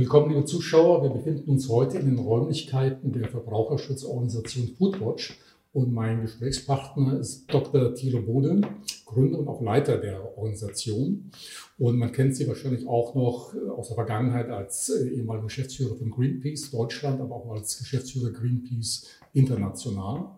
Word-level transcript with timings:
Willkommen, 0.00 0.30
liebe 0.30 0.46
Zuschauer. 0.46 1.02
Wir 1.02 1.10
befinden 1.10 1.50
uns 1.50 1.68
heute 1.68 1.98
in 1.98 2.06
den 2.06 2.18
Räumlichkeiten 2.18 3.12
der 3.12 3.28
Verbraucherschutzorganisation 3.28 4.68
Foodwatch 4.78 5.38
und 5.74 5.92
mein 5.92 6.22
Gesprächspartner 6.22 7.20
ist 7.20 7.44
Dr. 7.52 7.94
Thilo 7.94 8.22
Bode, 8.22 8.62
Gründer 9.04 9.40
und 9.40 9.48
auch 9.48 9.60
Leiter 9.60 9.98
der 9.98 10.38
Organisation. 10.38 11.30
Und 11.76 11.98
man 11.98 12.12
kennt 12.12 12.34
sie 12.34 12.48
wahrscheinlich 12.48 12.88
auch 12.88 13.14
noch 13.14 13.52
aus 13.76 13.88
der 13.88 13.96
Vergangenheit 13.96 14.48
als 14.48 14.88
äh, 14.88 15.16
ehemaliger 15.16 15.48
Geschäftsführer 15.48 15.96
von 15.96 16.10
Greenpeace 16.10 16.70
Deutschland, 16.70 17.20
aber 17.20 17.34
auch 17.34 17.50
als 17.50 17.76
Geschäftsführer 17.76 18.30
Greenpeace 18.30 19.06
international. 19.34 20.30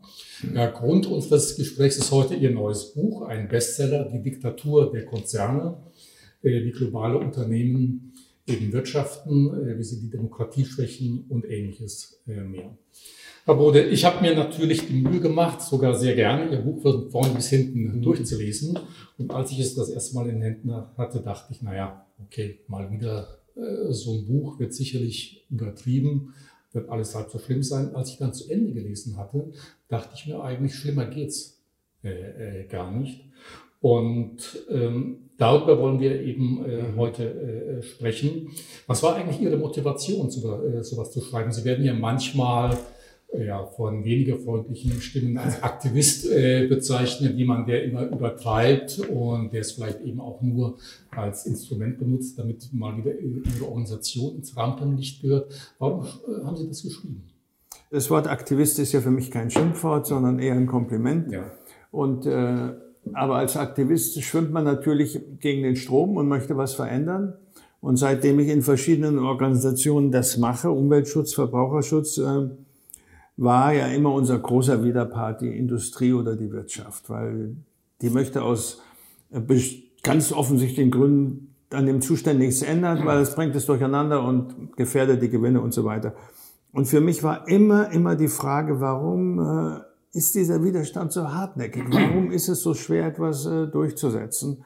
Ja, 0.52 0.70
Grund 0.70 1.06
unseres 1.06 1.54
Gesprächs 1.54 1.98
ist 1.98 2.10
heute 2.10 2.34
Ihr 2.34 2.50
neues 2.50 2.94
Buch, 2.94 3.22
ein 3.22 3.48
Bestseller, 3.48 4.08
Die 4.12 4.22
Diktatur 4.22 4.90
der 4.90 5.04
Konzerne, 5.04 5.76
äh, 6.42 6.64
wie 6.64 6.72
globale 6.72 7.16
Unternehmen 7.16 8.11
eben 8.46 8.72
wirtschaften, 8.72 9.68
äh, 9.68 9.78
wie 9.78 9.84
sie 9.84 10.00
die 10.00 10.10
Demokratie 10.10 10.64
schwächen 10.64 11.26
und 11.28 11.48
ähnliches 11.48 12.20
äh, 12.26 12.40
mehr. 12.40 12.76
Herr 13.44 13.56
Bode, 13.56 13.84
ich 13.84 14.04
habe 14.04 14.20
mir 14.20 14.36
natürlich 14.36 14.86
die 14.86 15.02
Mühe 15.02 15.20
gemacht, 15.20 15.60
sogar 15.60 15.96
sehr 15.96 16.14
gerne, 16.14 16.50
Ihr 16.50 16.60
Buch 16.60 16.80
von 16.80 17.10
vorne 17.10 17.34
bis 17.34 17.48
hinten 17.48 17.96
mhm. 17.96 18.02
durchzulesen. 18.02 18.78
Und 19.18 19.32
als 19.32 19.50
ich 19.50 19.58
es 19.58 19.74
das 19.74 19.88
erste 19.88 20.14
Mal 20.14 20.28
in 20.28 20.36
den 20.36 20.42
Händen 20.42 20.72
hatte, 20.96 21.20
dachte 21.20 21.52
ich, 21.52 21.60
naja, 21.60 22.06
okay, 22.24 22.60
mal 22.68 22.90
wieder 22.92 23.40
äh, 23.56 23.92
so 23.92 24.14
ein 24.14 24.26
Buch 24.26 24.60
wird 24.60 24.72
sicherlich 24.72 25.44
übertrieben, 25.50 26.34
wird 26.72 26.88
alles 26.88 27.14
halb 27.14 27.30
so 27.30 27.38
schlimm 27.38 27.62
sein. 27.62 27.94
Als 27.94 28.10
ich 28.10 28.18
dann 28.18 28.32
zu 28.32 28.48
Ende 28.48 28.72
gelesen 28.72 29.16
hatte, 29.16 29.52
dachte 29.88 30.14
ich 30.14 30.26
mir 30.26 30.40
eigentlich, 30.42 30.74
schlimmer 30.74 31.06
geht's 31.06 31.60
äh, 32.04 32.60
äh, 32.60 32.66
gar 32.68 32.90
nicht. 32.92 33.24
Und 33.80 34.64
ähm, 34.70 35.30
darüber 35.42 35.78
wollen 35.78 35.98
wir 35.98 36.20
eben 36.20 36.64
äh, 36.64 36.82
mhm. 36.82 36.96
heute 36.96 37.24
äh, 37.24 37.82
sprechen. 37.82 38.50
Was 38.86 39.02
war 39.02 39.16
eigentlich 39.16 39.40
Ihre 39.40 39.56
Motivation, 39.56 40.30
so, 40.30 40.62
äh, 40.62 40.84
sowas 40.84 41.10
zu 41.10 41.20
schreiben? 41.20 41.50
Sie 41.50 41.64
werden 41.64 41.84
ja 41.84 41.94
manchmal 41.94 42.78
äh, 43.32 43.46
ja, 43.46 43.66
von 43.66 44.04
weniger 44.04 44.36
freundlichen 44.38 45.00
Stimmen 45.00 45.36
als 45.38 45.60
Aktivist 45.64 46.30
äh, 46.30 46.68
bezeichnet, 46.68 47.36
jemand, 47.36 47.68
der 47.68 47.82
immer 47.84 48.06
übertreibt 48.06 49.00
und 49.00 49.52
der 49.52 49.62
es 49.62 49.72
vielleicht 49.72 50.00
eben 50.02 50.20
auch 50.20 50.40
nur 50.42 50.78
als 51.10 51.44
Instrument 51.46 51.98
benutzt, 51.98 52.38
damit 52.38 52.72
mal 52.72 52.96
wieder 52.96 53.18
Ihre 53.18 53.66
Organisation 53.66 54.36
ins 54.36 54.56
Rampenlicht 54.56 55.22
gehört. 55.22 55.52
Warum 55.80 56.04
äh, 56.04 56.44
haben 56.44 56.56
Sie 56.56 56.68
das 56.68 56.82
geschrieben? 56.84 57.24
Das 57.90 58.08
Wort 58.10 58.28
Aktivist 58.28 58.78
ist 58.78 58.92
ja 58.92 59.00
für 59.00 59.10
mich 59.10 59.30
kein 59.32 59.50
Schimpfwort, 59.50 60.06
sondern 60.06 60.38
eher 60.38 60.54
ein 60.54 60.66
Kompliment. 60.66 61.32
Ja. 61.32 61.50
Und 61.90 62.26
äh, 62.26 62.74
aber 63.12 63.36
als 63.36 63.56
Aktivist 63.56 64.22
schwimmt 64.22 64.52
man 64.52 64.64
natürlich 64.64 65.20
gegen 65.40 65.62
den 65.62 65.76
Strom 65.76 66.16
und 66.16 66.28
möchte 66.28 66.56
was 66.56 66.74
verändern. 66.74 67.34
Und 67.80 67.96
seitdem 67.96 68.38
ich 68.38 68.48
in 68.48 68.62
verschiedenen 68.62 69.18
Organisationen 69.18 70.12
das 70.12 70.36
mache, 70.36 70.70
Umweltschutz, 70.70 71.34
Verbraucherschutz, 71.34 72.18
äh, 72.18 72.48
war 73.36 73.72
ja 73.72 73.86
immer 73.88 74.12
unser 74.12 74.38
großer 74.38 74.84
Widerpart 74.84 75.40
die 75.40 75.56
Industrie 75.56 76.12
oder 76.12 76.36
die 76.36 76.52
Wirtschaft, 76.52 77.10
weil 77.10 77.56
die 78.00 78.10
möchte 78.10 78.42
aus 78.42 78.80
äh, 79.32 79.40
ganz 80.02 80.32
offensichtlichen 80.32 80.90
Gründen 80.90 81.54
an 81.70 81.86
dem 81.86 82.02
Zustand 82.02 82.38
nichts 82.38 82.62
ändern, 82.62 83.04
weil 83.04 83.20
es 83.20 83.34
bringt 83.34 83.56
es 83.56 83.66
durcheinander 83.66 84.22
und 84.22 84.76
gefährdet 84.76 85.22
die 85.22 85.30
Gewinne 85.30 85.60
und 85.60 85.72
so 85.72 85.84
weiter. 85.84 86.14
Und 86.72 86.86
für 86.86 87.00
mich 87.00 87.22
war 87.22 87.48
immer, 87.48 87.90
immer 87.90 88.14
die 88.14 88.28
Frage, 88.28 88.80
warum 88.80 89.38
äh, 89.38 89.80
ist 90.12 90.34
dieser 90.34 90.62
Widerstand 90.62 91.12
so 91.12 91.32
hartnäckig? 91.32 91.84
Warum 91.88 92.30
ist 92.30 92.48
es 92.48 92.62
so 92.62 92.74
schwer, 92.74 93.06
etwas 93.06 93.46
äh, 93.46 93.66
durchzusetzen? 93.66 94.64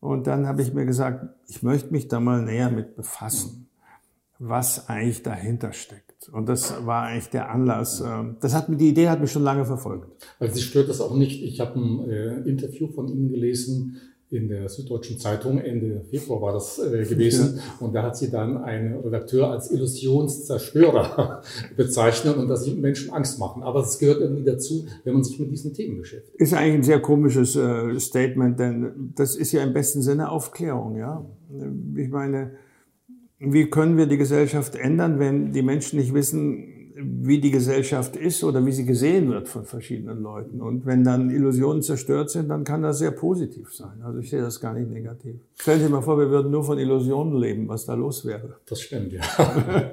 Und 0.00 0.26
dann 0.26 0.46
habe 0.46 0.62
ich 0.62 0.74
mir 0.74 0.84
gesagt, 0.84 1.26
ich 1.48 1.62
möchte 1.62 1.92
mich 1.92 2.08
da 2.08 2.20
mal 2.20 2.42
näher 2.42 2.70
mit 2.70 2.96
befassen, 2.96 3.68
was 4.38 4.88
eigentlich 4.88 5.22
dahinter 5.22 5.72
steckt. 5.72 6.28
Und 6.28 6.48
das 6.48 6.84
war 6.84 7.04
eigentlich 7.04 7.30
der 7.30 7.50
Anlass. 7.50 8.00
Äh, 8.00 8.34
das 8.40 8.54
hat, 8.54 8.66
die 8.68 8.88
Idee 8.88 9.08
hat 9.08 9.20
mich 9.20 9.32
schon 9.32 9.44
lange 9.44 9.64
verfolgt. 9.64 10.08
Also 10.38 10.56
Sie 10.56 10.62
stört 10.62 10.88
das 10.88 11.00
auch 11.00 11.16
nicht. 11.16 11.42
Ich 11.42 11.60
habe 11.60 11.78
ein 11.78 12.10
äh, 12.10 12.40
Interview 12.48 12.88
von 12.88 13.08
Ihnen 13.08 13.30
gelesen, 13.30 14.00
in 14.32 14.48
der 14.48 14.68
Süddeutschen 14.68 15.18
Zeitung, 15.18 15.58
Ende 15.58 16.04
Februar 16.08 16.40
war 16.40 16.52
das 16.54 16.78
äh, 16.78 17.04
gewesen. 17.04 17.56
Ja. 17.56 17.86
Und 17.86 17.94
da 17.94 18.02
hat 18.02 18.16
sie 18.16 18.30
dann 18.30 18.56
einen 18.56 18.98
Redakteur 19.00 19.50
als 19.50 19.70
Illusionszerstörer 19.70 21.42
bezeichnet 21.76 22.36
und 22.36 22.48
dass 22.48 22.64
sie 22.64 22.74
Menschen 22.74 23.12
Angst 23.12 23.38
machen. 23.38 23.62
Aber 23.62 23.80
es 23.80 23.98
gehört 23.98 24.20
irgendwie 24.20 24.44
dazu, 24.44 24.86
wenn 25.04 25.12
man 25.14 25.22
sich 25.22 25.38
mit 25.38 25.50
diesen 25.50 25.74
Themen 25.74 25.98
beschäftigt. 25.98 26.34
Ist 26.36 26.54
eigentlich 26.54 26.74
ein 26.74 26.82
sehr 26.82 27.00
komisches 27.00 27.54
äh, 27.56 27.98
Statement, 28.00 28.58
denn 28.58 29.12
das 29.14 29.36
ist 29.36 29.52
ja 29.52 29.62
im 29.62 29.74
besten 29.74 30.00
Sinne 30.00 30.30
Aufklärung, 30.30 30.96
ja. 30.96 31.24
Ich 31.96 32.08
meine, 32.08 32.52
wie 33.38 33.68
können 33.68 33.98
wir 33.98 34.06
die 34.06 34.16
Gesellschaft 34.16 34.76
ändern, 34.76 35.18
wenn 35.18 35.52
die 35.52 35.62
Menschen 35.62 35.98
nicht 35.98 36.14
wissen, 36.14 36.71
wie 37.04 37.40
die 37.40 37.50
Gesellschaft 37.50 38.16
ist 38.16 38.44
oder 38.44 38.64
wie 38.64 38.72
sie 38.72 38.84
gesehen 38.84 39.30
wird 39.30 39.48
von 39.48 39.64
verschiedenen 39.64 40.22
Leuten. 40.22 40.60
Und 40.60 40.86
wenn 40.86 41.04
dann 41.04 41.30
Illusionen 41.30 41.82
zerstört 41.82 42.30
sind, 42.30 42.48
dann 42.48 42.64
kann 42.64 42.82
das 42.82 42.98
sehr 42.98 43.10
positiv 43.10 43.74
sein. 43.74 44.02
Also 44.02 44.20
ich 44.20 44.30
sehe 44.30 44.40
das 44.40 44.60
gar 44.60 44.74
nicht 44.74 44.90
negativ. 44.90 45.36
Stellen 45.56 45.78
Sie 45.78 45.84
sich 45.84 45.92
mal 45.92 46.02
vor, 46.02 46.18
wir 46.18 46.30
würden 46.30 46.50
nur 46.50 46.64
von 46.64 46.78
Illusionen 46.78 47.36
leben, 47.38 47.68
was 47.68 47.86
da 47.86 47.94
los 47.94 48.24
wäre. 48.24 48.56
Das 48.66 48.80
stimmt, 48.80 49.12
ja. 49.12 49.22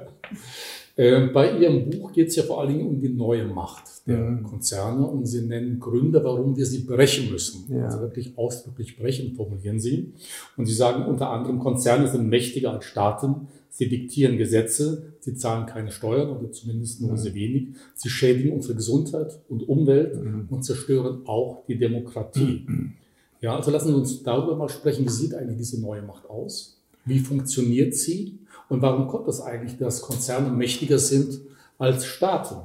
Ähm, 0.96 1.32
bei 1.32 1.56
Ihrem 1.56 1.88
Buch 1.88 2.12
geht 2.12 2.28
es 2.28 2.36
ja 2.36 2.42
vor 2.42 2.60
allen 2.60 2.74
Dingen 2.74 2.86
um 2.86 3.00
die 3.00 3.08
neue 3.08 3.46
Macht 3.46 4.06
der 4.06 4.18
mhm. 4.18 4.42
Konzerne 4.42 5.06
und 5.06 5.24
Sie 5.24 5.46
nennen 5.46 5.80
Gründe, 5.80 6.22
warum 6.22 6.56
wir 6.58 6.66
sie 6.66 6.80
brechen 6.80 7.30
müssen. 7.30 7.74
Ja. 7.74 7.86
Also 7.86 8.00
wirklich 8.00 8.36
ausdrücklich 8.36 8.98
brechen, 8.98 9.34
formulieren 9.34 9.80
Sie. 9.80 10.12
Und 10.58 10.66
Sie 10.66 10.74
sagen 10.74 11.06
unter 11.06 11.30
anderem, 11.30 11.58
Konzerne 11.58 12.06
sind 12.06 12.28
mächtiger 12.28 12.72
als 12.72 12.84
Staaten 12.84 13.48
Sie 13.70 13.88
diktieren 13.88 14.36
Gesetze, 14.36 15.14
sie 15.20 15.36
zahlen 15.36 15.66
keine 15.66 15.92
Steuern 15.92 16.36
oder 16.36 16.50
zumindest 16.50 17.00
nur 17.00 17.12
mhm. 17.12 17.16
sehr 17.16 17.34
wenig. 17.34 17.68
Sie 17.94 18.10
schädigen 18.10 18.52
unsere 18.52 18.74
Gesundheit 18.74 19.38
und 19.48 19.68
Umwelt 19.68 20.22
mhm. 20.22 20.48
und 20.50 20.64
zerstören 20.64 21.22
auch 21.26 21.64
die 21.66 21.78
Demokratie. 21.78 22.64
Mhm. 22.66 22.92
Ja, 23.40 23.56
also 23.56 23.70
lassen 23.70 23.88
Sie 23.88 23.94
uns 23.94 24.22
darüber 24.22 24.56
mal 24.56 24.68
sprechen, 24.68 25.06
wie 25.06 25.10
sieht 25.10 25.34
eigentlich 25.34 25.58
diese 25.58 25.80
neue 25.80 26.02
Macht 26.02 26.28
aus? 26.28 26.78
Wie 27.06 27.20
funktioniert 27.20 27.94
sie? 27.94 28.38
Und 28.68 28.82
warum 28.82 29.08
kommt 29.08 29.28
es 29.28 29.40
eigentlich, 29.40 29.78
dass 29.78 30.02
Konzerne 30.02 30.50
mächtiger 30.50 30.98
sind 30.98 31.40
als 31.78 32.04
Staaten? 32.04 32.56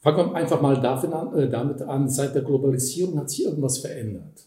Fangen 0.00 0.30
wir 0.30 0.34
einfach 0.34 0.60
mal 0.60 0.76
äh, 0.76 1.48
damit 1.48 1.82
an, 1.82 2.10
seit 2.10 2.34
der 2.34 2.42
Globalisierung 2.42 3.18
hat 3.18 3.30
sich 3.30 3.44
irgendwas 3.44 3.78
verändert 3.78 4.46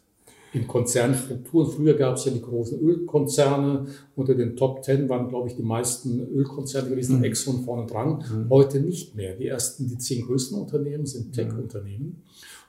in 0.55 0.67
Konzernstrukturen. 0.67 1.69
Früher 1.69 1.93
gab 1.95 2.15
es 2.15 2.25
ja 2.25 2.31
die 2.31 2.41
großen 2.41 2.79
Ölkonzerne. 2.79 3.87
Unter 4.15 4.35
den 4.35 4.55
Top 4.55 4.81
Ten 4.81 5.09
waren, 5.09 5.27
glaube 5.27 5.49
ich, 5.49 5.55
die 5.55 5.63
meisten 5.63 6.21
Ölkonzerne 6.33 6.89
gewesen, 6.89 7.17
mhm. 7.17 7.25
Exxon 7.25 7.63
vorne 7.63 7.85
dran. 7.85 8.19
Mhm. 8.19 8.49
Heute 8.49 8.79
nicht 8.79 9.15
mehr. 9.15 9.35
Die 9.35 9.47
ersten, 9.47 9.87
die 9.87 9.97
zehn 9.97 10.25
größten 10.25 10.57
Unternehmen 10.57 11.05
sind 11.05 11.33
Tech-Unternehmen. 11.33 12.23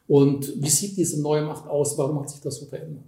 Und 0.08 0.52
wie 0.60 0.68
sieht 0.68 0.96
diese 0.96 1.20
neue 1.22 1.44
Macht 1.44 1.68
aus? 1.68 1.96
Warum 1.96 2.20
hat 2.20 2.30
sich 2.30 2.40
das 2.40 2.56
so 2.56 2.66
verändert? 2.66 3.04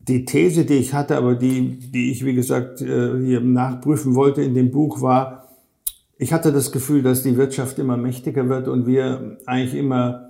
Die 0.00 0.24
These, 0.24 0.64
die 0.64 0.74
ich 0.74 0.94
hatte, 0.94 1.16
aber 1.16 1.34
die, 1.34 1.78
die 1.78 2.10
ich, 2.10 2.24
wie 2.24 2.34
gesagt, 2.34 2.80
äh, 2.80 3.24
hier 3.24 3.40
nachprüfen 3.40 4.14
wollte 4.14 4.42
in 4.42 4.54
dem 4.54 4.70
Buch, 4.70 5.00
war, 5.00 5.48
ich 6.16 6.32
hatte 6.32 6.52
das 6.52 6.72
Gefühl, 6.72 7.02
dass 7.02 7.22
die 7.22 7.36
Wirtschaft 7.36 7.78
immer 7.78 7.96
mächtiger 7.96 8.48
wird 8.48 8.68
und 8.68 8.86
wir 8.86 9.38
eigentlich 9.46 9.74
immer 9.74 10.27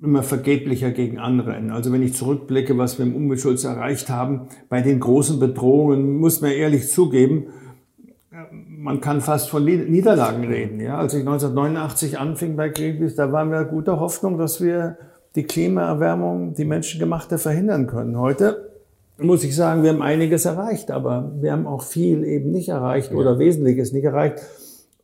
immer 0.00 0.22
vergeblicher 0.22 0.90
gegen 0.90 1.18
andere 1.18 1.54
Enden. 1.54 1.70
Also 1.70 1.92
wenn 1.92 2.02
ich 2.02 2.14
zurückblicke, 2.14 2.76
was 2.76 2.98
wir 2.98 3.06
im 3.06 3.14
Umweltschutz 3.14 3.64
erreicht 3.64 4.08
haben, 4.10 4.48
bei 4.68 4.82
den 4.82 5.00
großen 5.00 5.38
Bedrohungen, 5.38 6.18
muss 6.18 6.40
man 6.40 6.50
ehrlich 6.50 6.90
zugeben, 6.90 7.46
man 8.68 9.00
kann 9.00 9.20
fast 9.20 9.48
von 9.48 9.64
Niederlagen 9.64 10.44
reden. 10.44 10.80
Ja? 10.80 10.98
Als 10.98 11.14
ich 11.14 11.20
1989 11.20 12.18
anfing 12.18 12.56
bei 12.56 12.68
Greenpeace, 12.68 13.14
da 13.14 13.32
waren 13.32 13.50
wir 13.50 13.64
guter 13.64 14.00
Hoffnung, 14.00 14.36
dass 14.36 14.60
wir 14.60 14.98
die 15.36 15.44
Klimaerwärmung, 15.44 16.54
die 16.54 16.64
menschengemachte, 16.64 17.38
verhindern 17.38 17.86
können. 17.86 18.18
Heute 18.18 18.70
muss 19.18 19.44
ich 19.44 19.54
sagen, 19.54 19.82
wir 19.82 19.90
haben 19.90 20.02
einiges 20.02 20.44
erreicht, 20.44 20.90
aber 20.90 21.32
wir 21.40 21.52
haben 21.52 21.66
auch 21.66 21.82
viel 21.82 22.24
eben 22.24 22.50
nicht 22.50 22.68
erreicht 22.68 23.12
oder 23.12 23.38
Wesentliches 23.38 23.92
nicht 23.92 24.04
erreicht. 24.04 24.42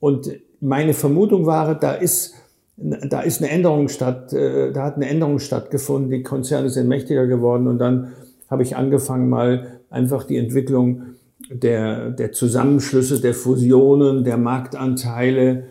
Und 0.01 0.31
meine 0.61 0.95
Vermutung 0.95 1.47
war, 1.47 1.75
da 1.75 1.93
ist 1.93 2.35
da 2.77 3.21
ist 3.21 3.43
eine 3.43 3.51
Änderung 3.51 3.89
statt, 3.89 4.33
äh, 4.33 4.73
da 4.73 4.85
hat 4.85 4.97
eine 4.97 5.09
Änderung 5.09 5.39
stattgefunden, 5.39 6.11
die 6.11 6.23
Konzerne 6.23 6.71
sind 6.71 6.89
mächtiger 6.89 7.27
geworden 7.27 7.67
und 7.67 7.79
dann 7.79 8.13
habe 8.49 8.63
ich 8.63 8.77
angefangen 8.77 9.29
mal 9.29 9.81
einfach 9.91 10.25
die 10.25 10.37
Entwicklung 10.37 11.03
der, 11.51 12.11
der 12.11 12.33
Zusammenschlüsse, 12.33 13.21
der 13.21 13.35
Fusionen, 13.35 14.25
der 14.25 14.37
Marktanteile, 14.37 15.65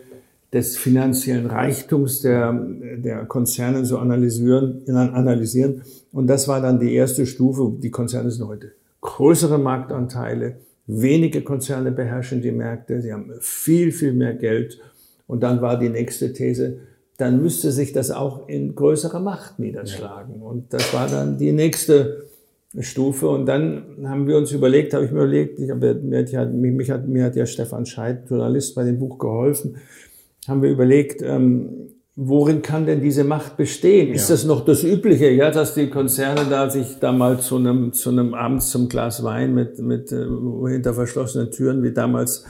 des 0.52 0.76
finanziellen 0.76 1.46
Reichtums 1.46 2.20
der, 2.22 2.52
der 2.96 3.24
Konzerne 3.26 3.84
so 3.84 3.98
analysieren, 3.98 4.82
analysieren. 4.88 5.82
Und 6.12 6.26
das 6.26 6.48
war 6.48 6.60
dann 6.60 6.80
die 6.80 6.92
erste 6.94 7.24
Stufe. 7.26 7.72
Die 7.80 7.90
Konzerne 7.90 8.30
sind 8.30 8.48
heute 8.48 8.72
größere 9.00 9.58
Marktanteile. 9.58 10.56
Wenige 10.86 11.42
Konzerne 11.42 11.92
beherrschen 11.92 12.42
die 12.42 12.50
Märkte. 12.50 13.00
Sie 13.00 13.12
haben 13.12 13.32
viel, 13.40 13.92
viel 13.92 14.12
mehr 14.12 14.34
Geld. 14.34 14.80
Und 15.28 15.44
dann 15.44 15.62
war 15.62 15.78
die 15.78 15.88
nächste 15.88 16.32
These, 16.32 16.78
dann 17.20 17.42
müsste 17.42 17.70
sich 17.70 17.92
das 17.92 18.10
auch 18.10 18.48
in 18.48 18.74
größerer 18.74 19.20
Macht 19.20 19.58
niederschlagen. 19.58 20.40
Und 20.40 20.72
das 20.72 20.92
war 20.94 21.08
dann 21.08 21.38
die 21.38 21.52
nächste 21.52 22.24
Stufe. 22.78 23.28
Und 23.28 23.46
dann 23.46 23.82
haben 24.04 24.26
wir 24.26 24.36
uns 24.36 24.52
überlegt, 24.52 24.94
habe 24.94 25.04
ich 25.04 25.10
mir 25.10 25.18
überlegt, 25.18 25.58
ich 25.58 25.70
habe, 25.70 25.94
mir, 25.94 26.20
hat 26.20 26.30
ja, 26.30 26.44
mich 26.44 26.90
hat, 26.90 27.08
mir 27.08 27.24
hat 27.24 27.36
ja 27.36 27.46
Stefan 27.46 27.84
Scheid, 27.84 28.28
Journalist, 28.28 28.74
bei 28.74 28.84
dem 28.84 28.98
Buch 28.98 29.18
geholfen, 29.18 29.76
haben 30.46 30.62
wir 30.62 30.70
überlegt, 30.70 31.20
ähm, 31.22 31.90
worin 32.16 32.62
kann 32.62 32.86
denn 32.86 33.00
diese 33.00 33.24
Macht 33.24 33.56
bestehen? 33.56 34.08
Ja. 34.08 34.14
Ist 34.14 34.30
das 34.30 34.44
noch 34.44 34.64
das 34.64 34.84
Übliche, 34.84 35.30
ja, 35.30 35.50
dass 35.50 35.74
die 35.74 35.88
Konzerne 35.88 36.46
da 36.48 36.70
sich 36.70 36.98
da 37.00 37.12
mal 37.12 37.40
zu 37.40 37.56
einem, 37.56 37.92
zu 37.92 38.10
einem 38.10 38.34
abends 38.34 38.70
zum 38.70 38.88
Glas 38.88 39.24
Wein 39.24 39.54
mit, 39.54 39.78
mit 39.78 40.12
äh, 40.12 40.26
hinter 40.68 40.94
verschlossenen 40.94 41.50
Türen, 41.50 41.82
wie 41.82 41.92
damals 41.92 42.44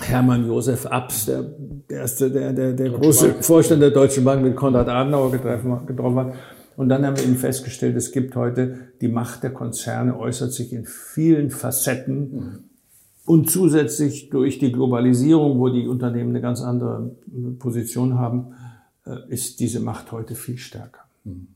Hermann 0.00 0.46
Josef 0.46 0.86
Abs, 0.86 1.26
der, 1.26 1.44
erste, 1.88 2.30
der, 2.30 2.52
der, 2.52 2.72
der 2.72 2.90
große 2.90 3.28
Bank. 3.28 3.44
Vorstand 3.44 3.82
der 3.82 3.90
Deutschen 3.90 4.24
Bank 4.24 4.42
mit 4.42 4.56
Konrad 4.56 4.88
Adenauer 4.88 5.30
getroffen, 5.30 5.86
getroffen 5.86 6.16
hat. 6.16 6.34
Und 6.76 6.88
dann 6.88 7.04
haben 7.04 7.16
wir 7.16 7.24
eben 7.24 7.36
festgestellt, 7.36 7.96
es 7.96 8.12
gibt 8.12 8.34
heute, 8.34 8.88
die 9.02 9.08
Macht 9.08 9.42
der 9.42 9.52
Konzerne 9.52 10.18
äußert 10.18 10.52
sich 10.52 10.72
in 10.72 10.86
vielen 10.86 11.50
Facetten. 11.50 12.32
Mhm. 12.32 12.58
Und 13.26 13.50
zusätzlich 13.50 14.30
durch 14.30 14.58
die 14.58 14.72
Globalisierung, 14.72 15.58
wo 15.58 15.68
die 15.68 15.86
Unternehmen 15.86 16.30
eine 16.30 16.40
ganz 16.40 16.62
andere 16.62 17.14
Position 17.58 18.18
haben, 18.18 18.54
äh, 19.04 19.16
ist 19.28 19.60
diese 19.60 19.80
Macht 19.80 20.10
heute 20.10 20.34
viel 20.34 20.56
stärker. 20.56 21.00
Mhm. 21.24 21.48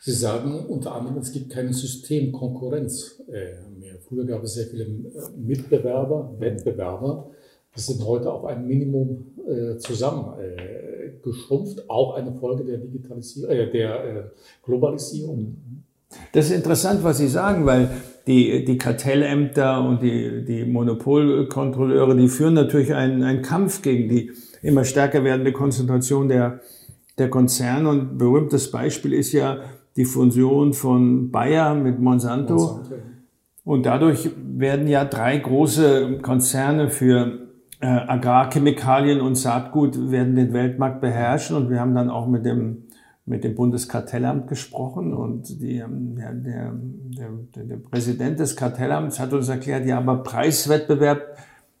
Sie 0.00 0.12
sagen 0.12 0.64
unter 0.66 0.94
anderem, 0.94 1.18
es 1.18 1.30
gibt 1.30 1.50
keine 1.50 1.74
Systemkonkurrenz 1.74 3.22
äh, 3.28 3.60
mehr. 3.78 3.96
Früher 4.08 4.24
gab 4.24 4.42
es 4.42 4.54
sehr 4.54 4.66
viele 4.66 4.84
äh, 4.84 4.88
Mitbewerber, 5.36 6.34
Wettbewerber. 6.38 7.30
Das 7.78 7.86
sind 7.86 8.04
heute 8.04 8.30
auf 8.32 8.44
ein 8.44 8.66
Minimum 8.66 9.24
zusammengeschrumpft, 9.78 11.88
auch 11.88 12.16
eine 12.16 12.32
Folge 12.32 12.64
der 12.64 12.78
Digitalisierung, 12.78 13.70
der 13.72 14.32
Globalisierung. 14.64 15.84
Das 16.32 16.46
ist 16.46 16.52
interessant, 16.56 17.04
was 17.04 17.18
Sie 17.18 17.28
sagen, 17.28 17.66
weil 17.66 17.88
die, 18.26 18.64
die 18.64 18.78
Kartellämter 18.78 19.88
und 19.88 20.02
die, 20.02 20.44
die 20.44 20.64
Monopolkontrolleure, 20.64 22.16
die 22.16 22.26
führen 22.26 22.54
natürlich 22.54 22.94
einen, 22.94 23.22
einen 23.22 23.42
Kampf 23.42 23.80
gegen 23.82 24.08
die 24.08 24.32
immer 24.60 24.82
stärker 24.82 25.22
werdende 25.22 25.52
Konzentration 25.52 26.28
der, 26.28 26.58
der 27.16 27.30
Konzerne. 27.30 27.90
Und 27.90 28.18
berühmtes 28.18 28.72
Beispiel 28.72 29.12
ist 29.12 29.30
ja 29.30 29.60
die 29.94 30.04
Fusion 30.04 30.72
von 30.72 31.30
Bayer 31.30 31.76
mit 31.76 32.00
Monsanto. 32.00 32.54
Monsanto. 32.54 32.96
Und 33.62 33.86
dadurch 33.86 34.30
werden 34.36 34.88
ja 34.88 35.04
drei 35.04 35.38
große 35.38 36.18
Konzerne 36.22 36.90
für 36.90 37.46
äh, 37.80 37.86
Agrarchemikalien 37.86 39.20
und 39.20 39.36
Saatgut 39.36 40.10
werden 40.10 40.34
den 40.34 40.52
Weltmarkt 40.52 41.00
beherrschen. 41.00 41.56
Und 41.56 41.70
wir 41.70 41.80
haben 41.80 41.94
dann 41.94 42.10
auch 42.10 42.26
mit 42.26 42.44
dem 42.44 42.88
mit 43.28 43.44
dem 43.44 43.54
Bundeskartellamt 43.54 44.48
gesprochen 44.48 45.12
und 45.12 45.60
die, 45.60 45.76
der, 45.76 46.32
der, 46.32 46.72
der, 46.74 47.64
der 47.64 47.76
Präsident 47.76 48.40
des 48.40 48.56
Kartellamts 48.56 49.20
hat 49.20 49.32
uns 49.32 49.48
erklärt, 49.48 49.86
ja, 49.86 49.98
aber 49.98 50.22
Preiswettbewerb 50.22 51.36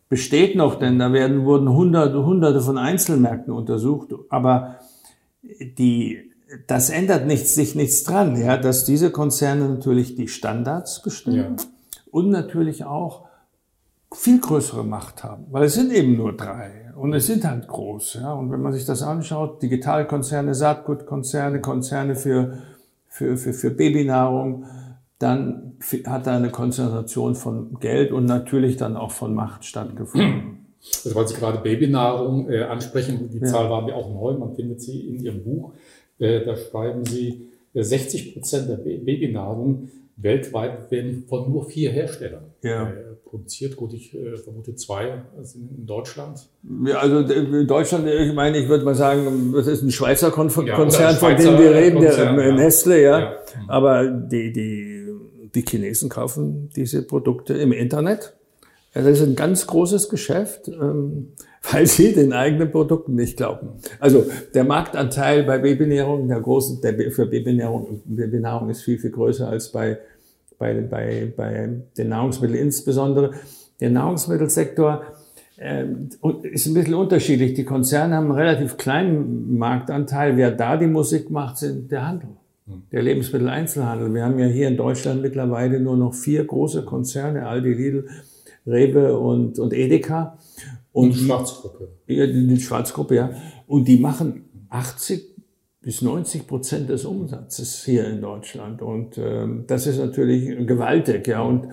besteht 0.08 0.56
noch, 0.56 0.78
denn 0.78 0.98
da 0.98 1.12
werden, 1.12 1.44
wurden 1.44 1.70
hunderte, 1.70 2.24
hunderte 2.24 2.60
von 2.60 2.78
Einzelmärkten 2.78 3.52
untersucht, 3.52 4.14
aber 4.28 4.76
die, 5.42 6.18
das 6.66 6.90
ändert 6.90 7.26
nichts, 7.26 7.54
sich 7.54 7.74
nichts 7.74 8.04
dran, 8.04 8.36
ja, 8.36 8.58
dass 8.58 8.84
diese 8.84 9.10
Konzerne 9.10 9.68
natürlich 9.68 10.14
die 10.14 10.28
Standards 10.28 11.02
bestimmen 11.02 11.56
ja. 11.58 11.64
und 12.10 12.30
natürlich 12.30 12.84
auch 12.84 13.27
viel 14.12 14.40
größere 14.40 14.84
Macht 14.84 15.22
haben, 15.22 15.46
weil 15.50 15.64
es 15.64 15.74
sind 15.74 15.92
eben 15.92 16.16
nur 16.16 16.36
drei 16.36 16.92
und 16.96 17.12
es 17.12 17.26
sind 17.26 17.44
halt 17.44 17.68
groß. 17.68 18.14
Ja? 18.22 18.32
Und 18.32 18.50
wenn 18.50 18.62
man 18.62 18.72
sich 18.72 18.84
das 18.84 19.02
anschaut, 19.02 19.62
Digitalkonzerne, 19.62 20.54
Saatgutkonzerne, 20.54 21.60
Konzerne 21.60 22.16
für, 22.16 22.58
für, 23.08 23.36
für, 23.36 23.52
für 23.52 23.70
Babynahrung, 23.70 24.64
dann 25.18 25.76
hat 26.06 26.26
da 26.26 26.36
eine 26.36 26.50
Konzentration 26.50 27.34
von 27.34 27.78
Geld 27.80 28.12
und 28.12 28.24
natürlich 28.24 28.76
dann 28.76 28.96
auch 28.96 29.10
von 29.10 29.34
Macht 29.34 29.64
stattgefunden. 29.64 30.54
Also 31.04 31.16
weil 31.16 31.26
Sie 31.26 31.34
gerade 31.34 31.58
Babynahrung 31.58 32.48
äh, 32.48 32.62
ansprechen, 32.62 33.28
die 33.32 33.38
ja. 33.38 33.46
Zahl 33.46 33.68
war 33.68 33.82
mir 33.82 33.96
auch 33.96 34.14
neu, 34.14 34.34
man 34.34 34.54
findet 34.54 34.80
sie 34.80 35.08
in 35.08 35.18
Ihrem 35.18 35.42
Buch. 35.42 35.72
Äh, 36.20 36.44
da 36.44 36.56
schreiben 36.56 37.04
Sie, 37.04 37.48
äh, 37.74 37.82
60 37.82 38.32
Prozent 38.32 38.70
der 38.70 38.76
Babynahrung 38.76 39.88
weltweit 40.16 40.90
werden 40.92 41.24
von 41.28 41.50
nur 41.50 41.64
vier 41.64 41.90
Herstellern 41.90 42.44
ja. 42.62 42.90
äh, 42.90 43.07
produziert. 43.28 43.76
Gut, 43.76 43.92
ich 43.92 44.14
äh, 44.14 44.36
vermute 44.36 44.74
zwei 44.74 45.22
sind 45.42 45.70
in 45.76 45.86
Deutschland. 45.86 46.48
Ja, 46.84 46.98
also 46.98 47.20
in 47.20 47.66
Deutschland, 47.66 48.06
ich 48.08 48.32
meine, 48.32 48.58
ich 48.58 48.68
würde 48.68 48.84
mal 48.84 48.94
sagen, 48.94 49.52
das 49.54 49.66
ist 49.66 49.82
ein 49.82 49.90
Schweizer 49.90 50.30
Kon 50.30 50.50
ja, 50.66 50.76
Konzern, 50.76 51.16
von 51.16 51.36
dem 51.36 51.58
wir 51.58 51.74
reden, 51.74 51.98
Konzern, 51.98 52.36
der 52.36 52.48
ja. 52.48 52.54
Nestle, 52.54 53.02
ja. 53.02 53.18
ja. 53.20 53.36
Aber 53.68 54.06
die, 54.06 54.52
die, 54.52 55.06
die 55.54 55.62
Chinesen 55.62 56.08
kaufen 56.08 56.70
diese 56.74 57.02
Produkte 57.02 57.54
im 57.54 57.72
Internet. 57.72 58.34
Ja, 58.94 59.02
das 59.02 59.20
ist 59.20 59.26
ein 59.26 59.36
ganz 59.36 59.66
großes 59.66 60.08
Geschäft, 60.08 60.68
ähm, 60.68 61.32
weil 61.72 61.86
sie 61.86 62.12
den 62.12 62.32
eigenen 62.32 62.70
Produkten 62.70 63.14
nicht 63.14 63.36
glauben. 63.36 63.70
Also 64.00 64.26
der 64.54 64.64
Marktanteil 64.64 65.44
bei 65.44 65.58
Babynährung, 65.58 66.28
der 66.28 66.40
große, 66.40 66.80
der 66.80 67.10
für 67.12 67.26
Babynährung, 67.26 68.00
Babynahrung 68.04 68.70
ist 68.70 68.82
viel, 68.82 68.98
viel 68.98 69.10
größer 69.10 69.48
als 69.48 69.70
bei 69.70 69.98
bei, 70.58 70.74
bei, 70.74 71.32
bei 71.36 71.68
den 71.96 72.08
Nahrungsmitteln 72.08 72.58
insbesondere. 72.58 73.32
Der 73.80 73.90
Nahrungsmittelsektor 73.90 75.02
äh, 75.56 75.84
ist 76.42 76.66
ein 76.66 76.74
bisschen 76.74 76.94
unterschiedlich. 76.94 77.54
Die 77.54 77.64
Konzerne 77.64 78.16
haben 78.16 78.26
einen 78.26 78.38
relativ 78.38 78.76
kleinen 78.76 79.56
Marktanteil. 79.56 80.36
Wer 80.36 80.50
da 80.50 80.76
die 80.76 80.86
Musik 80.86 81.30
macht, 81.30 81.58
sind 81.58 81.90
der 81.90 82.06
Handel, 82.06 82.30
hm. 82.66 82.82
der 82.92 83.02
Lebensmitteleinzelhandel. 83.02 84.12
Wir 84.14 84.24
haben 84.24 84.38
ja 84.38 84.46
hier 84.46 84.68
in 84.68 84.76
Deutschland 84.76 85.22
mittlerweile 85.22 85.80
nur 85.80 85.96
noch 85.96 86.14
vier 86.14 86.44
große 86.44 86.84
Konzerne, 86.84 87.46
Aldi, 87.46 87.74
Lidl, 87.74 88.08
Rewe 88.66 89.18
und, 89.18 89.58
und 89.58 89.72
Edeka. 89.72 90.38
Und 90.92 91.14
die 91.14 91.18
Schwarzgruppe. 91.20 91.88
Ja, 92.06 92.26
die, 92.26 92.46
die 92.46 92.60
Schwarzgruppe, 92.60 93.14
ja. 93.14 93.30
Und 93.66 93.86
die 93.86 93.98
machen 93.98 94.44
80 94.70 95.37
bis 95.80 96.02
90 96.02 96.46
Prozent 96.46 96.88
des 96.88 97.04
Umsatzes 97.04 97.84
hier 97.84 98.06
in 98.08 98.20
Deutschland. 98.20 98.82
Und 98.82 99.16
ähm, 99.18 99.64
das 99.66 99.86
ist 99.86 99.98
natürlich 99.98 100.66
gewaltig. 100.66 101.26
Ja. 101.28 101.42
Und 101.42 101.68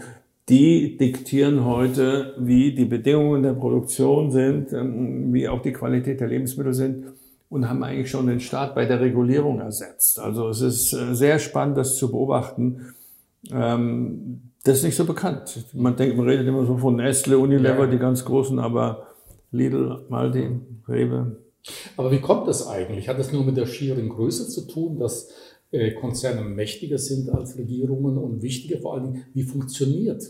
die 0.47 0.97
diktieren 0.97 1.65
heute, 1.65 2.35
wie 2.37 2.75
die 2.75 2.85
Bedingungen 2.85 3.41
der 3.41 3.53
Produktion 3.53 4.31
sind, 4.31 4.73
ähm, 4.73 5.33
wie 5.33 5.47
auch 5.49 5.61
die 5.61 5.73
Qualität 5.73 6.21
der 6.21 6.27
Lebensmittel 6.27 6.73
sind 6.73 7.05
und 7.49 7.67
haben 7.67 7.83
eigentlich 7.83 8.11
schon 8.11 8.27
den 8.27 8.39
Staat 8.39 8.75
bei 8.75 8.85
der 8.85 9.01
Regulierung 9.01 9.59
ersetzt. 9.59 10.19
Also 10.19 10.49
es 10.49 10.61
ist 10.61 10.93
äh, 10.93 11.15
sehr 11.15 11.39
spannend, 11.39 11.77
das 11.77 11.95
zu 11.95 12.11
beobachten. 12.11 12.93
Ähm, 13.51 14.51
das 14.63 14.77
ist 14.77 14.83
nicht 14.83 14.95
so 14.95 15.05
bekannt. 15.05 15.65
Man 15.73 15.95
denkt, 15.95 16.17
man 16.17 16.27
redet 16.27 16.47
immer 16.47 16.65
so 16.65 16.77
von 16.77 16.95
Nestle, 16.95 17.37
Unilever, 17.37 17.87
die 17.87 17.99
ganz 17.99 18.25
großen, 18.25 18.59
aber 18.59 19.07
Lidl, 19.51 20.05
Aldi, 20.09 20.59
Rewe, 20.87 21.37
aber 21.97 22.11
wie 22.11 22.21
kommt 22.21 22.47
das 22.47 22.67
eigentlich? 22.67 23.07
Hat 23.07 23.19
das 23.19 23.31
nur 23.31 23.43
mit 23.43 23.57
der 23.57 23.65
schieren 23.65 24.09
Größe 24.09 24.47
zu 24.47 24.67
tun, 24.67 24.99
dass 24.99 25.29
äh, 25.71 25.91
Konzerne 25.91 26.41
mächtiger 26.41 26.97
sind 26.97 27.29
als 27.29 27.57
Regierungen 27.57 28.17
und 28.17 28.41
wichtiger 28.41 28.79
vor 28.79 28.99
Dingen, 28.99 29.25
wie 29.33 29.43
funktioniert 29.43 30.23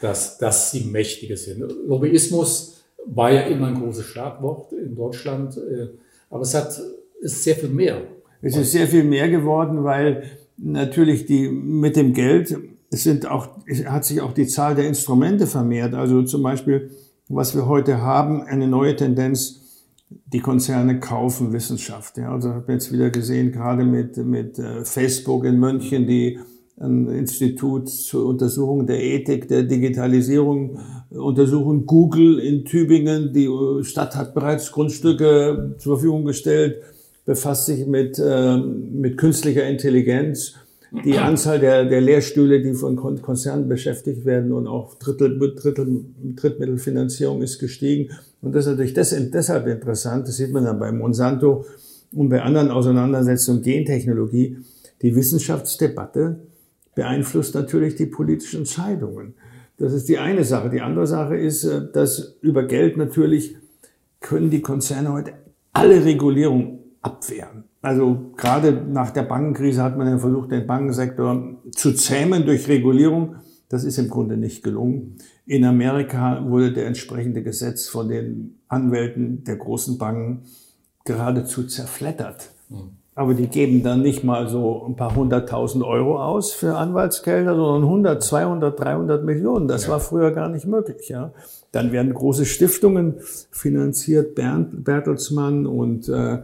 das, 0.00 0.38
dass 0.38 0.70
sie 0.70 0.84
mächtiger 0.84 1.36
sind? 1.36 1.60
Lobbyismus 1.86 2.84
war 3.06 3.32
ja 3.32 3.42
immer 3.42 3.68
ein 3.68 3.82
großes 3.82 4.04
Schlagwort 4.04 4.72
in 4.72 4.94
Deutschland, 4.94 5.56
äh, 5.56 5.88
aber 6.30 6.42
es 6.42 6.54
hat 6.54 6.80
ist 7.20 7.42
sehr 7.42 7.56
viel 7.56 7.70
mehr. 7.70 8.02
Es 8.42 8.56
ist 8.56 8.70
sehr 8.70 8.86
viel 8.86 9.02
mehr 9.02 9.28
geworden, 9.28 9.82
weil 9.82 10.22
natürlich 10.56 11.26
die 11.26 11.48
mit 11.48 11.96
dem 11.96 12.12
Geld 12.12 12.56
sind 12.90 13.26
auch 13.28 13.48
hat 13.86 14.04
sich 14.04 14.20
auch 14.20 14.32
die 14.32 14.46
Zahl 14.46 14.76
der 14.76 14.86
Instrumente 14.86 15.46
vermehrt. 15.46 15.94
Also 15.94 16.22
zum 16.22 16.42
Beispiel 16.42 16.90
was 17.28 17.54
wir 17.54 17.66
heute 17.66 18.00
haben, 18.00 18.42
eine 18.42 18.66
neue 18.66 18.96
Tendenz 18.96 19.67
die 20.10 20.40
Konzerne 20.40 21.00
kaufen 21.00 21.52
Wissenschaft. 21.52 22.18
Ja. 22.18 22.32
Also 22.32 22.50
habe 22.54 22.72
jetzt 22.72 22.92
wieder 22.92 23.10
gesehen, 23.10 23.52
gerade 23.52 23.84
mit, 23.84 24.16
mit 24.16 24.58
äh, 24.58 24.84
Facebook 24.84 25.44
in 25.44 25.58
München, 25.58 26.06
die 26.06 26.38
ein 26.80 27.08
Institut 27.08 27.88
zur 27.88 28.26
Untersuchung 28.26 28.86
der 28.86 29.02
Ethik, 29.02 29.48
der 29.48 29.64
Digitalisierung 29.64 30.78
äh, 31.10 31.16
untersuchen. 31.16 31.86
Google 31.86 32.38
in 32.38 32.64
Tübingen, 32.64 33.32
die 33.32 33.46
äh, 33.46 33.84
Stadt 33.84 34.16
hat 34.16 34.34
bereits 34.34 34.72
Grundstücke 34.72 35.76
zur 35.78 35.96
Verfügung 35.96 36.24
gestellt, 36.24 36.82
befasst 37.24 37.66
sich 37.66 37.86
mit, 37.86 38.18
mit 38.18 39.18
künstlicher 39.18 39.68
Intelligenz. 39.68 40.54
Die 41.04 41.18
Anzahl 41.18 41.60
der, 41.60 41.84
der 41.84 42.00
Lehrstühle, 42.00 42.62
die 42.62 42.72
von 42.72 42.96
Konzernen 42.96 43.68
beschäftigt 43.68 44.24
werden 44.24 44.52
und 44.52 44.66
auch 44.66 44.94
Drittel, 44.94 45.38
Drittel, 45.54 46.04
Drittmittelfinanzierung 46.34 47.42
ist 47.42 47.58
gestiegen. 47.58 48.10
Und 48.40 48.54
das 48.54 48.66
ist 48.66 48.72
natürlich 48.72 48.94
deshalb 48.94 49.66
interessant, 49.66 50.26
das 50.26 50.36
sieht 50.36 50.52
man 50.52 50.64
dann 50.64 50.78
bei 50.78 50.90
Monsanto 50.90 51.66
und 52.14 52.30
bei 52.30 52.40
anderen 52.40 52.70
Auseinandersetzungen 52.70 53.62
Gentechnologie. 53.62 54.56
Die 55.02 55.14
Wissenschaftsdebatte 55.14 56.40
beeinflusst 56.94 57.54
natürlich 57.54 57.94
die 57.96 58.06
politischen 58.06 58.60
Entscheidungen. 58.60 59.34
Das 59.76 59.92
ist 59.92 60.08
die 60.08 60.18
eine 60.18 60.44
Sache. 60.44 60.70
Die 60.70 60.80
andere 60.80 61.06
Sache 61.06 61.36
ist, 61.36 61.64
äh, 61.64 61.82
dass 61.92 62.36
über 62.40 62.64
Geld 62.64 62.96
natürlich 62.96 63.56
können 64.20 64.50
die 64.50 64.62
Konzerne 64.62 65.12
heute 65.12 65.32
alle 65.72 66.04
Regulierung 66.04 66.80
abwehren. 67.00 67.57
Also 67.88 68.32
gerade 68.36 68.70
nach 68.70 69.12
der 69.12 69.22
Bankenkrise 69.22 69.82
hat 69.82 69.96
man 69.96 70.06
ja 70.08 70.18
versucht, 70.18 70.52
den 70.52 70.66
Bankensektor 70.66 71.54
zu 71.74 71.94
zähmen 71.94 72.44
durch 72.44 72.68
Regulierung. 72.68 73.36
Das 73.70 73.82
ist 73.82 73.96
im 73.96 74.10
Grunde 74.10 74.36
nicht 74.36 74.62
gelungen. 74.62 75.16
In 75.46 75.64
Amerika 75.64 76.44
wurde 76.46 76.74
der 76.74 76.86
entsprechende 76.86 77.42
Gesetz 77.42 77.88
von 77.88 78.10
den 78.10 78.58
Anwälten 78.68 79.42
der 79.44 79.56
großen 79.56 79.96
Banken 79.96 80.42
geradezu 81.06 81.66
zerflettert. 81.66 82.50
Mhm. 82.68 82.90
Aber 83.14 83.32
die 83.32 83.46
geben 83.46 83.82
dann 83.82 84.02
nicht 84.02 84.22
mal 84.22 84.50
so 84.50 84.84
ein 84.86 84.94
paar 84.94 85.16
hunderttausend 85.16 85.82
Euro 85.82 86.22
aus 86.22 86.52
für 86.52 86.76
Anwaltsgelder, 86.76 87.56
sondern 87.56 87.84
100, 87.84 88.22
200, 88.22 88.78
300 88.78 89.24
Millionen. 89.24 89.66
Das 89.66 89.84
ja. 89.84 89.92
war 89.92 90.00
früher 90.00 90.32
gar 90.32 90.50
nicht 90.50 90.66
möglich. 90.66 91.08
Ja. 91.08 91.32
Dann 91.72 91.90
werden 91.90 92.12
große 92.12 92.44
Stiftungen 92.44 93.14
finanziert. 93.50 94.34
Bernd 94.34 94.84
Bertelsmann 94.84 95.66
und 95.66 96.10
äh, 96.10 96.40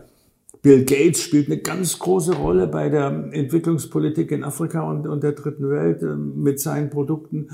Bill 0.64 0.86
Gates 0.86 1.20
spielt 1.20 1.48
eine 1.48 1.58
ganz 1.58 1.98
große 1.98 2.36
Rolle 2.36 2.66
bei 2.66 2.88
der 2.88 3.28
Entwicklungspolitik 3.32 4.32
in 4.32 4.42
Afrika 4.44 4.80
und, 4.80 5.06
und 5.06 5.22
der 5.22 5.32
dritten 5.32 5.68
Welt 5.68 6.02
äh, 6.02 6.06
mit 6.06 6.58
seinen 6.58 6.88
Produkten. 6.88 7.50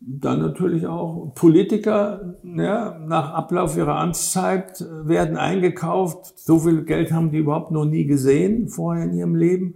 Dann 0.00 0.40
natürlich 0.40 0.86
auch 0.86 1.34
Politiker 1.34 2.36
ja, 2.42 2.98
nach 3.06 3.34
Ablauf 3.34 3.76
ihrer 3.76 3.96
Amtszeit 3.96 4.82
werden 5.04 5.36
eingekauft. 5.36 6.38
So 6.38 6.60
viel 6.60 6.84
Geld 6.84 7.12
haben 7.12 7.30
die 7.30 7.38
überhaupt 7.38 7.72
noch 7.72 7.84
nie 7.84 8.06
gesehen 8.06 8.70
vorher 8.70 9.04
in 9.04 9.12
ihrem 9.12 9.34
Leben. 9.34 9.74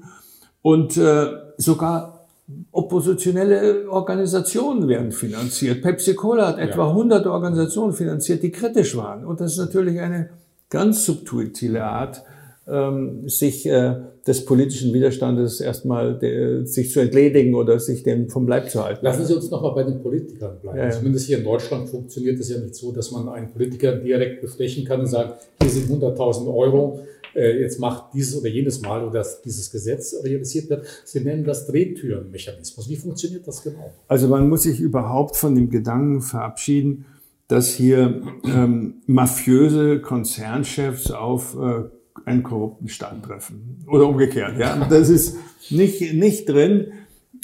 Und 0.63 0.97
äh, 0.97 1.27
sogar 1.59 2.29
oppositionelle 2.73 3.91
Organisationen 3.91 4.89
werden 4.89 5.13
finanziert. 5.13 5.83
Pepsi 5.83 6.15
Cola 6.15 6.49
hat 6.49 6.59
etwa 6.59 6.85
ja. 6.85 6.89
100 6.89 7.27
Organisationen 7.27 7.93
finanziert, 7.93 8.43
die 8.43 8.51
kritisch 8.51 8.97
waren. 8.97 9.27
Und 9.27 9.43
das 9.43 9.53
ist 9.53 9.59
natürlich 9.59 10.01
eine 10.01 10.31
ganz 10.71 11.05
subtile 11.05 11.85
Art, 11.85 12.25
ähm, 12.71 13.29
sich 13.29 13.67
äh, 13.67 13.97
des 14.27 14.45
politischen 14.45 14.93
Widerstandes 14.93 15.61
erstmal 15.61 16.19
de, 16.19 16.65
sich 16.65 16.91
zu 16.91 17.01
entledigen 17.01 17.55
oder 17.55 17.81
sich 17.81 18.03
dem 18.03 18.29
vom 18.29 18.47
Leib 18.47 18.71
zu 18.71 18.85
halten. 18.85 19.05
Lassen 19.05 19.25
Sie 19.25 19.35
uns 19.35 19.51
nochmal 19.51 19.75
bei 19.75 19.85
den 19.85 20.03
Politikern 20.03 20.59
bleiben. 20.61 20.79
Ja, 20.79 20.85
ja. 20.85 20.91
Zumindest 20.91 21.27
hier 21.27 21.39
in 21.39 21.45
Deutschland 21.45 21.89
funktioniert 21.89 22.39
es 22.39 22.51
ja 22.51 22.59
nicht 22.59 22.75
so, 22.75 22.93
dass 22.93 23.11
man 23.11 23.29
einen 23.29 23.51
Politiker 23.51 23.97
direkt 23.97 24.41
bestechen 24.41 24.85
kann 24.85 25.01
und 25.01 25.07
sagt, 25.07 25.49
hier 25.61 25.71
sind 25.71 25.91
100.000 25.91 26.55
Euro, 26.55 27.01
äh, 27.35 27.61
jetzt 27.61 27.79
macht 27.79 28.15
dieses 28.15 28.37
oder 28.37 28.49
jenes 28.49 28.81
Mal, 28.83 29.03
oder 29.03 29.19
dass 29.19 29.43
dieses 29.43 29.71
Gesetz 29.71 30.15
realisiert 30.23 30.69
wird. 30.71 30.87
Sie 31.05 31.21
nennen 31.21 31.45
das 31.45 31.67
Drehtürenmechanismus. 31.67 32.89
Wie 32.89 32.97
funktioniert 32.97 33.47
das 33.47 33.63
genau? 33.63 33.93
Also 34.09 34.29
man 34.29 34.49
muss 34.49 34.63
sich 34.63 34.81
überhaupt 34.81 35.37
von 35.37 35.55
dem 35.55 35.71
Gedanken 35.71 36.21
verabschieden, 36.21 37.07
dass 37.49 37.69
hier 37.69 38.23
ähm, 38.45 39.03
mafiöse 39.07 40.01
Konzernchefs 40.01 41.11
auf 41.11 41.57
äh, 41.61 41.85
einen 42.31 42.43
korrupten 42.43 42.89
Staat 42.89 43.23
treffen. 43.23 43.85
Oder 43.87 44.07
umgekehrt, 44.09 44.59
ja. 44.59 44.87
Das 44.89 45.09
ist 45.09 45.37
nicht, 45.71 46.15
nicht 46.15 46.49
drin. 46.49 46.93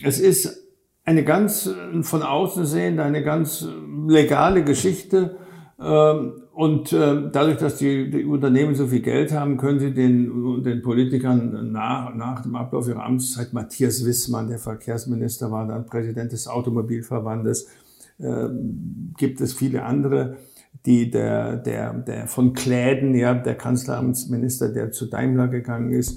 Es 0.02 0.18
ist 0.20 0.62
eine 1.04 1.24
ganz 1.24 1.70
von 2.02 2.22
außen 2.22 2.66
sehend, 2.66 3.00
eine 3.00 3.22
ganz 3.22 3.66
legale 4.08 4.64
Geschichte. 4.64 5.36
Ähm, 5.80 6.42
und 6.52 6.92
äh, 6.92 7.30
dadurch, 7.30 7.58
dass 7.58 7.76
die, 7.76 8.10
die 8.10 8.24
Unternehmen 8.24 8.74
so 8.74 8.86
viel 8.86 9.02
Geld 9.02 9.32
haben, 9.32 9.58
können 9.58 9.78
sie 9.78 9.92
den, 9.92 10.62
den 10.64 10.80
Politikern 10.80 11.70
nach, 11.70 12.14
nach 12.14 12.42
dem 12.42 12.56
Ablauf 12.56 12.88
ihrer 12.88 13.04
Amtszeit, 13.04 13.52
Matthias 13.52 14.04
Wissmann, 14.06 14.48
der 14.48 14.58
Verkehrsminister 14.58 15.50
war, 15.50 15.68
dann 15.68 15.84
Präsident 15.84 16.32
des 16.32 16.48
Automobilverbandes, 16.48 17.68
äh, 18.18 18.48
gibt 19.18 19.42
es 19.42 19.52
viele 19.52 19.84
andere, 19.84 20.38
die 20.86 21.10
der, 21.10 21.56
der, 21.56 21.92
der 21.92 22.26
von 22.28 22.52
Kläden, 22.52 23.14
ja, 23.14 23.34
der 23.34 23.56
Kanzleramtsminister, 23.56 24.68
der 24.68 24.92
zu 24.92 25.06
Daimler 25.06 25.48
gegangen 25.48 25.92
ist, 25.92 26.16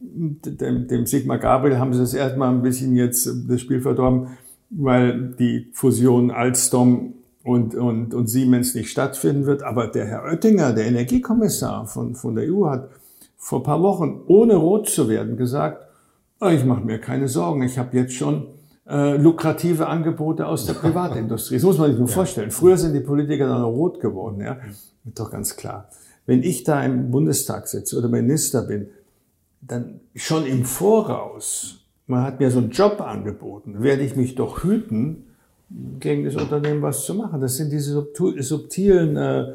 dem, 0.00 0.88
dem 0.88 1.06
Sigmar 1.06 1.38
Gabriel 1.38 1.78
haben 1.78 1.92
sie 1.94 2.00
das 2.00 2.14
erstmal 2.14 2.50
ein 2.50 2.62
bisschen 2.62 2.94
jetzt 2.94 3.28
das 3.48 3.60
Spiel 3.60 3.80
verdorben, 3.80 4.28
weil 4.70 5.34
die 5.38 5.70
Fusion 5.72 6.30
Alstom 6.30 7.14
und, 7.44 7.74
und, 7.74 8.14
und 8.14 8.26
Siemens 8.26 8.74
nicht 8.74 8.90
stattfinden 8.90 9.46
wird. 9.46 9.62
Aber 9.62 9.86
der 9.86 10.06
Herr 10.06 10.24
Oettinger, 10.24 10.72
der 10.72 10.86
Energiekommissar 10.86 11.86
von, 11.86 12.14
von 12.14 12.34
der 12.34 12.52
EU, 12.52 12.68
hat 12.68 12.90
vor 13.36 13.60
ein 13.60 13.64
paar 13.64 13.82
Wochen, 13.82 14.20
ohne 14.26 14.56
rot 14.56 14.88
zu 14.88 15.08
werden, 15.08 15.36
gesagt, 15.36 15.86
oh, 16.40 16.48
ich 16.48 16.64
mache 16.64 16.84
mir 16.84 16.98
keine 16.98 17.28
Sorgen, 17.28 17.62
ich 17.62 17.78
habe 17.78 17.96
jetzt 17.96 18.14
schon 18.14 18.46
äh, 18.88 19.16
lukrative 19.16 19.86
Angebote 19.86 20.46
aus 20.46 20.66
der 20.66 20.74
Privatindustrie. 20.74 21.56
Das 21.56 21.62
muss 21.64 21.78
man 21.78 21.90
sich 21.90 21.98
nur 21.98 22.08
ja. 22.08 22.14
vorstellen. 22.14 22.50
Früher 22.50 22.76
sind 22.76 22.94
die 22.94 23.00
Politiker 23.00 23.48
dann 23.48 23.62
rot 23.62 24.00
geworden, 24.00 24.40
ja. 24.40 24.58
Ist 24.70 25.18
doch 25.18 25.30
ganz 25.30 25.56
klar. 25.56 25.88
Wenn 26.26 26.42
ich 26.42 26.64
da 26.64 26.82
im 26.84 27.10
Bundestag 27.10 27.68
sitze 27.68 27.98
oder 27.98 28.08
Minister 28.08 28.62
bin, 28.62 28.88
dann 29.60 30.00
schon 30.14 30.46
im 30.46 30.64
Voraus, 30.64 31.80
man 32.06 32.22
hat 32.22 32.40
mir 32.40 32.50
so 32.50 32.58
einen 32.58 32.70
Job 32.70 33.00
angeboten, 33.00 33.82
werde 33.82 34.02
ich 34.02 34.16
mich 34.16 34.34
doch 34.34 34.62
hüten, 34.64 35.24
gegen 36.00 36.24
das 36.24 36.36
Unternehmen 36.36 36.82
was 36.82 37.04
zu 37.04 37.14
machen. 37.14 37.40
Das 37.40 37.56
sind 37.56 37.72
diese 37.72 38.06
subtilen 38.38 39.16
äh, 39.16 39.54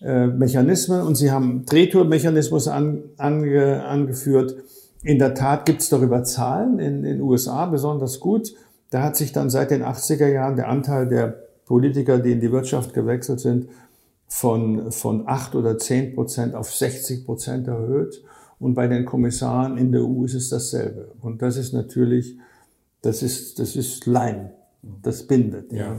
äh, 0.00 0.26
Mechanismen 0.26 1.02
und 1.02 1.16
Sie 1.16 1.30
haben 1.30 1.64
Drehtourmechanismus 1.66 2.68
an, 2.68 3.02
ange, 3.16 3.84
angeführt. 3.84 4.56
In 5.02 5.18
der 5.18 5.34
Tat 5.34 5.66
gibt 5.66 5.80
es 5.80 5.88
darüber 5.88 6.24
Zahlen 6.24 6.78
in 6.78 7.02
den 7.02 7.20
USA 7.20 7.66
besonders 7.66 8.20
gut. 8.20 8.54
Da 8.90 9.02
hat 9.02 9.16
sich 9.16 9.32
dann 9.32 9.50
seit 9.50 9.70
den 9.70 9.84
80er 9.84 10.28
Jahren 10.28 10.56
der 10.56 10.68
Anteil 10.68 11.08
der 11.08 11.28
Politiker, 11.66 12.18
die 12.18 12.32
in 12.32 12.40
die 12.40 12.50
Wirtschaft 12.50 12.94
gewechselt 12.94 13.40
sind, 13.40 13.68
von, 14.26 14.90
von 14.90 15.28
8 15.28 15.54
oder 15.54 15.78
10 15.78 16.14
Prozent 16.14 16.54
auf 16.54 16.72
60 16.74 17.24
Prozent 17.24 17.68
erhöht. 17.68 18.22
Und 18.58 18.74
bei 18.74 18.88
den 18.88 19.04
Kommissaren 19.04 19.78
in 19.78 19.92
der 19.92 20.02
EU 20.02 20.24
ist 20.24 20.34
es 20.34 20.48
dasselbe. 20.48 21.12
Und 21.20 21.42
das 21.42 21.56
ist 21.56 21.72
natürlich, 21.72 22.36
das 23.02 23.22
ist, 23.22 23.58
das 23.58 23.76
ist 23.76 24.06
Leim. 24.06 24.50
Das 25.02 25.26
bindet. 25.26 25.72
Ja. 25.72 25.96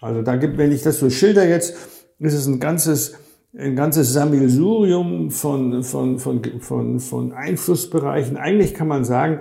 Also 0.00 0.22
da 0.22 0.36
gibt, 0.36 0.58
wenn 0.58 0.72
ich 0.72 0.82
das 0.82 0.98
so 0.98 1.10
schilder 1.10 1.48
jetzt, 1.48 1.74
ist 2.18 2.34
es 2.34 2.46
ein 2.46 2.60
ganzes 2.60 3.14
ein 3.56 3.76
ganzes 3.76 4.12
Sammelsurium 4.12 5.30
von, 5.30 5.82
von, 5.82 6.18
von, 6.18 6.60
von, 6.60 7.00
von 7.00 7.32
Einflussbereichen. 7.32 8.36
Eigentlich 8.36 8.74
kann 8.74 8.88
man 8.88 9.04
sagen, 9.04 9.40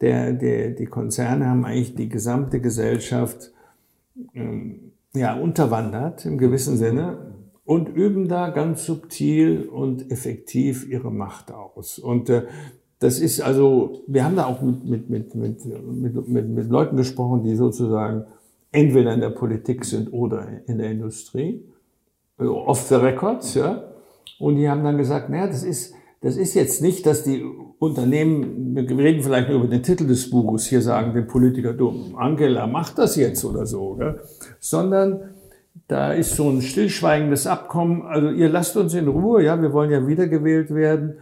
der, 0.00 0.32
der, 0.32 0.70
die 0.70 0.86
Konzerne 0.86 1.46
haben 1.46 1.64
eigentlich 1.64 1.94
die 1.94 2.08
gesamte 2.08 2.60
Gesellschaft 2.60 3.52
ähm, 4.34 4.92
ja, 5.14 5.34
unterwandert 5.34 6.26
im 6.26 6.38
gewissen 6.38 6.76
Sinne 6.76 7.32
und 7.64 7.88
üben 7.88 8.28
da 8.28 8.50
ganz 8.50 8.84
subtil 8.84 9.68
und 9.68 10.10
effektiv 10.10 10.88
ihre 10.88 11.10
Macht 11.10 11.50
aus. 11.50 11.98
Und 11.98 12.28
äh, 12.28 12.44
das 12.98 13.18
ist 13.18 13.40
also, 13.40 14.02
wir 14.06 14.24
haben 14.24 14.36
da 14.36 14.46
auch 14.46 14.60
mit, 14.60 14.84
mit, 14.84 15.08
mit, 15.08 15.34
mit, 15.34 15.64
mit, 15.64 16.28
mit, 16.28 16.48
mit 16.48 16.68
Leuten 16.68 16.96
gesprochen, 16.96 17.44
die 17.44 17.54
sozusagen 17.54 18.24
entweder 18.72 19.14
in 19.14 19.20
der 19.20 19.30
Politik 19.30 19.84
sind 19.84 20.12
oder 20.12 20.46
in 20.66 20.78
der 20.78 20.90
Industrie 20.90 21.64
off 22.38 22.86
the 22.88 22.96
records, 22.96 23.54
ja. 23.54 23.82
Und 24.38 24.56
die 24.56 24.68
haben 24.68 24.84
dann 24.84 24.98
gesagt, 24.98 25.30
naja, 25.30 25.46
das 25.46 25.64
ist, 25.64 25.94
das 26.20 26.36
ist 26.36 26.54
jetzt 26.54 26.82
nicht, 26.82 27.06
dass 27.06 27.24
die 27.24 27.44
Unternehmen, 27.78 28.74
wir 28.74 28.98
reden 28.98 29.22
vielleicht 29.22 29.48
nur 29.48 29.58
über 29.58 29.68
den 29.68 29.82
Titel 29.82 30.06
des 30.06 30.30
Buches, 30.30 30.66
hier 30.66 30.82
sagen 30.82 31.14
den 31.14 31.26
Politiker, 31.26 31.72
du, 31.72 31.92
Angela 32.16 32.66
macht 32.66 32.98
das 32.98 33.16
jetzt 33.16 33.44
oder 33.44 33.66
so, 33.66 33.94
gell? 33.94 34.20
sondern 34.58 35.34
da 35.86 36.12
ist 36.12 36.34
so 36.34 36.48
ein 36.50 36.60
stillschweigendes 36.60 37.46
Abkommen, 37.46 38.02
also 38.02 38.30
ihr 38.30 38.48
lasst 38.48 38.76
uns 38.76 38.94
in 38.94 39.06
Ruhe, 39.06 39.44
ja, 39.44 39.60
wir 39.62 39.72
wollen 39.72 39.90
ja 39.90 40.06
wiedergewählt 40.06 40.74
werden 40.74 41.14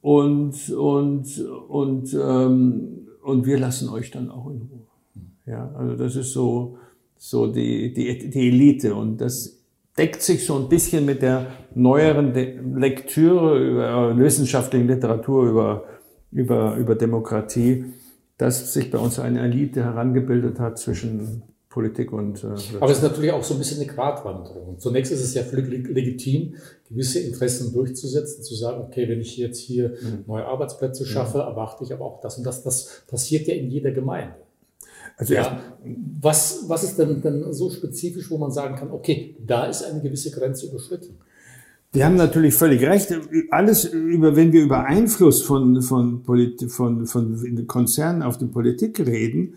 und, 0.00 0.70
und, 0.70 1.40
und, 1.68 2.14
ähm, 2.14 3.06
und 3.22 3.46
wir 3.46 3.58
lassen 3.58 3.88
euch 3.88 4.10
dann 4.10 4.30
auch 4.30 4.50
in 4.50 4.62
Ruhe. 4.62 4.86
Ja, 5.46 5.72
also 5.76 5.96
das 5.96 6.16
ist 6.16 6.32
so, 6.32 6.76
so 7.16 7.46
die, 7.46 7.92
die, 7.92 8.30
die 8.30 8.48
Elite 8.48 8.94
und 8.94 9.20
das 9.20 9.59
deckt 9.98 10.22
sich 10.22 10.46
so 10.46 10.56
ein 10.56 10.68
bisschen 10.68 11.04
mit 11.04 11.22
der 11.22 11.46
neueren 11.74 12.34
Lektüre 12.76 13.58
über 13.58 14.16
wissenschaftliche 14.16 14.84
Literatur 14.84 15.48
über, 15.48 15.84
über, 16.32 16.76
über 16.76 16.94
Demokratie, 16.94 17.84
dass 18.38 18.72
sich 18.72 18.90
bei 18.90 18.98
uns 18.98 19.18
eine 19.18 19.40
Elite 19.40 19.84
herangebildet 19.84 20.58
hat 20.58 20.78
zwischen 20.78 21.42
Politik 21.70 22.12
und. 22.12 22.42
Äh, 22.42 22.48
Aber 22.80 22.90
es 22.90 22.98
ist 22.98 23.04
natürlich 23.04 23.30
auch 23.30 23.44
so 23.44 23.54
ein 23.54 23.58
bisschen 23.58 23.80
eine 23.80 23.90
Gratwanderung. 23.90 24.78
Zunächst 24.78 25.12
ist 25.12 25.22
es 25.22 25.34
ja 25.34 25.42
völlig 25.42 25.88
legitim, 25.88 26.56
gewisse 26.88 27.20
Interessen 27.20 27.72
durchzusetzen, 27.72 28.42
zu 28.42 28.56
sagen, 28.56 28.82
okay, 28.82 29.08
wenn 29.08 29.20
ich 29.20 29.36
jetzt 29.36 29.60
hier 29.60 29.90
mhm. 29.90 30.24
neue 30.26 30.44
Arbeitsplätze 30.44 31.06
schaffe, 31.06 31.38
mhm. 31.38 31.44
erwarte 31.44 31.84
ich 31.84 31.92
aber 31.92 32.04
auch 32.04 32.20
das 32.20 32.38
und 32.38 32.44
das. 32.44 32.64
Das 32.64 33.02
passiert 33.06 33.46
ja 33.46 33.54
in 33.54 33.70
jeder 33.70 33.92
Gemeinde. 33.92 34.34
Also 35.20 35.34
ja, 35.34 35.60
was, 36.22 36.64
was 36.66 36.82
ist 36.82 36.98
denn, 36.98 37.20
denn 37.20 37.52
so 37.52 37.68
spezifisch, 37.70 38.30
wo 38.30 38.38
man 38.38 38.50
sagen 38.50 38.74
kann, 38.74 38.90
okay, 38.90 39.36
da 39.46 39.66
ist 39.66 39.82
eine 39.82 40.00
gewisse 40.00 40.30
Grenze 40.30 40.66
überschritten? 40.66 41.18
Wir 41.92 42.06
haben 42.06 42.16
natürlich 42.16 42.54
völlig 42.54 42.82
recht. 42.82 43.14
Alles 43.50 43.84
über, 43.84 44.34
wenn 44.34 44.52
wir 44.52 44.62
über 44.62 44.84
Einfluss 44.84 45.42
von, 45.42 45.82
von, 45.82 46.22
Polit 46.22 46.72
von, 46.72 47.06
von 47.06 47.66
Konzernen 47.66 48.22
auf 48.22 48.38
die 48.38 48.46
Politik 48.46 48.98
reden, 49.00 49.56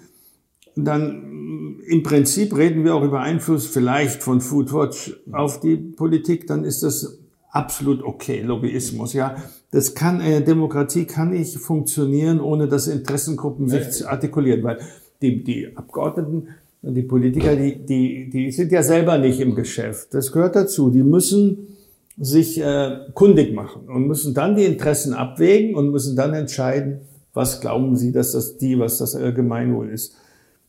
dann 0.75 1.79
im 1.87 2.03
Prinzip 2.03 2.57
reden 2.57 2.83
wir 2.83 2.95
auch 2.95 3.03
über 3.03 3.21
Einfluss 3.21 3.65
vielleicht 3.65 4.21
von 4.21 4.41
Foodwatch 4.41 5.15
auf 5.31 5.61
die 5.61 5.77
Politik, 5.77 6.47
dann 6.47 6.65
ist 6.65 6.83
das 6.83 7.19
absolut 7.51 8.03
okay, 8.03 8.41
Lobbyismus, 8.41 9.13
ja. 9.13 9.35
Das 9.71 9.95
kann, 9.95 10.19
eine 10.19 10.41
Demokratie 10.41 11.05
kann 11.05 11.29
nicht 11.29 11.57
funktionieren, 11.57 12.41
ohne 12.41 12.67
dass 12.67 12.87
Interessengruppen 12.87 13.69
sich 13.69 14.07
artikulieren, 14.07 14.63
weil 14.63 14.79
die, 15.23 15.43
die 15.43 15.75
Abgeordneten 15.75 16.49
und 16.83 16.93
die 16.93 17.01
Politiker, 17.01 17.55
die, 17.55 17.77
die, 17.77 18.29
die 18.29 18.51
sind 18.51 18.71
ja 18.71 18.83
selber 18.83 19.17
nicht 19.17 19.39
im 19.39 19.55
Geschäft. 19.55 20.13
Das 20.13 20.31
gehört 20.31 20.55
dazu. 20.55 20.89
Die 20.89 21.01
müssen 21.01 21.77
sich 22.19 22.61
äh, 22.61 22.97
kundig 23.13 23.55
machen 23.55 23.87
und 23.87 24.07
müssen 24.07 24.33
dann 24.33 24.55
die 24.55 24.65
Interessen 24.65 25.13
abwägen 25.13 25.75
und 25.75 25.89
müssen 25.89 26.15
dann 26.15 26.33
entscheiden, 26.33 26.99
was 27.33 27.61
glauben 27.61 27.95
sie, 27.95 28.11
dass 28.11 28.33
das 28.33 28.57
die, 28.57 28.77
was 28.77 28.99
das 28.99 29.15
Allgemeinwohl 29.15 29.89
ist. 29.89 30.15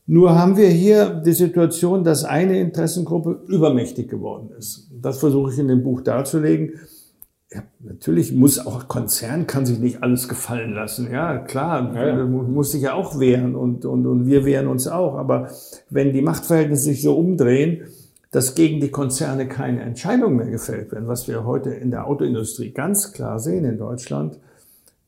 Nur 0.07 0.39
haben 0.39 0.57
wir 0.57 0.69
hier 0.69 1.23
die 1.25 1.33
Situation, 1.33 2.05
dass 2.05 2.25
eine 2.25 2.59
Interessengruppe 2.61 3.41
übermächtig 3.49 4.09
geworden 4.09 4.51
ist. 4.59 4.89
Das 5.03 5.19
versuche 5.19 5.53
ich 5.53 5.59
in 5.59 5.69
dem 5.69 5.83
Buch 5.83 6.03
darzulegen. 6.03 6.75
Ja, 7.55 7.63
natürlich 7.79 8.33
muss 8.33 8.65
auch 8.67 8.89
Konzern 8.89 9.47
kann 9.47 9.65
sich 9.65 9.79
nicht 9.79 10.03
alles 10.03 10.29
gefallen 10.29 10.73
lassen. 10.73 11.11
Ja, 11.13 11.39
klar, 11.39 11.95
ja, 11.95 12.19
ja. 12.19 12.25
muss 12.25 12.73
sich 12.73 12.83
ja 12.83 12.95
auch 12.95 13.21
wehren 13.21 13.55
und, 13.55 13.85
und, 13.85 14.07
und 14.07 14.27
wir 14.27 14.45
wehren 14.45 14.67
uns 14.67 14.89
auch. 14.89 15.15
Aber 15.15 15.51
wenn 15.89 16.13
die 16.13 16.23
Machtverhältnisse 16.23 16.85
sich 16.85 17.03
so 17.03 17.17
umdrehen, 17.17 17.85
dass 18.33 18.57
gegen 18.57 18.81
die 18.81 18.91
Konzerne 18.91 19.47
keine 19.47 19.83
Entscheidungen 19.83 20.37
mehr 20.37 20.51
gefällt 20.51 20.91
werden, 20.91 21.07
was 21.07 21.29
wir 21.29 21.45
heute 21.45 21.71
in 21.71 21.93
der 21.93 22.09
Autoindustrie 22.09 22.73
ganz 22.73 23.13
klar 23.13 23.39
sehen 23.39 23.65
in 23.65 23.79
Deutschland, 23.79 24.41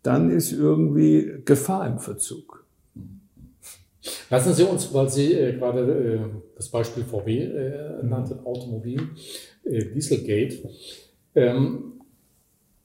dann 0.05 0.31
ist 0.31 0.53
irgendwie 0.53 1.43
Gefahr 1.45 1.89
im 1.89 1.99
Verzug. 1.99 2.65
Lassen 4.31 4.55
Sie 4.55 4.63
uns, 4.63 4.95
weil 4.95 5.09
Sie 5.09 5.33
äh, 5.33 5.57
gerade 5.57 5.81
äh, 5.81 6.21
das 6.55 6.69
Beispiel 6.69 7.03
VW 7.03 7.43
äh, 7.43 8.05
nannten, 8.05 8.39
Automobil, 8.47 9.01
äh, 9.65 9.85
Dieselgate, 9.87 10.71
ähm, 11.35 11.96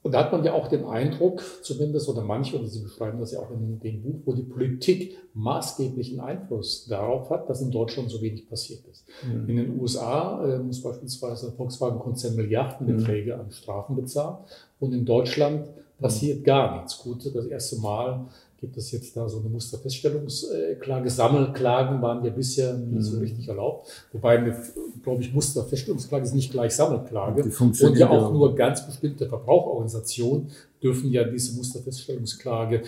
und 0.03 0.13
da 0.13 0.19
hat 0.23 0.31
man 0.31 0.43
ja 0.43 0.53
auch 0.53 0.67
den 0.67 0.85
Eindruck, 0.85 1.43
zumindest, 1.61 2.09
oder 2.09 2.23
manche, 2.23 2.57
oder 2.57 2.67
Sie 2.67 2.81
beschreiben 2.81 3.19
das 3.19 3.33
ja 3.33 3.39
auch 3.39 3.51
in 3.51 3.79
dem 3.79 4.01
Buch, 4.01 4.21
wo 4.25 4.33
die 4.33 4.41
Politik 4.41 5.15
maßgeblichen 5.35 6.19
Einfluss 6.19 6.87
darauf 6.87 7.29
hat, 7.29 7.47
dass 7.47 7.61
in 7.61 7.69
Deutschland 7.69 8.09
so 8.09 8.19
wenig 8.21 8.49
passiert 8.49 8.81
ist. 8.91 9.05
Mhm. 9.23 9.49
In 9.49 9.55
den 9.57 9.79
USA 9.79 10.43
äh, 10.43 10.59
muss 10.59 10.81
beispielsweise 10.81 11.47
der 11.47 11.55
Volkswagen-Konzern 11.55 12.35
Milliardenbeträge 12.35 13.35
mhm. 13.35 13.41
an 13.41 13.51
Strafen 13.51 13.95
bezahlen 13.95 14.37
und 14.79 14.93
in 14.93 15.05
Deutschland 15.05 15.67
passiert 15.99 16.39
mhm. 16.39 16.43
gar 16.45 16.77
nichts. 16.77 16.97
Gut, 16.97 17.23
das 17.35 17.45
erste 17.45 17.79
Mal 17.79 18.25
gibt 18.61 18.77
es 18.77 18.91
jetzt 18.91 19.17
da 19.17 19.27
so 19.27 19.39
eine 19.39 19.49
Musterfeststellungsklage. 19.49 21.09
Sammelklagen 21.09 21.99
waren 22.03 22.23
ja 22.23 22.29
bisher 22.29 22.75
nicht 22.75 23.03
so 23.03 23.15
mhm. 23.15 23.23
richtig 23.23 23.47
erlaubt. 23.47 23.89
Wobei 24.13 24.37
eine, 24.37 24.55
glaube 25.03 25.23
ich, 25.23 25.33
Musterfeststellungsklage 25.33 26.25
ist 26.25 26.35
nicht 26.35 26.51
gleich 26.51 26.75
Sammelklage. 26.75 27.43
Und 27.43 27.97
ja 27.97 28.07
auch 28.07 28.31
nur 28.31 28.55
ganz 28.55 28.85
bestimmte 28.85 29.27
Verbraucherorganisationen 29.27 30.51
dürfen 30.81 31.11
ja 31.11 31.23
diese 31.23 31.55
Musterfeststellungsklage, 31.55 32.83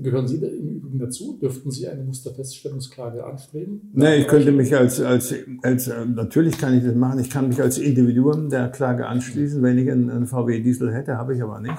gehören 0.00 0.26
Sie 0.26 0.40
da 0.40 0.48
im 0.48 0.76
Übrigen 0.76 0.98
dazu? 0.98 1.38
Dürften 1.40 1.70
Sie 1.70 1.86
eine 1.86 2.02
Musterfeststellungsklage 2.02 3.24
anstreben? 3.24 3.92
Nee, 3.94 4.16
ich 4.16 4.26
könnte 4.26 4.50
mich 4.50 4.74
als, 4.74 5.00
als, 5.00 5.34
als, 5.62 5.86
natürlich 5.86 6.58
kann 6.58 6.76
ich 6.76 6.84
das 6.84 6.94
machen. 6.96 7.20
Ich 7.20 7.30
kann 7.30 7.48
mich 7.48 7.60
als 7.60 7.78
Individuum 7.78 8.48
der 8.48 8.68
Klage 8.70 9.06
anschließen. 9.06 9.62
Wenn 9.62 9.78
ich 9.78 9.90
einen, 9.90 10.10
einen 10.10 10.26
VW 10.26 10.60
Diesel 10.60 10.92
hätte, 10.92 11.16
habe 11.16 11.34
ich 11.34 11.42
aber 11.42 11.60
nicht. 11.60 11.78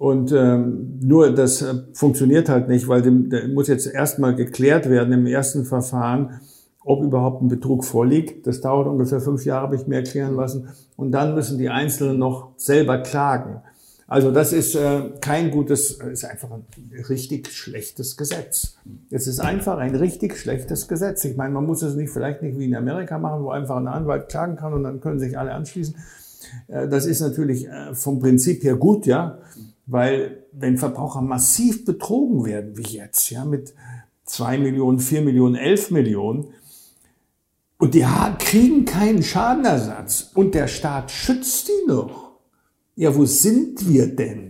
Und 0.00 0.32
ähm, 0.32 0.98
nur 1.02 1.30
das 1.30 1.60
äh, 1.60 1.74
funktioniert 1.92 2.48
halt 2.48 2.68
nicht, 2.68 2.88
weil 2.88 3.02
dem, 3.02 3.28
der 3.28 3.48
muss 3.48 3.68
jetzt 3.68 3.86
erstmal 3.86 4.34
geklärt 4.34 4.88
werden 4.88 5.12
im 5.12 5.26
ersten 5.26 5.66
Verfahren, 5.66 6.40
ob 6.82 7.04
überhaupt 7.04 7.42
ein 7.42 7.48
Betrug 7.48 7.84
vorliegt. 7.84 8.46
Das 8.46 8.62
dauert 8.62 8.86
ungefähr 8.86 9.20
fünf 9.20 9.44
Jahre, 9.44 9.64
habe 9.64 9.76
ich 9.76 9.86
mir 9.86 9.96
erklären 9.96 10.36
lassen. 10.36 10.68
Und 10.96 11.12
dann 11.12 11.34
müssen 11.34 11.58
die 11.58 11.68
Einzelnen 11.68 12.18
noch 12.18 12.52
selber 12.56 12.96
klagen. 12.96 13.60
Also 14.06 14.30
das 14.30 14.54
ist 14.54 14.74
äh, 14.74 15.10
kein 15.20 15.50
gutes, 15.50 15.90
ist 15.90 16.24
einfach 16.24 16.50
ein 16.50 16.64
richtig 17.06 17.52
schlechtes 17.52 18.16
Gesetz. 18.16 18.78
Es 19.10 19.26
ist 19.26 19.38
einfach 19.38 19.76
ein 19.76 19.94
richtig 19.94 20.38
schlechtes 20.38 20.88
Gesetz. 20.88 21.26
Ich 21.26 21.36
meine, 21.36 21.52
man 21.52 21.66
muss 21.66 21.82
es 21.82 21.94
nicht 21.94 22.08
vielleicht 22.08 22.40
nicht 22.40 22.58
wie 22.58 22.64
in 22.64 22.74
Amerika 22.74 23.18
machen, 23.18 23.44
wo 23.44 23.50
einfach 23.50 23.76
ein 23.76 23.86
Anwalt 23.86 24.30
klagen 24.30 24.56
kann 24.56 24.72
und 24.72 24.82
dann 24.82 25.02
können 25.02 25.20
sich 25.20 25.38
alle 25.38 25.52
anschließen. 25.52 25.94
Äh, 26.68 26.88
das 26.88 27.04
ist 27.04 27.20
natürlich 27.20 27.68
äh, 27.68 27.94
vom 27.94 28.18
Prinzip 28.18 28.64
her 28.64 28.76
gut, 28.76 29.04
ja. 29.04 29.36
Weil 29.90 30.44
wenn 30.52 30.78
Verbraucher 30.78 31.20
massiv 31.20 31.84
betrogen 31.84 32.44
werden, 32.44 32.76
wie 32.76 32.96
jetzt, 32.96 33.28
ja, 33.30 33.44
mit 33.44 33.74
zwei 34.24 34.56
Millionen, 34.56 35.00
vier 35.00 35.20
Millionen, 35.20 35.56
elf 35.56 35.90
Millionen, 35.90 36.54
und 37.76 37.94
die 37.94 38.06
kriegen 38.38 38.84
keinen 38.84 39.22
Schadenersatz 39.22 40.30
und 40.34 40.54
der 40.54 40.68
Staat 40.68 41.10
schützt 41.10 41.68
die 41.68 41.88
noch. 41.88 42.32
Ja, 42.94 43.16
wo 43.16 43.24
sind 43.24 43.88
wir 43.88 44.14
denn? 44.14 44.49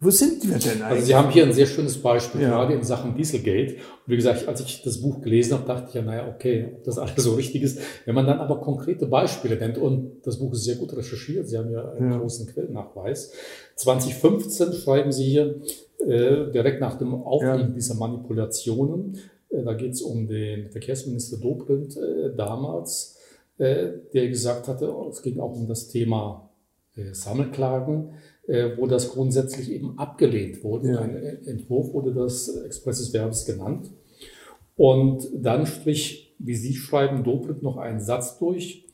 Wo 0.00 0.10
sind 0.10 0.48
wir 0.48 0.58
denn 0.58 0.80
eigentlich? 0.82 0.84
Also 0.84 1.06
Sie 1.06 1.14
haben 1.16 1.30
hier 1.30 1.44
ein 1.44 1.52
sehr 1.52 1.66
schönes 1.66 1.98
Beispiel, 1.98 2.42
ja. 2.42 2.50
gerade 2.50 2.74
in 2.74 2.84
Sachen 2.84 3.16
Dieselgate. 3.16 3.74
Und 3.74 3.80
wie 4.06 4.16
gesagt, 4.16 4.46
als 4.46 4.60
ich 4.60 4.82
das 4.82 5.00
Buch 5.00 5.20
gelesen 5.20 5.54
habe, 5.54 5.66
dachte 5.66 5.86
ich 5.88 5.94
ja, 5.94 6.02
naja, 6.02 6.28
okay, 6.32 6.68
ob 6.76 6.84
das 6.84 6.98
alles 6.98 7.16
so 7.16 7.34
richtig 7.34 7.62
ist. 7.62 7.80
Wenn 8.04 8.14
man 8.14 8.26
dann 8.26 8.38
aber 8.38 8.60
konkrete 8.60 9.06
Beispiele 9.06 9.56
nennt, 9.56 9.76
und 9.76 10.20
das 10.24 10.38
Buch 10.38 10.52
ist 10.52 10.64
sehr 10.64 10.76
gut 10.76 10.96
recherchiert, 10.96 11.48
Sie 11.48 11.58
haben 11.58 11.72
ja 11.72 11.90
einen 11.92 12.12
ja. 12.12 12.18
großen 12.18 12.46
Quellennachweis. 12.46 13.32
2015 13.74 14.72
schreiben 14.72 15.10
Sie 15.10 15.24
hier, 15.24 15.60
äh, 16.06 16.52
direkt 16.52 16.80
nach 16.80 16.96
dem 16.96 17.14
Aufliegen 17.14 17.58
ja. 17.70 17.74
dieser 17.74 17.94
Manipulationen, 17.94 19.18
äh, 19.50 19.64
da 19.64 19.74
geht 19.74 19.94
es 19.94 20.02
um 20.02 20.28
den 20.28 20.70
Verkehrsminister 20.70 21.38
Dobrindt 21.38 21.96
äh, 21.96 22.36
damals, 22.36 23.16
äh, 23.58 23.88
der 24.14 24.28
gesagt 24.28 24.68
hatte, 24.68 24.94
es 25.10 25.22
ging 25.22 25.40
auch 25.40 25.56
um 25.56 25.66
das 25.66 25.88
Thema 25.88 26.48
äh, 26.96 27.12
Sammelklagen 27.12 28.10
wo 28.48 28.86
das 28.86 29.10
grundsätzlich 29.10 29.70
eben 29.70 29.98
abgelehnt 29.98 30.64
wurde. 30.64 30.92
Ja. 30.92 31.00
Ein 31.00 31.16
Entwurf 31.46 31.92
wurde 31.92 32.14
das 32.14 32.48
Expresses 32.48 33.12
Verbes 33.12 33.44
genannt. 33.44 33.90
Und 34.76 35.28
dann 35.34 35.66
strich, 35.66 36.34
wie 36.38 36.54
Sie 36.54 36.74
schreiben, 36.74 37.24
Dobrindt 37.24 37.62
noch 37.62 37.76
einen 37.76 38.00
Satz 38.00 38.38
durch, 38.38 38.86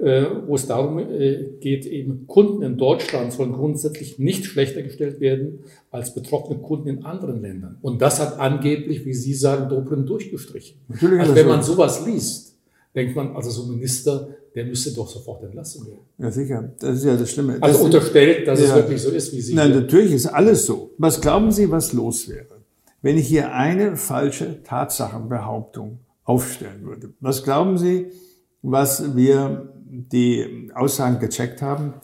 äh, 0.00 0.26
wo 0.46 0.54
es 0.54 0.66
darum 0.66 0.98
äh, 1.00 1.44
geht, 1.60 1.84
eben 1.84 2.28
Kunden 2.28 2.62
in 2.62 2.78
Deutschland 2.78 3.32
sollen 3.32 3.52
grundsätzlich 3.52 4.20
nicht 4.20 4.44
schlechter 4.44 4.82
gestellt 4.82 5.18
werden 5.18 5.64
als 5.90 6.14
betroffene 6.14 6.60
Kunden 6.60 6.88
in 6.88 7.04
anderen 7.04 7.42
Ländern. 7.42 7.78
Und 7.82 8.00
das 8.00 8.20
hat 8.20 8.38
angeblich, 8.38 9.04
wie 9.04 9.14
Sie 9.14 9.34
sagen, 9.34 9.68
Dobrindt 9.68 10.08
durchgestrichen. 10.08 10.78
Natürlich 10.86 11.20
also 11.20 11.34
wenn 11.34 11.48
man 11.48 11.62
sowas 11.64 12.06
liest, 12.06 12.56
denkt 12.94 13.16
man, 13.16 13.34
also 13.34 13.50
so 13.50 13.70
Minister, 13.72 14.28
der 14.54 14.64
müsste 14.64 14.92
doch 14.92 15.08
sofort 15.08 15.42
entlassen 15.42 15.86
werden. 15.86 16.00
Ja, 16.18 16.30
sicher. 16.30 16.72
Das 16.80 16.98
ist 16.98 17.04
ja 17.04 17.16
das 17.16 17.30
Schlimme. 17.30 17.58
Also 17.60 17.78
das 17.78 17.84
unterstellt, 17.84 18.48
dass 18.48 18.60
ja. 18.60 18.66
es 18.66 18.74
wirklich 18.74 19.02
so 19.02 19.10
ist, 19.10 19.32
wie 19.32 19.40
Sie. 19.40 19.54
Nein, 19.54 19.72
natürlich 19.72 20.12
ist 20.12 20.26
alles 20.26 20.66
so. 20.66 20.90
Was 20.98 21.20
glauben 21.20 21.52
Sie, 21.52 21.70
was 21.70 21.92
los 21.92 22.28
wäre, 22.28 22.62
wenn 23.02 23.18
ich 23.18 23.26
hier 23.26 23.52
eine 23.52 23.96
falsche 23.96 24.62
Tatsachenbehauptung 24.62 26.00
aufstellen 26.24 26.84
würde? 26.84 27.12
Was 27.20 27.44
glauben 27.44 27.78
Sie, 27.78 28.06
was 28.62 29.16
wir 29.16 29.72
die 29.84 30.70
Aussagen 30.74 31.18
gecheckt 31.18 31.62
haben? 31.62 31.94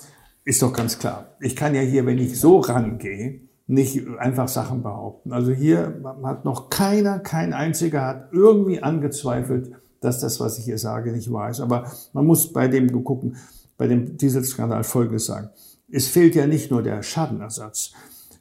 Ist 0.45 0.63
doch 0.63 0.73
ganz 0.73 0.99
klar. 0.99 1.37
Ich 1.41 1.57
kann 1.57 1.75
ja 1.75 1.81
hier, 1.81 2.07
wenn 2.07 2.19
ich 2.19 2.39
so 2.39 2.59
rangehe, 2.59 3.41
nicht 3.67 4.07
einfach 4.19 4.49
Sachen 4.49 4.83
behaupten. 4.83 5.33
Also 5.33 5.53
hier 5.53 6.01
hat 6.23 6.45
noch 6.45 6.69
keiner, 6.69 7.19
kein 7.19 7.53
einziger 7.53 8.07
hat 8.07 8.29
irgendwie 8.33 8.83
angezweifelt, 8.83 9.71
dass 10.05 10.21
das, 10.21 10.41
was 10.41 10.59
ich 10.59 10.65
hier 10.65 10.79
sage, 10.79 11.13
nicht 11.13 11.33
wahr 11.33 11.51
ist. 11.51 11.61
Aber 11.61 11.91
man 12.13 12.27
muss 12.27 12.53
bei 12.53 12.69
dem 12.69 13.05
gucken, 13.05 13.37
bei 13.77 13.87
dem 13.87 14.17
Dieselskandal 14.17 14.85
Folgendes 14.85 15.27
sagen. 15.27 15.51
Es 15.91 16.09
fehlt 16.09 16.35
ja 16.35 16.47
nicht 16.47 16.71
nur 16.71 16.83
der 16.83 17.03
Schadenersatz. 17.03 17.93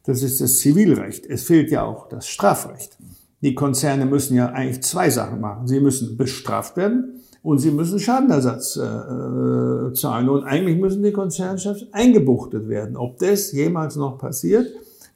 Das 0.06 0.22
ist 0.22 0.42
das 0.42 0.60
Zivilrecht. 0.60 1.26
Es 1.26 1.44
fehlt 1.44 1.72
ja 1.72 1.84
auch 1.84 2.10
das 2.10 2.28
Strafrecht. 2.28 2.98
Die 3.42 3.56
Konzerne 3.56 4.06
müssen 4.06 4.36
ja 4.36 4.48
eigentlich 4.48 4.84
zwei 4.84 5.10
Sachen 5.10 5.42
machen. 5.42 5.68
Sie 5.68 5.80
müssen 5.80 6.18
bestraft 6.18 6.78
werden 6.78 7.22
und 7.42 7.60
sie 7.60 7.72
müssen 7.72 8.00
Schadenersatz 8.00 8.78
äh, 8.78 8.84
äh 8.84 9.94
zahlen. 9.94 10.30
Und 10.30 10.44
eigentlich 10.44 10.78
müssen 10.78 11.04
die 11.04 11.12
Konzernchefs 11.12 11.86
eingebuchtet 11.92 12.68
werden. 12.70 12.98
Ob 12.98 13.20
das 13.20 13.52
jemals 13.52 13.96
noch 13.96 14.18
passiert, 14.18 14.68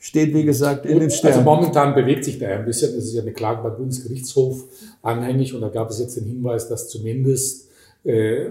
steht, 0.08 0.34
wie 0.34 0.46
gesagt, 0.46 0.86
in 0.86 1.02
den 1.02 1.12
Sternen. 1.12 1.40
Also 1.40 1.50
momentan 1.50 1.94
bewegt 1.94 2.24
sich 2.24 2.40
da 2.40 2.48
ein 2.48 2.64
bisschen. 2.64 2.98
Es 2.98 3.08
ist 3.08 3.14
ja 3.14 3.24
eine 3.24 3.34
Klage 3.34 3.62
beim 3.62 3.76
Bundesgerichtshof 3.76 4.64
anhängig 5.02 5.54
und 5.54 5.60
da 5.60 5.68
gab 5.68 5.90
es 5.90 6.00
jetzt 6.00 6.16
den 6.16 6.24
Hinweis, 6.24 6.70
dass 6.70 6.88
zumindest 6.88 7.68
äh, 8.06 8.46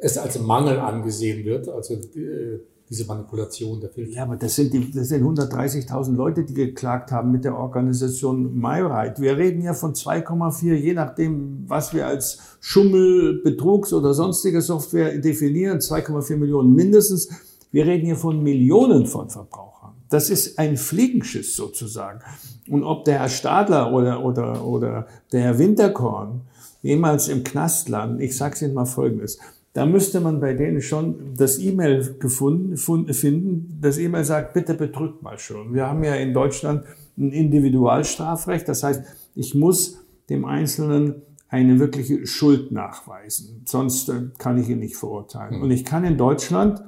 es 0.00 0.18
als 0.18 0.40
Mangel 0.40 0.80
angesehen 0.80 1.44
wird, 1.44 1.68
also 1.68 1.94
äh, 1.94 2.58
diese 2.88 3.06
Manipulation 3.06 3.80
der 3.80 3.90
Filter. 3.90 4.16
Ja, 4.16 4.24
aber 4.24 4.34
das 4.34 4.56
sind, 4.56 4.72
die, 4.72 4.90
das 4.90 5.06
sind 5.06 5.22
130.000 5.22 6.16
Leute, 6.16 6.42
die 6.42 6.54
geklagt 6.54 7.12
haben 7.12 7.30
mit 7.30 7.44
der 7.44 7.56
Organisation 7.56 8.58
MyRight. 8.58 9.20
Wir 9.20 9.36
reden 9.38 9.62
ja 9.62 9.74
von 9.74 9.94
2,4, 9.94 10.74
je 10.74 10.94
nachdem, 10.94 11.66
was 11.68 11.94
wir 11.94 12.08
als 12.08 12.56
Schummel, 12.58 13.42
Betrugs- 13.44 13.92
oder 13.92 14.12
sonstige 14.12 14.60
Software 14.60 15.16
definieren, 15.18 15.78
2,4 15.78 16.36
Millionen 16.36 16.74
mindestens. 16.74 17.28
Wir 17.70 17.86
reden 17.86 18.06
hier 18.06 18.16
von 18.16 18.42
Millionen 18.42 19.06
von 19.06 19.30
Verbrauchern. 19.30 19.69
Das 20.10 20.28
ist 20.28 20.58
ein 20.58 20.76
Fliegenschiss 20.76 21.56
sozusagen. 21.56 22.20
Und 22.68 22.84
ob 22.84 23.04
der 23.04 23.20
Herr 23.20 23.28
Stadler 23.28 23.92
oder, 23.92 24.24
oder, 24.24 24.64
oder 24.64 25.06
der 25.32 25.40
Herr 25.40 25.58
Winterkorn 25.58 26.42
jemals 26.82 27.28
im 27.28 27.44
Knast 27.44 27.88
landen, 27.88 28.20
ich 28.20 28.36
sage 28.36 28.64
Ihnen 28.64 28.74
mal 28.74 28.86
Folgendes. 28.86 29.38
da 29.72 29.86
müsste 29.86 30.20
man 30.20 30.40
bei 30.40 30.52
denen 30.54 30.82
schon 30.82 31.34
das 31.36 31.58
E-Mail 31.58 32.16
gefunden 32.18 32.76
finden. 32.76 33.78
Das 33.80 33.98
E-Mail 33.98 34.24
sagt, 34.24 34.52
bitte 34.52 34.74
bedrückt 34.74 35.22
mal 35.22 35.38
schon. 35.38 35.74
Wir 35.74 35.86
haben 35.86 36.02
ja 36.02 36.14
in 36.16 36.34
Deutschland 36.34 36.84
ein 37.16 37.30
Individualstrafrecht. 37.30 38.68
Das 38.68 38.82
heißt, 38.82 39.02
ich 39.36 39.54
muss 39.54 40.00
dem 40.28 40.44
Einzelnen 40.44 41.22
eine 41.48 41.78
wirkliche 41.78 42.26
Schuld 42.26 42.72
nachweisen. 42.72 43.62
Sonst 43.66 44.08
äh, 44.08 44.30
kann 44.38 44.58
ich 44.58 44.68
ihn 44.68 44.78
nicht 44.78 44.96
verurteilen. 44.96 45.56
Mhm. 45.56 45.62
Und 45.62 45.70
ich 45.70 45.84
kann 45.84 46.04
in 46.04 46.16
Deutschland 46.16 46.82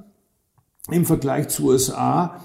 im 0.90 1.04
Vergleich 1.04 1.48
zu 1.48 1.66
USA 1.66 2.40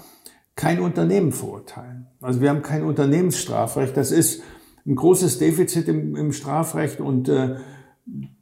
kein 0.58 0.80
Unternehmen 0.80 1.30
verurteilen. 1.30 2.08
Also 2.20 2.40
wir 2.40 2.50
haben 2.50 2.62
kein 2.62 2.82
Unternehmensstrafrecht. 2.82 3.96
Das 3.96 4.10
ist 4.10 4.42
ein 4.84 4.96
großes 4.96 5.38
Defizit 5.38 5.86
im, 5.86 6.16
im 6.16 6.32
Strafrecht 6.32 7.00
und 7.00 7.28
äh, 7.28 7.54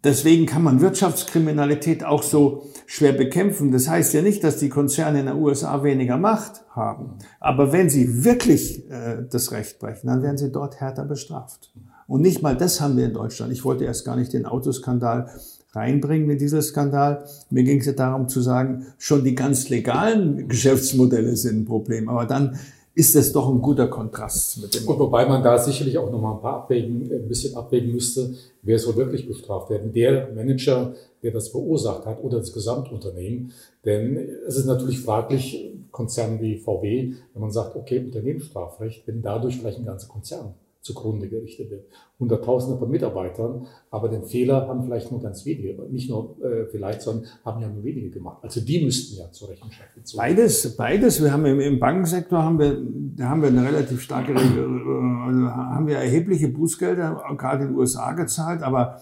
deswegen 0.03 0.47
kann 0.47 0.63
man 0.63 0.81
Wirtschaftskriminalität 0.81 2.05
auch 2.05 2.23
so 2.23 2.71
schwer 2.87 3.13
bekämpfen. 3.13 3.71
Das 3.71 3.87
heißt 3.87 4.15
ja 4.15 4.23
nicht, 4.23 4.43
dass 4.45 4.57
die 4.57 4.71
Konzerne 4.71 5.21
in 5.21 5.27
den 5.27 5.37
USA 5.37 5.83
weniger 5.83 6.17
Macht 6.17 6.65
haben. 6.71 7.19
Aber 7.39 7.75
wenn 7.75 7.91
sie 7.91 8.25
wirklich 8.25 8.91
äh, 8.91 9.19
das 9.31 9.53
Recht 9.53 9.79
brechen, 9.79 10.07
dann 10.07 10.23
werden 10.23 10.39
sie 10.39 10.51
dort 10.51 10.81
härter 10.81 11.05
bestraft. 11.05 11.75
Und 12.07 12.23
nicht 12.23 12.41
mal 12.41 12.57
das 12.57 12.81
haben 12.81 12.97
wir 12.97 13.05
in 13.05 13.13
Deutschland. 13.13 13.53
Ich 13.53 13.63
wollte 13.63 13.85
erst 13.85 14.07
gar 14.07 14.17
nicht 14.17 14.33
den 14.33 14.47
Autoskandal 14.47 15.29
reinbringen, 15.77 16.29
den 16.29 16.39
Dieselskandal. 16.39 17.25
Mir 17.51 17.63
ging 17.63 17.81
es 17.81 17.87
ja 17.87 17.93
darum 17.93 18.29
zu 18.29 18.41
sagen, 18.41 18.87
schon 18.99 19.23
die 19.23 19.35
ganz 19.35 19.69
legalen 19.69 20.49
Geschäftsmodelle 20.49 21.37
sind 21.37 21.61
ein 21.61 21.65
Problem. 21.67 22.09
Aber 22.09 22.25
dann 22.25 22.59
ist 22.95 23.15
das 23.15 23.31
doch 23.31 23.49
ein 23.51 23.61
guter 23.61 23.89
Kontrast 23.89 24.63
mit 24.63 24.75
dem. 24.75 24.89
Und 24.89 24.99
wobei 24.99 25.27
man 25.27 25.43
da 25.43 25.59
sicherlich 25.59 25.99
auch 25.99 26.11
nochmal 26.11 26.35
ein 26.35 26.41
paar 26.41 26.63
abwägen, 26.63 27.03
ein 27.13 27.29
bisschen 27.29 27.55
abwägen 27.55 27.93
müsste, 27.93 28.35
wer 28.63 28.79
soll 28.79 28.97
wirklich 28.97 29.29
bestraft 29.29 29.69
werden? 29.69 29.93
Der 29.93 30.33
Manager, 30.35 30.95
der 31.23 31.31
das 31.31 31.49
verursacht 31.49 32.07
hat 32.07 32.25
oder 32.25 32.39
das 32.39 32.55
Gesamtunternehmen. 32.55 33.53
Denn 33.85 34.17
es 34.49 34.57
ist 34.57 34.65
natürlich 34.65 35.01
fraglich, 35.01 35.75
Konzernen 35.91 36.41
wie 36.41 36.57
VW, 36.57 37.13
wenn 37.33 37.41
man 37.41 37.51
sagt, 37.51 37.77
okay, 37.77 37.99
Unternehmensstrafrecht, 37.99 39.07
wenn 39.07 39.23
dadurch 39.23 39.59
vielleicht 39.59 39.79
ein 39.79 39.85
ganzer 39.85 40.09
Konzern 40.09 40.55
zugrunde 40.87 41.29
gerichtet 41.29 41.71
wird. 41.71 41.87
Hunderttausende 42.19 42.79
von 42.79 42.91
Mitarbeitern, 42.91 43.67
aber 43.91 44.09
den 44.09 44.25
Fehler 44.25 44.69
haben 44.69 44.85
vielleicht 44.85 45.11
nur 45.11 45.21
ganz 45.21 45.45
wenige, 45.45 45.83
nicht 45.91 46.09
nur 46.09 46.43
äh, 46.43 46.67
vielleicht, 46.71 47.03
sondern 47.03 47.27
haben 47.45 47.61
ja 47.61 47.69
nur 47.69 47.85
wenige 47.85 48.11
gemacht. 48.11 48.39
Also 48.43 48.61
die 48.61 48.83
müssten 48.83 49.19
ja 49.19 49.31
zur 49.33 49.51
Rechenschaft 49.51 49.95
gezogen 49.95 50.23
werden. 50.23 50.37
Beides, 50.37 50.77
beides. 50.77 51.23
Wir 51.23 51.33
haben 51.33 51.45
im, 51.45 51.61
im 51.61 51.79
Bankensektor 51.79 52.43
haben 52.43 52.59
wir, 52.59 52.79
da 53.17 53.29
haben 53.29 53.43
wir 53.43 53.49
eine 53.49 53.65
relativ 53.65 54.01
starke, 54.01 54.33
äh, 54.33 54.37
haben 54.37 55.87
wir 55.87 55.97
erhebliche 55.97 56.49
Bußgelder, 56.49 57.23
gerade 57.37 57.65
in 57.65 57.71
den 57.71 57.77
USA 57.77 58.13
gezahlt, 58.13 58.63
aber 58.63 59.01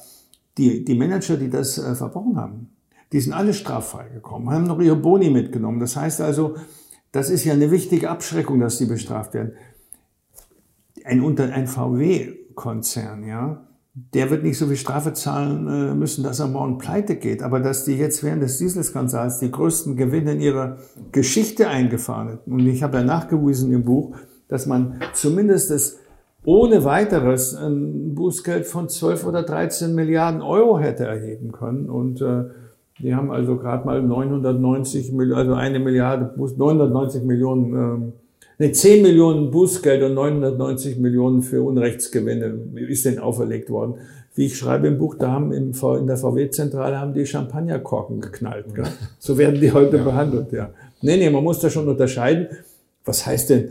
die, 0.59 0.85
die 0.85 0.94
Manager, 0.94 1.37
die 1.37 1.51
das 1.51 1.79
äh, 1.79 1.94
verbrochen 1.94 2.37
haben, 2.37 2.70
die 3.12 3.20
sind 3.20 3.33
alle 3.33 3.55
straffrei 3.55 4.09
gekommen, 4.09 4.51
haben 4.51 4.64
noch 4.64 4.81
ihre 4.81 4.97
Boni 4.97 5.31
mitgenommen. 5.31 5.79
Das 5.79 5.97
heißt 5.97 6.20
also, 6.20 6.57
das 7.12 7.31
ist 7.31 7.44
ja 7.44 7.53
eine 7.53 7.70
wichtige 7.70 8.11
Abschreckung, 8.11 8.59
dass 8.59 8.79
die 8.79 8.87
bestraft 8.87 9.35
werden 9.35 9.53
ein, 11.05 11.21
unter, 11.23 11.53
ein 11.53 11.67
VW-Konzern, 11.67 13.25
ja, 13.25 13.67
der 13.95 14.31
wird 14.31 14.43
nicht 14.43 14.59
so 14.59 14.67
viel 14.67 14.77
Strafe 14.77 15.12
zahlen 15.12 15.69
äh, 15.69 15.95
müssen, 15.95 16.25
dass 16.25 16.40
er 16.40 16.49
morgen 16.49 16.79
pleite 16.79 17.14
geht. 17.14 17.45
Aber 17.45 17.61
dass 17.61 17.85
die 17.85 17.97
jetzt 17.97 18.25
während 18.25 18.43
des 18.43 18.59
Dieselskandals 18.59 19.38
die 19.38 19.53
größten 19.53 19.97
Gewinne 19.97 20.33
in 20.33 20.40
ihrer 20.40 20.79
Geschichte 21.12 21.69
eingefahren 21.69 22.29
haben. 22.31 22.53
Und 22.53 22.67
ich 22.67 22.83
habe 22.83 22.97
ja 22.97 23.05
nachgewiesen 23.05 23.73
im 23.73 23.85
Buch, 23.85 24.17
dass 24.49 24.67
man 24.67 25.01
zumindest 25.12 25.71
das 25.71 25.99
ohne 26.45 26.85
weiteres 26.85 27.55
ein 27.55 28.14
Bußgeld 28.14 28.67
von 28.67 28.88
12 28.88 29.27
oder 29.27 29.45
13 29.45 29.95
Milliarden 29.95 30.43
Euro 30.43 30.81
hätte 30.81 31.05
erheben 31.05 31.53
können. 31.53 31.88
Und 31.88 32.21
äh, 32.21 32.47
die 32.99 33.14
haben 33.14 33.31
also 33.31 33.57
gerade 33.57 33.87
mal 33.87 34.03
990 34.03 35.12
Millionen, 35.12 35.38
also 35.38 35.55
eine 35.55 35.79
Milliarde, 35.79 36.35
990 36.37 37.23
Millionen 37.23 38.12
äh, 38.59 38.67
Ne, 38.67 38.73
10 38.73 39.03
Millionen 39.03 39.51
Bußgeld 39.51 40.03
und 40.03 40.14
990 40.14 40.99
Millionen 40.99 41.43
für 41.43 41.62
Unrechtsgewinne 41.62 42.55
ist 42.88 43.05
denen 43.05 43.19
auferlegt 43.19 43.69
worden. 43.69 43.97
Wie 44.37 44.47
ich 44.47 44.57
schreibe 44.57 44.88
im 44.88 44.99
Buch, 44.99 45.17
da 45.17 45.31
haben 45.31 45.53
im, 45.53 45.73
in 45.73 46.07
der 46.07 46.17
VW-Zentrale 46.17 46.99
haben 46.99 47.14
die 47.14 47.27
Champagnerkorken 47.27 48.21
geknallt. 48.21 48.75
Gell? 48.75 48.85
So 49.19 49.38
werden 49.38 49.61
die 49.61 49.73
heute 49.73 49.97
ja. 49.97 50.05
behandelt, 50.05 50.53
ja. 50.53 50.71
Nee, 51.03 51.17
nee, 51.17 51.31
man 51.31 51.45
muss 51.45 51.61
da 51.61 51.71
schon 51.71 51.88
unterscheiden. 51.88 52.49
Was 53.05 53.27
heißt 53.27 53.51
denn, 53.51 53.71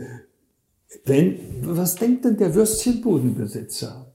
wenn, 1.04 1.36
was 1.62 1.96
denkt 1.96 2.24
denn 2.24 2.36
der 2.36 2.54
Würstchenbudenbesitzer? 2.54 4.06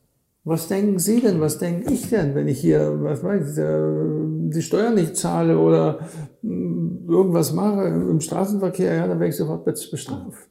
Was 0.46 0.68
denken 0.68 0.98
Sie 0.98 1.20
denn? 1.20 1.42
Was 1.42 1.58
denke 1.58 1.94
ich 1.94 2.10
denn, 2.10 2.34
wenn 2.34 2.48
ich 2.48 2.60
hier, 2.60 2.98
was 3.04 3.24
weiß 3.24 3.52
ich, 3.52 3.58
äh, 3.58 4.50
die 4.50 4.62
Steuern 4.62 4.96
nicht 4.96 5.18
zahle 5.18 5.58
oder 5.58 6.00
hm, 6.42 7.06
irgendwas 7.08 7.54
mache 7.54 7.88
im 7.88 8.22
Straßenverkehr? 8.22 8.96
Ja, 8.96 9.08
dann 9.08 9.20
werde 9.20 9.30
ich 9.30 9.36
sofort 9.36 9.66
bestraft. 9.66 10.50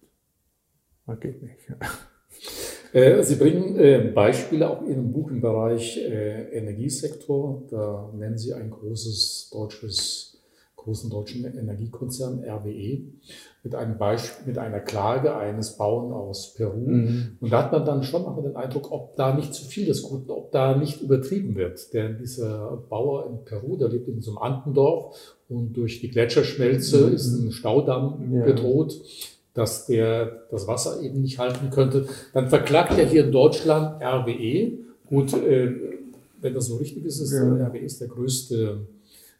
Das 1.08 1.20
geht 1.20 1.42
nicht. 1.42 1.56
Äh, 2.92 3.22
Sie 3.22 3.34
bringen 3.34 3.76
äh, 3.76 3.98
Beispiele 4.14 4.70
auch 4.70 4.80
in 4.82 4.88
Ihrem 4.88 5.12
Buch 5.12 5.30
im 5.30 5.42
Bereich 5.42 5.98
äh, 5.98 6.56
Energiesektor. 6.56 7.64
Da 7.70 8.10
nennen 8.16 8.38
Sie 8.38 8.54
ein 8.54 8.70
großes 8.70 9.50
deutsches, 9.52 10.40
großen 10.76 11.10
deutschen 11.10 11.44
Energiekonzern 11.44 12.42
RWE 12.44 13.02
mit 13.62 13.74
einem 13.74 13.98
Beispiel, 13.98 14.46
mit 14.46 14.56
einer 14.56 14.80
Klage 14.80 15.36
eines 15.36 15.76
Bauern 15.76 16.14
aus 16.14 16.54
Peru. 16.54 16.88
Mhm. 16.88 17.36
Und 17.40 17.52
da 17.52 17.64
hat 17.64 17.72
man 17.72 17.84
dann 17.84 18.04
schon 18.04 18.24
auch 18.24 18.42
den 18.42 18.56
Eindruck, 18.56 18.90
ob 18.90 19.16
da 19.16 19.34
nicht 19.34 19.52
zu 19.52 19.66
viel 19.66 19.84
des 19.84 20.02
Guten, 20.02 20.30
ob 20.30 20.50
da 20.52 20.74
nicht 20.74 21.02
übertrieben 21.02 21.56
wird. 21.56 21.92
Denn 21.92 22.16
dieser 22.16 22.82
Bauer 22.88 23.28
in 23.28 23.44
Peru, 23.44 23.76
der 23.76 23.90
lebt 23.90 24.08
in 24.08 24.22
so 24.22 24.30
einem 24.30 24.38
Antendorf 24.38 25.36
und 25.50 25.76
durch 25.76 26.00
die 26.00 26.08
Gletscherschmelze 26.08 27.08
mhm. 27.08 27.12
ist 27.12 27.32
ein 27.34 27.52
Staudamm 27.52 28.32
ja. 28.32 28.44
bedroht 28.46 28.98
dass 29.58 29.86
der 29.86 30.44
das 30.50 30.68
Wasser 30.68 31.02
eben 31.02 31.20
nicht 31.20 31.38
halten 31.38 31.70
könnte. 31.70 32.06
Dann 32.32 32.48
verklagt 32.48 32.96
er 32.96 33.06
hier 33.06 33.24
in 33.24 33.32
Deutschland 33.32 34.00
RWE. 34.00 34.72
Gut, 35.08 35.32
äh, 35.34 35.74
wenn 36.40 36.54
das 36.54 36.66
so 36.66 36.76
richtig 36.76 37.04
ist, 37.04 37.18
ist 37.18 37.32
ja. 37.32 37.42
RWE 37.42 37.78
ist 37.78 38.00
der 38.00 38.06
größte 38.08 38.86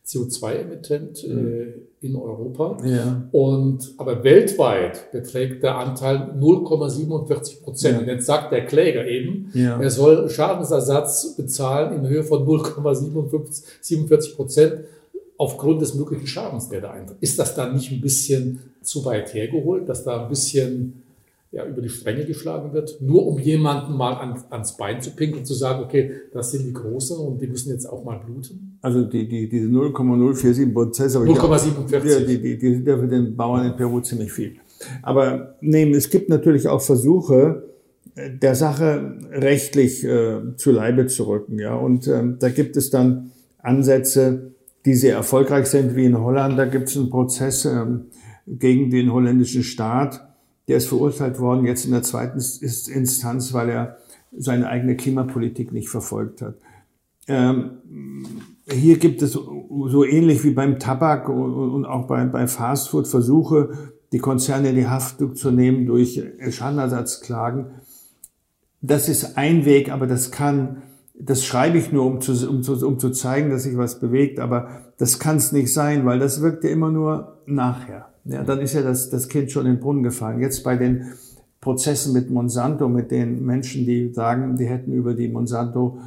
CO2-Emittent 0.05 1.23
äh, 1.23 1.75
in 2.01 2.17
Europa. 2.17 2.79
Ja. 2.85 3.29
Und, 3.31 3.95
aber 3.99 4.25
weltweit 4.25 5.13
beträgt 5.13 5.63
der 5.63 5.77
Anteil 5.77 6.35
0,47 6.37 7.63
Prozent. 7.63 7.95
Ja. 7.95 8.01
Und 8.01 8.09
jetzt 8.09 8.27
sagt 8.27 8.51
der 8.51 8.65
Kläger 8.67 9.07
eben, 9.07 9.51
ja. 9.55 9.81
er 9.81 9.91
soll 9.91 10.29
Schadensersatz 10.31 11.37
bezahlen 11.37 11.93
in 11.93 12.09
Höhe 12.09 12.25
von 12.25 12.45
0,47 12.45 14.35
Prozent 14.35 14.81
aufgrund 15.39 15.81
des 15.81 15.95
möglichen 15.95 16.27
Schadens, 16.27 16.69
der 16.69 16.81
da 16.81 16.91
eintritt. 16.91 17.17
Ist 17.21 17.39
das 17.39 17.55
dann 17.55 17.75
nicht 17.75 17.91
ein 17.91 18.01
bisschen 18.01 18.61
zu 18.83 19.05
weit 19.05 19.33
hergeholt, 19.33 19.89
dass 19.89 20.05
da 20.05 20.23
ein 20.23 20.29
bisschen 20.29 21.03
ja, 21.51 21.65
über 21.65 21.81
die 21.81 21.89
Stränge 21.89 22.27
geschlagen 22.27 22.75
wird, 22.75 23.01
nur 23.01 23.27
um 23.27 23.39
jemanden 23.39 23.97
mal 23.97 24.13
an, 24.15 24.45
ans 24.51 24.77
Bein 24.77 25.01
zu 25.01 25.13
pinkeln 25.13 25.41
und 25.41 25.47
zu 25.47 25.55
sagen, 25.55 25.83
okay, 25.83 26.11
das 26.33 26.51
sind 26.51 26.67
die 26.67 26.75
Großen 26.75 27.17
und 27.17 27.41
die 27.41 27.47
müssen 27.47 27.71
jetzt 27.71 27.87
auch 27.87 28.05
mal 28.05 28.19
bluten? 28.19 28.79
Also 28.83 29.05
die, 29.05 29.27
die, 29.27 29.49
diese 29.49 29.69
0,047 29.69 30.75
Prozent, 30.75 31.13
0,47. 31.13 32.27
Die, 32.27 32.43
die, 32.43 32.59
die 32.59 32.75
sind 32.75 32.87
ja 32.87 32.99
für 32.99 33.09
den 33.09 33.35
Bauern 33.35 33.65
in 33.65 33.77
Peru 33.77 34.01
ziemlich 34.01 34.31
viel. 34.31 34.57
Aber 35.03 35.57
nehmen, 35.63 35.95
es 35.95 36.11
gibt 36.11 36.29
natürlich 36.29 36.69
auch 36.69 36.83
Versuche, 36.83 37.63
der 38.17 38.55
Sache 38.55 39.19
rechtlich 39.31 40.05
äh, 40.05 40.41
zu 40.57 40.71
Leibe 40.71 41.07
zu 41.07 41.29
rücken. 41.29 41.59
Ja? 41.59 41.77
Und 41.77 42.09
ähm, 42.09 42.37
da 42.41 42.51
gibt 42.51 42.77
es 42.77 42.91
dann 42.91 43.31
Ansätze, 43.59 44.53
die 44.85 44.95
sehr 44.95 45.15
erfolgreich 45.15 45.67
sind, 45.67 45.97
wie 45.97 46.05
in 46.05 46.19
Holland. 46.19 46.59
Da 46.59 46.65
gibt 46.65 46.89
es 46.89 46.97
einen 46.97 47.11
Prozess 47.11 47.65
ähm, 47.65 48.07
gegen 48.47 48.91
den 48.91 49.13
holländischen 49.13 49.63
Staat. 49.63 50.29
Der 50.69 50.77
ist 50.77 50.89
verurteilt 50.89 51.39
worden 51.39 51.65
jetzt 51.67 51.85
in 51.85 51.93
der 51.93 52.03
zweiten 52.03 52.39
Instanz, 52.39 53.53
weil 53.53 53.71
er 53.71 53.99
seine 54.37 54.69
eigene 54.69 54.97
Klimapolitik 54.97 55.73
nicht 55.73 55.89
verfolgt 55.89 56.43
hat. 56.43 56.57
Ähm, 57.27 57.79
hier 58.71 58.99
gibt 58.99 59.23
es 59.23 59.33
so 59.33 60.05
ähnlich 60.05 60.45
wie 60.45 60.51
beim 60.51 60.79
Tabak 60.79 61.29
und 61.29 61.87
auch 61.87 62.07
bei, 62.07 62.25
bei 62.27 62.47
Fastfood 62.47 63.09
Versuche, 63.09 63.93
die 64.13 64.19
Konzerne 64.19 64.71
in 64.71 64.77
die 64.77 64.87
Haftung 64.87 65.35
zu 65.35 65.51
nehmen 65.51 65.87
durch 65.87 66.23
Schadenersatzklagen. 66.51 67.67
Das 68.81 69.09
ist 69.09 69.37
ein 69.37 69.65
Weg, 69.65 69.91
aber 69.91 70.07
das 70.07 70.31
kann 70.31 70.83
das 71.21 71.45
schreibe 71.45 71.79
ich 71.79 71.93
nur, 71.93 72.07
um 72.07 72.21
zu, 72.21 72.33
um 72.49 72.63
zu, 72.63 72.87
um 72.87 72.99
zu 72.99 73.11
zeigen, 73.11 73.51
dass 73.51 73.65
sich 73.65 73.77
was 73.77 73.99
bewegt, 73.99 74.39
aber 74.39 74.69
das 74.99 75.19
kann 75.19 75.37
es 75.37 75.53
nicht 75.53 75.73
sein, 75.73 76.07
weil 76.07 76.19
das 76.19 76.41
wirkt 76.43 76.65
ja 76.65 76.71
immer 76.71 76.91
nur 76.91 77.39
nachher. 77.47 78.07
Ja, 78.25 78.45
dann 78.45 78.61
ist 78.61 78.75
ja 78.75 78.83
das, 78.83 79.11
das 79.11 79.29
Kind 79.29 79.51
schon 79.51 79.67
in 79.67 79.75
den 79.75 79.81
Brunnen 79.81 80.03
gefallen. 80.03 80.41
Jetzt 80.41 80.63
bei 80.63 80.77
den 80.77 81.07
Prozessen 81.61 82.13
mit 82.13 82.31
Monsanto, 82.31 82.89
mit 82.89 83.11
den 83.11 83.45
Menschen, 83.45 83.85
die 83.85 84.13
sagen, 84.13 84.57
die 84.57 84.67
hätten 84.67 84.93
über 84.93 85.15
die 85.15 85.29
Monsanto 85.29 85.99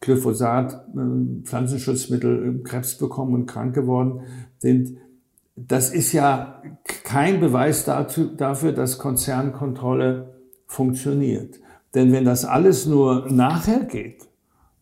Glyphosat, 0.00 0.86
äh, 0.94 1.44
Pflanzenschutzmittel 1.44 2.60
äh, 2.60 2.62
Krebs 2.62 2.96
bekommen 2.96 3.34
und 3.34 3.46
krank 3.46 3.74
geworden 3.74 4.20
sind. 4.58 4.96
Das 5.56 5.90
ist 5.92 6.12
ja 6.12 6.62
kein 7.04 7.40
Beweis 7.40 7.84
dazu, 7.84 8.26
dafür, 8.34 8.72
dass 8.72 8.98
Konzernkontrolle 8.98 10.34
funktioniert. 10.66 11.60
Denn 11.94 12.12
wenn 12.12 12.24
das 12.24 12.44
alles 12.44 12.86
nur 12.86 13.26
nachher 13.30 13.80
geht, 13.80 14.29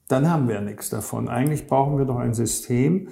dann 0.08 0.30
haben 0.30 0.48
wir 0.48 0.60
nichts 0.60 0.90
davon. 0.90 1.28
Eigentlich 1.28 1.66
brauchen 1.66 1.98
wir 1.98 2.04
doch 2.04 2.16
ein 2.16 2.34
System, 2.34 3.08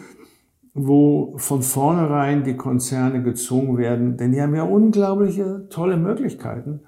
wo 0.74 1.35
von 1.37 1.62
vornherein 1.62 2.44
die 2.44 2.56
Konzerne 2.56 3.22
gezwungen 3.22 3.78
werden, 3.78 4.16
denn 4.16 4.32
die 4.32 4.42
haben 4.42 4.54
ja 4.54 4.64
unglaubliche 4.64 5.68
tolle 5.70 5.96
Möglichkeiten, 5.96 6.80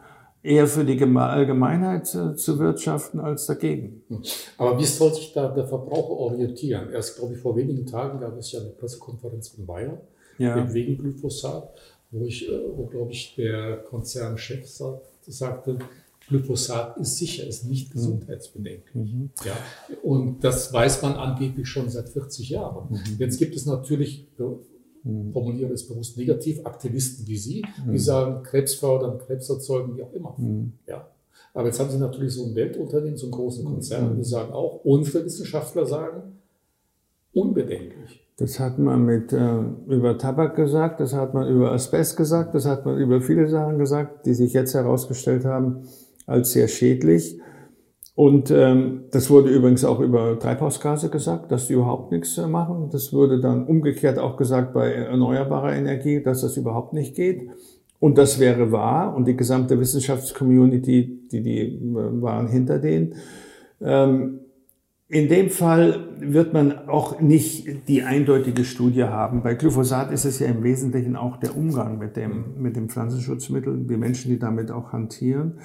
eher 0.43 0.67
für 0.67 0.85
die 0.85 1.03
Allgemeinheit 1.03 2.07
zu 2.07 2.59
wirtschaften 2.59 3.21
als 3.21 3.47
dagegen. 3.47 4.03
Hm. 4.09 4.23
Aber 4.59 4.79
wie 4.79 4.85
soll 4.85 5.15
sich 5.15 5.33
da 5.33 5.49
der 5.49 5.67
Verbraucher 5.67 6.11
orientieren? 6.11 6.91
Erst, 6.91 7.19
glaube 7.19 7.35
ich, 7.35 7.41
vor 7.41 7.57
wenigen 7.57 7.87
Tagen 7.87 8.21
gab 8.21 8.37
es 8.37 8.53
ja 8.53 8.61
eine 8.61 8.71
Pressekonferenz 8.71 9.49
von 9.49 9.67
Bayer 9.67 9.99
ja. 10.39 10.73
wegen 10.73 10.99
Glyphosat, 10.99 11.71
wo 12.11 12.25
ich, 12.25 12.49
äh, 12.49 12.61
wo, 12.77 12.87
glaube 12.87 13.13
ich, 13.13 13.35
der 13.37 13.79
Konzernchef 13.79 14.67
sagte, 15.27 15.79
Glyphosat 16.29 16.97
ist 16.99 17.17
sicher, 17.17 17.47
ist 17.47 17.65
nicht 17.65 17.89
mhm. 17.89 17.93
gesundheitsbedenklich. 17.99 18.95
Mhm. 18.95 19.31
Ja, 19.45 19.57
und 20.03 20.45
das 20.45 20.73
weiß 20.73 21.03
man 21.03 21.15
angeblich 21.15 21.69
schon 21.69 21.89
seit 21.89 22.09
40 22.09 22.51
Jahren. 22.51 22.89
Mhm. 22.91 23.17
Jetzt 23.19 23.39
gibt 23.39 23.57
es 23.57 23.67
natürlich, 23.67 24.29
mhm. 25.05 25.33
formuliere 25.33 25.73
es 25.73 25.89
bewusst 25.89 26.17
negativ, 26.17 26.65
Aktivisten 26.65 27.27
wie 27.27 27.37
Sie, 27.37 27.65
die 27.85 27.91
mhm. 27.91 27.99
sagen, 27.99 28.43
Krebs 28.43 28.75
fördern, 28.75 29.19
Krebs 29.19 29.49
erzeugen, 29.49 29.97
wie 29.97 30.03
auch 30.03 30.13
immer. 30.13 30.37
Ja. 30.87 31.09
Aber 31.55 31.67
jetzt 31.67 31.81
haben 31.81 31.91
Sie 31.91 31.99
natürlich 31.99 32.35
so 32.35 32.45
ein 32.45 32.55
Weltunternehmen, 32.55 33.17
so 33.17 33.27
einen 33.27 33.33
großen 33.33 33.65
Konzern, 33.65 34.17
die 34.17 34.25
sagen 34.25 34.53
auch, 34.53 34.85
unsere 34.85 35.25
Wissenschaftler 35.25 35.87
sagen, 35.87 36.39
unbedenklich. 37.33 38.25
Das 38.37 38.61
hat 38.61 38.79
man 38.79 39.05
mit, 39.05 39.33
äh, 39.33 39.61
über 39.89 40.17
Tabak 40.17 40.55
gesagt, 40.55 41.01
das 41.01 41.13
hat 41.13 41.35
man 41.35 41.49
über 41.49 41.73
Asbest 41.73 42.17
gesagt, 42.17 42.55
das 42.55 42.67
hat 42.67 42.87
man 42.87 42.99
über 42.99 43.21
viele 43.21 43.49
Sachen 43.49 43.79
gesagt, 43.79 44.27
die 44.27 44.35
sich 44.35 44.53
jetzt 44.53 44.75
herausgestellt 44.75 45.45
haben, 45.45 45.89
als 46.29 46.53
sehr 46.53 46.69
schädlich. 46.69 47.41
Und 48.15 48.51
ähm, 48.51 49.05
das 49.13 49.31
wurde 49.31 49.49
übrigens 49.49 49.85
auch 49.85 50.01
über 50.01 50.39
Treibhausgase 50.39 51.09
gesagt, 51.09 51.53
dass 51.53 51.69
die 51.69 51.75
überhaupt 51.75 52.11
nichts 52.11 52.37
äh, 52.37 52.47
machen. 52.49 52.89
Das 52.91 53.13
wurde 53.13 53.41
dann 53.41 53.67
umgekehrt 53.67 54.19
auch 54.19 54.37
gesagt 54.37 54.75
bei 54.75 54.93
erneuerbarer 54.93 55.75
Energie, 55.75 56.21
dass 56.21 56.41
das 56.41 56.57
überhaupt 56.57 56.93
nicht 56.93 57.15
geht. 57.15 57.49
Und 58.01 58.19
das 58.19 58.41
wäre 58.41 58.73
wahr. 58.73 59.15
Und 59.15 59.29
die 59.29 59.37
gesamte 59.37 59.79
Wissenschaftscommunity, 59.79 61.29
die, 61.31 61.43
die 61.43 61.61
äh, 61.61 62.23
waren 62.23 62.49
hinter 62.49 62.81
denen. 62.81 63.15
Ähm, 63.81 64.41
in 65.11 65.29
dem 65.29 65.49
Fall 65.49 66.09
wird 66.19 66.53
man 66.53 66.89
auch 66.89 67.21
nicht 67.21 67.89
die 67.89 68.03
eindeutige 68.03 68.65
Studie 68.65 69.05
haben. 69.05 69.43
Bei 69.43 69.55
Glyphosat 69.55 70.11
ist 70.11 70.25
es 70.25 70.41
ja 70.41 70.49
im 70.49 70.65
Wesentlichen 70.65 71.17
auch 71.17 71.37
der 71.37 71.57
Umgang 71.57 71.99
mit 71.99 72.17
dem, 72.17 72.61
mit 72.61 72.77
dem 72.77 72.89
Pflanzenschutzmittel, 72.89 73.87
die 73.87 73.97
Menschen, 73.97 74.31
die 74.31 74.39
damit 74.41 74.71
auch 74.71 74.93
hantieren. 74.93 75.61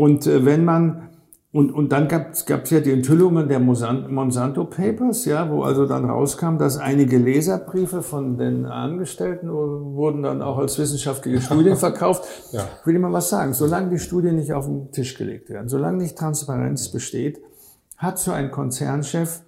Und 0.00 0.26
äh, 0.26 0.46
wenn 0.46 0.64
man 0.64 1.10
und, 1.52 1.72
und 1.72 1.90
dann 1.90 2.06
gab 2.06 2.32
es 2.32 2.70
ja 2.70 2.80
die 2.80 2.92
Enthüllungen 2.92 3.48
der 3.48 3.58
Monsanto 3.58 4.64
Papers, 4.66 5.24
ja, 5.24 5.50
wo 5.50 5.62
also 5.62 5.84
dann 5.84 6.08
rauskam, 6.08 6.58
dass 6.58 6.78
einige 6.78 7.18
Leserbriefe 7.18 8.02
von 8.02 8.38
den 8.38 8.66
Angestellten 8.66 9.50
wurden 9.50 10.22
dann 10.22 10.42
auch 10.42 10.58
als 10.58 10.78
wissenschaftliche 10.78 11.42
Studien 11.42 11.76
verkauft. 11.88 12.24
ja. 12.52 12.62
Ich 12.80 12.86
will 12.86 12.94
immer 12.94 13.12
was 13.12 13.30
sagen. 13.30 13.52
Solange 13.52 13.90
die 13.90 13.98
Studien 13.98 14.36
nicht 14.36 14.52
auf 14.52 14.66
den 14.66 14.92
Tisch 14.92 15.18
gelegt 15.18 15.50
werden, 15.50 15.68
solange 15.68 15.98
nicht 15.98 16.16
Transparenz 16.16 16.92
besteht, 16.92 17.40
hat 17.96 18.20
so 18.20 18.30
ein 18.30 18.52
Konzernchef 18.52 19.42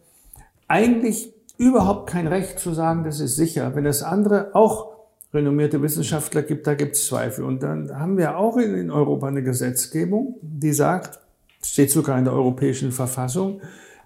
eigentlich 0.66 1.32
überhaupt 1.56 2.10
kein 2.10 2.26
Recht 2.26 2.58
zu 2.58 2.74
sagen, 2.74 3.04
das 3.04 3.20
ist 3.20 3.36
sicher. 3.36 3.76
Wenn 3.76 3.86
es 3.86 4.02
andere 4.02 4.56
auch 4.56 4.91
renommierte 5.32 5.80
Wissenschaftler 5.80 6.42
gibt, 6.42 6.66
da 6.66 6.74
gibt 6.74 6.96
es 6.96 7.06
Zweifel. 7.06 7.44
Und 7.44 7.62
dann 7.62 7.98
haben 7.98 8.18
wir 8.18 8.36
auch 8.36 8.56
in, 8.56 8.90
Europa 8.90 9.28
eine 9.28 9.42
Gesetzgebung, 9.42 10.36
die 10.42 10.72
sagt, 10.72 11.20
steht 11.64 11.90
sogar 11.90 12.18
in 12.18 12.24
der 12.24 12.34
europäischen 12.34 12.92
Verfassung, 12.92 13.60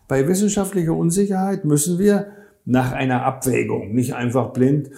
bei 0.09 0.29
wissenschaftlicher 0.29 0.95
Unsicherheit 0.95 1.65
müssen 1.65 1.99
wir 1.99 2.29
nach 2.65 2.93
einer 2.93 3.25
Abwägung, 3.25 3.95
nicht 3.95 4.15
einfach 4.15 4.53
blind, 4.53 4.91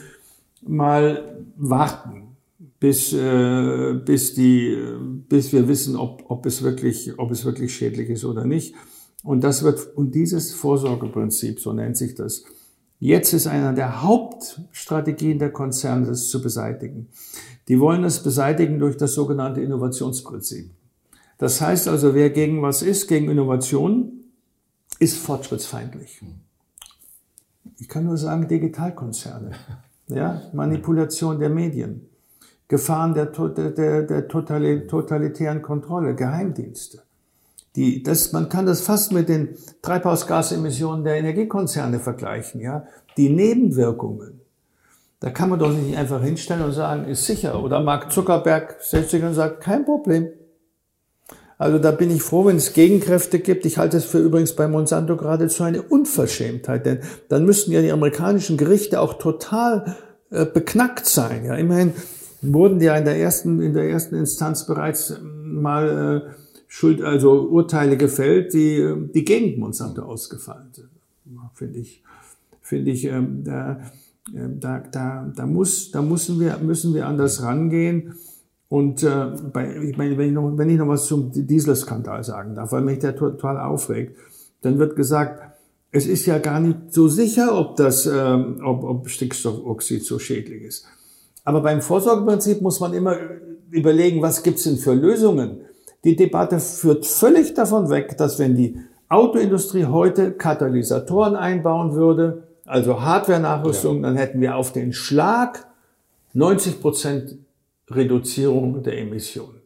mal 0.66 1.40
warten, 1.56 2.36
bis, 2.78 3.12
äh, 3.12 3.94
bis, 4.04 4.34
die, 4.34 4.76
bis 5.28 5.52
wir 5.52 5.66
wissen, 5.66 5.96
ob, 5.96 6.24
ob, 6.28 6.46
es 6.46 6.62
wirklich, 6.62 7.18
ob 7.18 7.30
es 7.30 7.44
wirklich 7.44 7.74
schädlich 7.74 8.10
ist 8.10 8.24
oder 8.24 8.44
nicht. 8.44 8.74
Und 9.24 9.44
das 9.44 9.62
wird, 9.62 9.96
und 9.96 10.14
dieses 10.14 10.52
Vorsorgeprinzip, 10.52 11.58
so 11.60 11.72
nennt 11.72 11.96
sich 11.96 12.14
das, 12.14 12.44
Jetzt 13.00 13.32
ist 13.32 13.46
einer 13.46 13.72
der 13.72 14.02
Hauptstrategien 14.02 15.38
der 15.38 15.52
Konzerne, 15.52 16.06
das 16.06 16.28
zu 16.28 16.42
beseitigen. 16.42 17.08
Die 17.68 17.78
wollen 17.78 18.02
es 18.04 18.22
beseitigen 18.22 18.78
durch 18.78 18.96
das 18.96 19.14
sogenannte 19.14 19.60
Innovationsprinzip. 19.60 20.70
Das 21.36 21.60
heißt 21.60 21.86
also, 21.86 22.14
wer 22.14 22.30
gegen 22.30 22.60
was 22.62 22.82
ist, 22.82 23.06
gegen 23.06 23.30
Innovation, 23.30 24.24
ist 24.98 25.16
fortschrittsfeindlich. 25.18 26.20
Ich 27.78 27.88
kann 27.88 28.04
nur 28.04 28.16
sagen, 28.16 28.48
Digitalkonzerne, 28.48 29.52
ja, 30.08 30.42
Manipulation 30.52 31.38
der 31.38 31.50
Medien, 31.50 32.08
Gefahren 32.66 33.14
der, 33.14 33.26
der, 33.26 34.02
der 34.02 34.28
totalitären 34.28 35.62
Kontrolle, 35.62 36.16
Geheimdienste. 36.16 37.02
Die, 37.76 38.02
das, 38.02 38.32
man 38.32 38.48
kann 38.48 38.66
das 38.66 38.80
fast 38.80 39.12
mit 39.12 39.28
den 39.28 39.56
Treibhausgasemissionen 39.82 41.04
der 41.04 41.16
Energiekonzerne 41.16 42.00
vergleichen. 42.00 42.60
Ja? 42.60 42.86
Die 43.16 43.28
Nebenwirkungen, 43.28 44.40
da 45.20 45.30
kann 45.30 45.50
man 45.50 45.58
doch 45.58 45.72
nicht 45.72 45.96
einfach 45.96 46.22
hinstellen 46.22 46.64
und 46.64 46.72
sagen, 46.72 47.04
ist 47.04 47.26
sicher. 47.26 47.62
Oder 47.62 47.80
Mark 47.80 48.12
Zuckerberg 48.12 48.76
setzt 48.80 49.10
sich 49.10 49.22
und 49.22 49.34
sagt, 49.34 49.60
kein 49.60 49.84
Problem. 49.84 50.28
Also 51.58 51.78
da 51.78 51.90
bin 51.90 52.10
ich 52.10 52.22
froh, 52.22 52.46
wenn 52.46 52.56
es 52.56 52.72
Gegenkräfte 52.72 53.40
gibt. 53.40 53.66
Ich 53.66 53.78
halte 53.78 53.96
es 53.96 54.04
für 54.04 54.18
übrigens 54.18 54.54
bei 54.54 54.68
Monsanto 54.68 55.16
geradezu 55.16 55.64
eine 55.64 55.82
Unverschämtheit, 55.82 56.86
denn 56.86 57.00
dann 57.28 57.44
müssten 57.44 57.72
ja 57.72 57.82
die 57.82 57.90
amerikanischen 57.90 58.56
Gerichte 58.56 59.00
auch 59.00 59.14
total 59.14 59.96
äh, 60.30 60.46
beknackt 60.46 61.06
sein. 61.06 61.44
Ja, 61.44 61.56
immerhin 61.56 61.94
wurden 62.42 62.78
die 62.78 62.84
ja 62.84 62.96
in 62.96 63.04
der 63.04 63.16
ersten 63.16 63.60
in 63.60 63.74
der 63.74 63.90
ersten 63.90 64.14
Instanz 64.14 64.66
bereits 64.66 65.18
mal 65.22 66.28
äh, 66.28 66.47
Schuld, 66.68 67.02
also 67.02 67.48
Urteile 67.48 67.96
gefällt, 67.96 68.52
die, 68.52 68.94
die 69.14 69.24
gegen 69.24 69.58
Monsanto 69.58 70.02
ausgefallen 70.02 70.68
sind. 70.72 70.90
Finde 71.54 71.78
ich, 71.78 72.02
finde 72.60 72.90
ich, 72.90 73.06
ähm, 73.06 73.42
da, 73.42 73.80
äh, 74.34 74.48
da, 74.60 74.80
da, 74.92 75.32
da, 75.34 75.46
muss, 75.46 75.90
da 75.90 76.02
müssen 76.02 76.38
wir, 76.38 76.58
müssen 76.58 76.94
wir 76.94 77.06
anders 77.06 77.42
rangehen. 77.42 78.14
Und 78.68 79.02
äh, 79.02 79.32
bei, 79.52 79.76
ich 79.82 79.96
meine, 79.96 80.18
wenn 80.18 80.28
ich, 80.28 80.34
noch, 80.34 80.58
wenn 80.58 80.68
ich 80.68 80.76
noch 80.76 80.88
was 80.88 81.06
zum 81.06 81.32
Dieselskandal 81.32 82.22
sagen 82.22 82.54
darf, 82.54 82.70
weil 82.70 82.82
mich 82.82 82.98
der 82.98 83.16
total 83.16 83.58
aufregt, 83.58 84.16
dann 84.60 84.78
wird 84.78 84.94
gesagt, 84.94 85.42
es 85.90 86.06
ist 86.06 86.26
ja 86.26 86.38
gar 86.38 86.60
nicht 86.60 86.92
so 86.92 87.08
sicher, 87.08 87.58
ob 87.58 87.76
das, 87.76 88.06
ähm, 88.06 88.60
ob, 88.62 88.84
ob 88.84 89.08
Stickstoffoxid 89.08 90.04
so 90.04 90.18
schädlich 90.18 90.62
ist. 90.62 90.84
Aber 91.44 91.62
beim 91.62 91.80
Vorsorgeprinzip 91.80 92.60
muss 92.60 92.78
man 92.78 92.92
immer 92.92 93.16
überlegen, 93.70 94.20
was 94.20 94.42
gibt's 94.42 94.64
denn 94.64 94.76
für 94.76 94.92
Lösungen? 94.92 95.60
Die 96.08 96.16
Debatte 96.16 96.58
führt 96.58 97.04
völlig 97.04 97.52
davon 97.52 97.90
weg, 97.90 98.16
dass 98.16 98.38
wenn 98.38 98.56
die 98.56 98.80
Autoindustrie 99.10 99.84
heute 99.84 100.32
Katalysatoren 100.32 101.36
einbauen 101.36 101.92
würde, 101.92 102.44
also 102.64 103.02
Hardware-Nachrüstung, 103.02 103.96
ja. 103.96 104.02
dann 104.04 104.16
hätten 104.16 104.40
wir 104.40 104.56
auf 104.56 104.72
den 104.72 104.94
Schlag 104.94 105.66
90 106.32 106.80
Prozent 106.80 107.36
Reduzierung 107.90 108.82
der 108.82 108.96
Emissionen. 108.96 109.60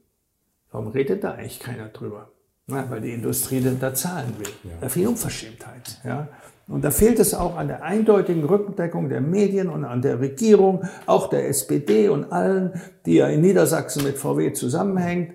Warum 0.73 0.89
redet 0.89 1.23
da 1.23 1.31
eigentlich 1.31 1.61
keiner 1.61 1.91
drüber? 1.91 2.31
Na, 2.67 2.91
weil 2.91 3.01
die 3.01 3.13
Industrie 3.13 3.61
denn 3.61 3.79
da 3.79 3.95
zahlen 3.95 4.35
will. 4.41 4.53
Ja. 4.65 4.71
Da 4.81 4.89
fehlt 4.89 5.07
Unverschämtheit. 5.07 6.01
Ja? 6.05 6.27
Und 6.67 6.83
da 6.83 6.91
fehlt 6.91 7.21
es 7.21 7.35
auch 7.35 7.57
an 7.57 7.69
der 7.69 7.85
eindeutigen 7.85 8.43
Rückendeckung 8.43 9.09
der 9.09 9.21
Medien 9.21 9.69
und 9.69 9.85
an 9.85 10.03
der 10.03 10.19
Regierung, 10.19 10.83
auch 11.07 11.29
der 11.29 11.49
SPD 11.49 12.09
und 12.09 12.33
allen, 12.33 12.73
die 13.07 13.15
ja 13.15 13.29
in 13.29 13.43
Niedersachsen 13.43 14.03
mit 14.03 14.19
VW 14.19 14.53
zusammenhängt. 14.55 15.35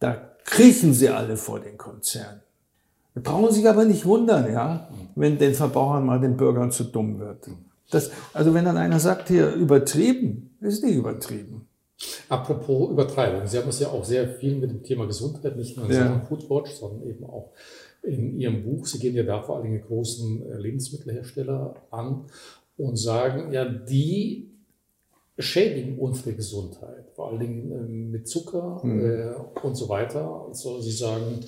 Da 0.00 0.28
kriechen 0.48 0.94
sie 0.94 1.08
alle 1.08 1.36
vor 1.36 1.60
den 1.60 1.76
Konzernen. 1.76 2.40
Wir 3.14 3.22
brauchen 3.22 3.52
sich 3.52 3.68
aber 3.68 3.84
nicht 3.84 4.04
wundern, 4.04 4.50
ja, 4.52 4.88
wenn 5.14 5.38
den 5.38 5.54
Verbrauchern 5.54 6.06
mal 6.06 6.20
den 6.20 6.36
Bürgern 6.36 6.70
zu 6.70 6.84
dumm 6.84 7.18
wird. 7.18 7.48
Das, 7.90 8.10
also 8.32 8.54
wenn 8.54 8.64
dann 8.64 8.76
einer 8.76 9.00
sagt, 9.00 9.28
hier 9.28 9.52
übertrieben, 9.52 10.56
ist 10.60 10.84
nicht 10.84 10.96
übertrieben. 10.96 11.66
Apropos 12.28 12.90
Übertreibung, 12.90 13.46
Sie 13.46 13.58
haben 13.58 13.68
es 13.68 13.80
ja 13.80 13.88
auch 13.88 14.04
sehr 14.04 14.28
viel 14.28 14.54
mit 14.56 14.70
dem 14.70 14.82
Thema 14.82 15.06
Gesundheit, 15.06 15.56
nicht 15.56 15.76
nur 15.76 15.86
in 15.86 15.92
ja. 15.92 16.06
Sachen 16.06 16.26
Foodwatch, 16.26 16.72
sondern 16.72 17.08
eben 17.08 17.24
auch 17.24 17.52
in 18.02 18.38
Ihrem 18.38 18.62
Buch. 18.62 18.86
Sie 18.86 18.98
gehen 18.98 19.16
ja 19.16 19.24
da 19.24 19.42
vor 19.42 19.56
allem 19.56 19.80
großen 19.82 20.50
äh, 20.50 20.56
Lebensmittelhersteller 20.58 21.74
an 21.90 22.26
und 22.76 22.96
sagen, 22.96 23.52
ja, 23.52 23.64
die 23.64 24.48
schädigen 25.38 25.98
unsere 25.98 26.34
Gesundheit, 26.34 27.10
vor 27.14 27.28
allen 27.28 27.40
Dingen 27.40 27.72
äh, 27.72 28.16
mit 28.16 28.28
Zucker 28.28 28.80
mhm. 28.82 29.00
äh, 29.00 29.34
und 29.62 29.76
so 29.76 29.88
weiter. 29.88 30.46
Also 30.48 30.80
Sie 30.80 30.90
sagen, 30.90 31.40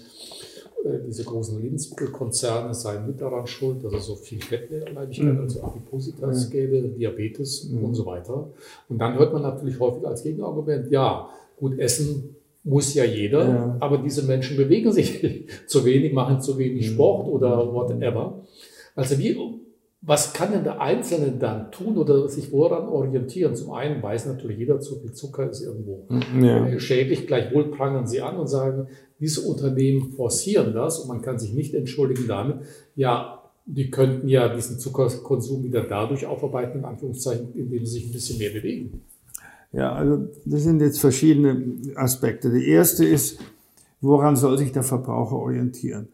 äh, 0.84 0.98
diese 1.06 1.24
großen 1.24 1.60
Lebensmittelkonzerne 1.60 2.72
seien 2.72 3.06
mit 3.06 3.20
daran 3.20 3.46
schuld, 3.46 3.84
dass 3.84 3.92
es 3.92 4.06
so 4.06 4.14
viel 4.14 4.40
Fettleibigkeit, 4.40 5.34
mhm. 5.34 5.40
also 5.40 5.62
Adipositas 5.62 6.46
mhm. 6.46 6.50
gäbe, 6.50 6.82
Diabetes 6.82 7.68
mhm. 7.68 7.84
und 7.84 7.94
so 7.94 8.06
weiter. 8.06 8.50
Und 8.88 8.98
dann 8.98 9.18
hört 9.18 9.32
man 9.32 9.42
natürlich 9.42 9.78
häufig 9.80 10.06
als 10.06 10.22
Gegenargument, 10.22 10.90
ja, 10.90 11.28
gut, 11.56 11.78
Essen 11.78 12.36
muss 12.62 12.94
ja 12.94 13.04
jeder, 13.04 13.48
ja. 13.48 13.76
aber 13.80 13.98
diese 13.98 14.22
Menschen 14.22 14.56
bewegen 14.56 14.92
sich 14.92 15.48
zu 15.66 15.84
wenig, 15.84 16.12
machen 16.12 16.40
zu 16.40 16.58
wenig 16.58 16.90
mhm. 16.90 16.94
Sport 16.94 17.26
oder 17.26 17.72
whatever. 17.72 18.42
Also 18.94 19.18
wie 19.18 19.36
Was 20.02 20.32
kann 20.32 20.52
denn 20.52 20.64
der 20.64 20.80
Einzelne 20.80 21.32
dann 21.32 21.70
tun 21.72 21.98
oder 21.98 22.26
sich 22.28 22.52
woran 22.52 22.88
orientieren? 22.88 23.54
Zum 23.54 23.72
einen 23.72 24.02
weiß 24.02 24.26
natürlich 24.26 24.58
jeder, 24.58 24.80
zu 24.80 24.98
viel 24.98 25.12
Zucker 25.12 25.50
ist 25.50 25.60
irgendwo 25.60 26.06
ja. 26.40 26.66
Äh, 26.66 26.80
schädlich. 26.80 27.26
Gleichwohl 27.26 27.70
prangern 27.70 28.06
sie 28.06 28.22
an 28.22 28.36
und 28.36 28.46
sagen, 28.46 28.88
diese 29.18 29.42
Unternehmen 29.42 30.12
forcieren 30.12 30.72
das 30.72 31.00
und 31.00 31.08
man 31.08 31.20
kann 31.20 31.38
sich 31.38 31.52
nicht 31.52 31.74
entschuldigen 31.74 32.26
damit, 32.26 32.60
ja, 32.96 33.42
die 33.66 33.90
könnten 33.90 34.26
ja 34.26 34.48
diesen 34.48 34.78
Zuckerkonsum 34.78 35.62
wieder 35.62 35.82
dadurch 35.82 36.24
aufarbeiten, 36.26 36.78
in 36.78 36.84
Anführungszeichen, 36.86 37.52
indem 37.54 37.84
sie 37.84 37.92
sich 37.92 38.06
ein 38.06 38.12
bisschen 38.12 38.38
mehr 38.38 38.50
bewegen. 38.50 39.02
Ja, 39.72 39.92
also 39.92 40.28
das 40.46 40.62
sind 40.62 40.80
jetzt 40.80 40.98
verschiedene 40.98 41.76
Aspekte. 41.94 42.50
Der 42.50 42.62
erste 42.62 43.04
ist, 43.04 43.38
woran 44.00 44.34
soll 44.34 44.58
sich 44.58 44.72
der 44.72 44.82
Verbraucher 44.82 45.36
orientieren? 45.36 46.08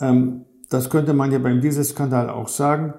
Ähm, 0.00 0.44
das 0.72 0.90
könnte 0.90 1.12
man 1.12 1.32
ja 1.32 1.38
beim 1.38 1.60
Dieselskandal 1.60 2.30
auch 2.30 2.48
sagen. 2.48 2.94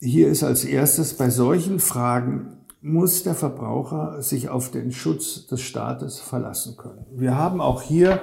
Hier 0.00 0.28
ist 0.28 0.44
als 0.44 0.64
erstes 0.64 1.14
bei 1.14 1.30
solchen 1.30 1.80
Fragen 1.80 2.58
muss 2.80 3.24
der 3.24 3.34
Verbraucher 3.34 4.22
sich 4.22 4.48
auf 4.48 4.70
den 4.70 4.92
Schutz 4.92 5.46
des 5.46 5.60
Staates 5.60 6.20
verlassen 6.20 6.76
können. 6.76 7.04
Wir 7.16 7.36
haben 7.36 7.60
auch 7.60 7.82
hier 7.82 8.20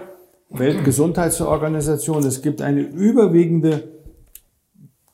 Weltgesundheitsorganisation. 0.49 2.23
Es 2.25 2.41
gibt 2.41 2.61
eine 2.61 2.81
überwiegende 2.81 3.89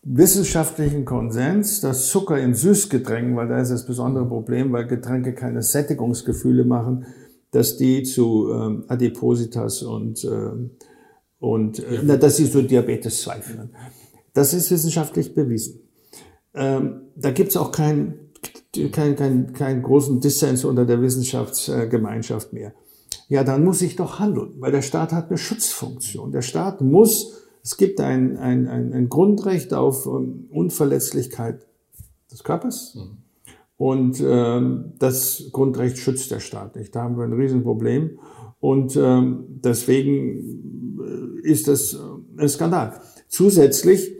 wissenschaftlichen 0.03 1.05
Konsens, 1.05 1.81
dass 1.81 2.09
Zucker 2.09 2.37
in 2.39 2.53
Süßgetränken, 2.53 3.35
weil 3.35 3.47
da 3.47 3.59
ist 3.59 3.71
das 3.71 3.85
besondere 3.85 4.25
Problem, 4.25 4.71
weil 4.71 4.85
Getränke 4.85 5.33
keine 5.33 5.61
Sättigungsgefühle 5.61 6.65
machen, 6.65 7.05
dass 7.51 7.77
die 7.77 8.03
zu 8.03 8.51
ähm, 8.51 8.85
Adipositas 8.87 9.83
und 9.83 10.23
ähm, 10.25 10.71
und 11.41 11.79
äh, 11.79 11.99
na, 12.03 12.15
dass 12.15 12.37
sie 12.37 12.45
so 12.45 12.61
Diabetes 12.61 13.21
2 13.23 13.41
führen. 13.41 13.75
Das 14.33 14.53
ist 14.53 14.71
wissenschaftlich 14.71 15.33
bewiesen. 15.33 15.81
Ähm, 16.53 17.01
da 17.15 17.31
gibt 17.31 17.49
es 17.49 17.57
auch 17.57 17.71
keinen 17.71 18.31
kein, 18.93 19.17
kein, 19.17 19.51
kein 19.51 19.81
großen 19.83 20.21
Dissens 20.21 20.63
unter 20.63 20.85
der 20.85 21.01
Wissenschaftsgemeinschaft 21.01 22.53
mehr. 22.53 22.73
Ja, 23.27 23.43
dann 23.43 23.65
muss 23.65 23.81
ich 23.81 23.97
doch 23.97 24.19
handeln, 24.19 24.53
weil 24.59 24.71
der 24.71 24.81
Staat 24.81 25.11
hat 25.11 25.27
eine 25.27 25.37
Schutzfunktion. 25.37 26.31
Der 26.31 26.41
Staat 26.41 26.79
muss, 26.79 27.43
es 27.63 27.75
gibt 27.75 27.99
ein, 27.99 28.37
ein, 28.37 28.67
ein, 28.67 28.93
ein 28.93 29.09
Grundrecht 29.09 29.73
auf 29.73 30.05
um, 30.05 30.47
Unverletzlichkeit 30.51 31.67
des 32.31 32.43
Körpers. 32.43 32.95
Mhm. 32.95 33.17
Und 33.75 34.23
ähm, 34.25 34.93
das 34.99 35.49
Grundrecht 35.51 35.97
schützt 35.97 36.31
der 36.31 36.39
Staat 36.39 36.75
nicht. 36.75 36.95
Da 36.95 37.01
haben 37.01 37.17
wir 37.17 37.23
ein 37.23 37.33
Riesenproblem. 37.33 38.19
Und 38.59 38.95
ähm, 38.95 39.45
deswegen 39.49 40.70
ist 41.43 41.67
das 41.67 41.93
äh, 41.93 42.41
ein 42.41 42.49
Skandal. 42.49 42.93
Zusätzlich, 43.27 44.11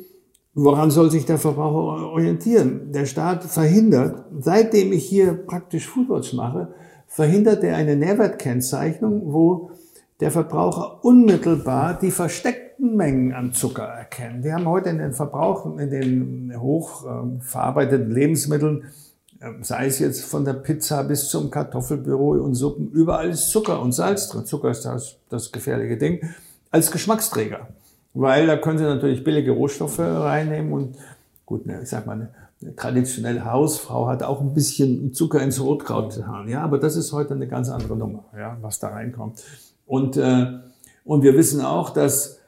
woran 0.53 0.91
soll 0.91 1.11
sich 1.11 1.25
der 1.25 1.37
Verbraucher 1.37 2.07
orientieren? 2.07 2.91
Der 2.91 3.05
Staat 3.05 3.43
verhindert, 3.43 4.25
seitdem 4.39 4.91
ich 4.91 5.05
hier 5.05 5.33
praktisch 5.33 5.87
Foodwatch 5.87 6.33
mache, 6.33 6.73
verhindert 7.07 7.63
er 7.63 7.75
eine 7.75 7.95
Nährwertkennzeichnung, 7.95 9.33
wo 9.33 9.71
der 10.19 10.31
Verbraucher 10.31 11.03
unmittelbar 11.03 11.97
die 11.99 12.11
versteckten 12.11 12.95
Mengen 12.95 13.33
an 13.33 13.53
Zucker 13.53 13.83
erkennt. 13.83 14.43
Wir 14.43 14.53
haben 14.53 14.67
heute 14.67 14.89
in 14.89 14.99
den 14.99 15.13
Verbrauch, 15.13 15.77
in 15.77 15.89
den 15.89 16.53
hochverarbeiteten 16.57 18.11
Lebensmitteln 18.11 18.83
ähm, 19.41 19.63
sei 19.63 19.87
es 19.87 19.97
jetzt 19.97 20.23
von 20.23 20.45
der 20.45 20.53
Pizza 20.53 21.03
bis 21.03 21.29
zum 21.29 21.49
Kartoffelbüro 21.49 22.33
und 22.43 22.53
Suppen, 22.53 22.91
überall 22.91 23.31
ist 23.31 23.49
Zucker 23.49 23.81
und 23.81 23.91
Salz 23.91 24.29
drin. 24.29 24.45
Zucker 24.45 24.69
ist 24.69 24.85
das, 24.85 25.17
das 25.29 25.51
gefährliche 25.51 25.97
Ding, 25.97 26.21
als 26.71 26.91
Geschmacksträger. 26.91 27.67
Weil 28.13 28.47
da 28.47 28.57
können 28.57 28.77
Sie 28.77 28.83
natürlich 28.83 29.23
billige 29.23 29.51
Rohstoffe 29.51 29.99
reinnehmen 29.99 30.73
und 30.73 30.97
gut, 31.45 31.65
ne, 31.65 31.79
ich 31.83 31.89
sag 31.89 32.05
mal, 32.05 32.13
eine, 32.13 32.29
traditionelle 32.75 33.43
Hausfrau 33.45 34.07
hat 34.07 34.21
auch 34.21 34.39
ein 34.39 34.53
bisschen 34.53 35.13
Zucker 35.13 35.41
ins 35.41 35.59
Rotkraut 35.59 36.15
getan. 36.15 36.47
Ja, 36.47 36.61
aber 36.61 36.77
das 36.77 36.95
ist 36.95 37.11
heute 37.11 37.33
eine 37.33 37.47
ganz 37.47 37.69
andere 37.69 37.95
Nummer, 37.95 38.25
ja, 38.37 38.57
was 38.61 38.79
da 38.79 38.89
reinkommt. 38.89 39.43
Und, 39.87 40.15
äh, 40.17 40.45
und 41.03 41.23
wir 41.23 41.35
wissen 41.35 41.61
auch, 41.61 41.89
dass 41.89 42.39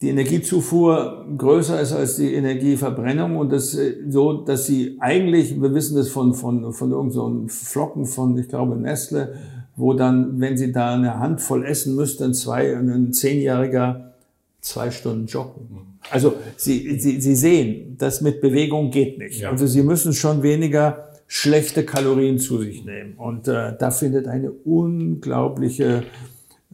die 0.00 0.08
Energiezufuhr 0.08 1.26
größer 1.36 1.80
ist 1.80 1.92
als 1.92 2.16
die 2.16 2.32
Energieverbrennung 2.32 3.36
und 3.36 3.50
das 3.50 3.74
äh, 3.74 3.96
so, 4.08 4.32
dass 4.44 4.64
sie 4.64 4.96
eigentlich, 5.00 5.60
wir 5.60 5.74
wissen 5.74 5.96
das 5.96 6.08
von, 6.08 6.34
von, 6.34 6.72
von 6.72 6.90
irgendeinem 6.90 7.48
so 7.48 7.54
Flocken 7.54 8.06
von, 8.06 8.38
ich 8.38 8.48
glaube, 8.48 8.76
Nestle, 8.76 9.34
wo 9.78 9.94
dann, 9.94 10.40
wenn 10.40 10.56
sie 10.56 10.72
da 10.72 10.94
eine 10.94 11.18
Handvoll 11.18 11.64
essen 11.64 11.94
müsste, 11.94 12.24
ein 12.24 12.34
zwei, 12.34 12.76
ein 12.76 13.12
Zehnjähriger 13.12 14.12
zwei 14.60 14.90
Stunden 14.90 15.26
joggen. 15.26 15.98
Also 16.10 16.34
sie, 16.56 16.98
sie, 16.98 17.20
sie 17.20 17.34
sehen, 17.34 17.96
das 17.98 18.20
mit 18.20 18.40
Bewegung 18.40 18.90
geht 18.90 19.18
nicht. 19.18 19.40
Ja. 19.40 19.50
Also 19.50 19.66
sie 19.66 19.82
müssen 19.82 20.12
schon 20.12 20.42
weniger 20.42 21.10
schlechte 21.26 21.84
Kalorien 21.84 22.38
zu 22.38 22.58
sich 22.58 22.84
nehmen. 22.84 23.14
Und 23.16 23.46
äh, 23.48 23.76
da 23.78 23.90
findet 23.90 24.26
eine 24.26 24.50
unglaubliche 24.50 26.02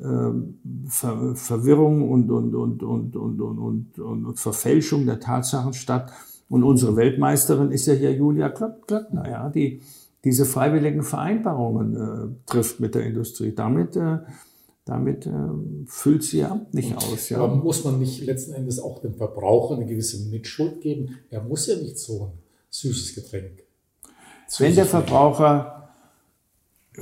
ähm, 0.02 0.58
Ver 0.88 1.34
Verwirrung 1.34 2.10
und, 2.10 2.30
und, 2.30 2.54
und, 2.54 2.82
und, 2.82 3.16
und, 3.16 3.40
und, 3.40 3.98
und, 3.98 4.26
und 4.26 4.38
Verfälschung 4.38 5.06
der 5.06 5.20
Tatsachen 5.20 5.72
statt. 5.72 6.10
Und 6.48 6.62
unsere 6.62 6.96
Weltmeisterin 6.96 7.70
ist 7.70 7.86
ja 7.86 7.94
hier 7.94 8.12
Julia 8.12 8.48
Klöckner, 8.48 9.28
ja, 9.28 9.48
die 9.48 9.80
diese 10.24 10.46
freiwilligen 10.46 11.02
Vereinbarungen 11.02 11.96
äh, 11.96 12.50
trifft 12.50 12.80
mit 12.80 12.94
der 12.94 13.04
Industrie. 13.04 13.54
Damit, 13.54 13.94
äh, 13.96 14.18
damit 14.84 15.26
äh, 15.26 15.30
füllt 15.86 16.24
sie 16.24 16.44
Amt 16.44 16.72
nicht 16.74 16.96
aus. 16.96 17.28
Ja. 17.28 17.38
Aber 17.38 17.54
muss 17.54 17.84
man 17.84 17.98
nicht 17.98 18.24
letzten 18.24 18.54
Endes 18.54 18.80
auch 18.80 19.00
dem 19.00 19.14
Verbraucher 19.14 19.76
eine 19.76 19.86
gewisse 19.86 20.30
Mitschuld 20.30 20.80
geben? 20.80 21.18
Er 21.30 21.42
muss 21.42 21.66
ja 21.66 21.76
nicht 21.76 21.98
so 21.98 22.24
ein 22.24 22.38
süßes 22.70 23.14
Getränk. 23.14 23.62
Wenn 24.58 24.74
der 24.74 24.86
Verbraucher 24.86 25.90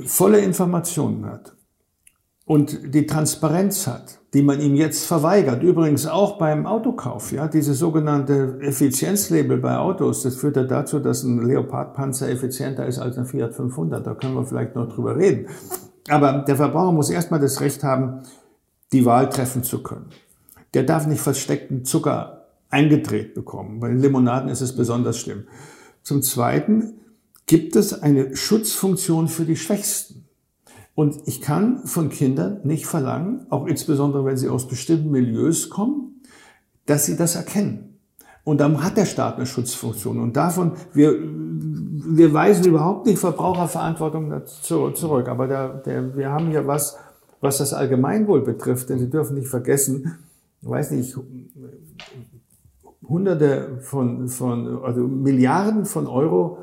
volle 0.05 0.39
Informationen 0.39 1.25
hat, 1.25 1.55
und 2.53 2.93
die 2.93 3.07
Transparenz 3.07 3.87
hat, 3.87 4.19
die 4.35 4.43
man 4.43 4.61
ihm 4.61 4.75
jetzt 4.75 5.07
verweigert, 5.07 5.63
übrigens 5.63 6.05
auch 6.05 6.37
beim 6.37 6.67
Autokauf, 6.67 7.31
ja, 7.31 7.47
diese 7.47 7.73
sogenannte 7.73 8.59
Effizienzlabel 8.61 9.57
bei 9.57 9.75
Autos, 9.75 10.21
das 10.21 10.35
führt 10.35 10.57
ja 10.57 10.63
dazu, 10.63 10.99
dass 10.99 11.23
ein 11.23 11.41
Leopardpanzer 11.41 12.29
effizienter 12.29 12.85
ist 12.85 12.99
als 12.99 13.17
ein 13.17 13.25
Fiat 13.25 13.55
500. 13.55 14.05
Da 14.05 14.13
können 14.13 14.35
wir 14.35 14.45
vielleicht 14.45 14.75
noch 14.75 14.87
drüber 14.87 15.17
reden. 15.17 15.47
Aber 16.09 16.43
der 16.47 16.55
Verbraucher 16.55 16.91
muss 16.91 17.09
erstmal 17.09 17.39
das 17.39 17.59
Recht 17.59 17.81
haben, 17.83 18.21
die 18.91 19.03
Wahl 19.03 19.29
treffen 19.29 19.63
zu 19.63 19.81
können. 19.81 20.11
Der 20.75 20.83
darf 20.83 21.07
nicht 21.07 21.21
versteckten 21.21 21.85
Zucker 21.85 22.45
eingedreht 22.69 23.33
bekommen. 23.33 23.79
Bei 23.79 23.87
den 23.87 23.97
Limonaden 23.97 24.49
ist 24.49 24.61
es 24.61 24.75
besonders 24.75 25.17
schlimm. 25.17 25.45
Zum 26.03 26.21
Zweiten 26.21 26.99
gibt 27.47 27.75
es 27.75 27.99
eine 28.03 28.35
Schutzfunktion 28.35 29.27
für 29.27 29.45
die 29.45 29.55
Schwächsten. 29.55 30.22
Und 30.95 31.21
ich 31.25 31.41
kann 31.41 31.85
von 31.85 32.09
Kindern 32.09 32.59
nicht 32.63 32.85
verlangen, 32.85 33.47
auch 33.49 33.65
insbesondere 33.65 34.25
wenn 34.25 34.37
sie 34.37 34.49
aus 34.49 34.67
bestimmten 34.67 35.09
Milieus 35.09 35.69
kommen, 35.69 36.21
dass 36.85 37.05
sie 37.05 37.17
das 37.17 37.35
erkennen. 37.35 37.93
Und 38.43 38.59
dann 38.59 38.83
hat 38.83 38.97
der 38.97 39.05
Staat 39.05 39.37
eine 39.37 39.45
Schutzfunktion. 39.45 40.19
Und 40.19 40.35
davon, 40.35 40.73
wir, 40.93 41.17
wir 41.17 42.33
weisen 42.33 42.65
überhaupt 42.65 43.05
nicht 43.05 43.19
Verbraucherverantwortung 43.19 44.41
zurück. 44.45 45.29
Aber 45.29 45.47
der, 45.47 45.69
der, 45.75 46.15
wir 46.15 46.29
haben 46.29 46.49
hier 46.49 46.67
was, 46.67 46.97
was 47.39 47.57
das 47.57 47.73
Allgemeinwohl 47.73 48.41
betrifft. 48.41 48.89
Denn 48.89 48.99
Sie 48.99 49.09
dürfen 49.09 49.35
nicht 49.35 49.47
vergessen, 49.47 50.17
ich 50.61 50.69
weiß 50.69 50.91
nicht, 50.91 51.17
Hunderte 53.07 53.79
von, 53.81 54.27
von, 54.27 54.83
also 54.83 55.07
Milliarden 55.07 55.85
von 55.85 56.07
Euro 56.07 56.59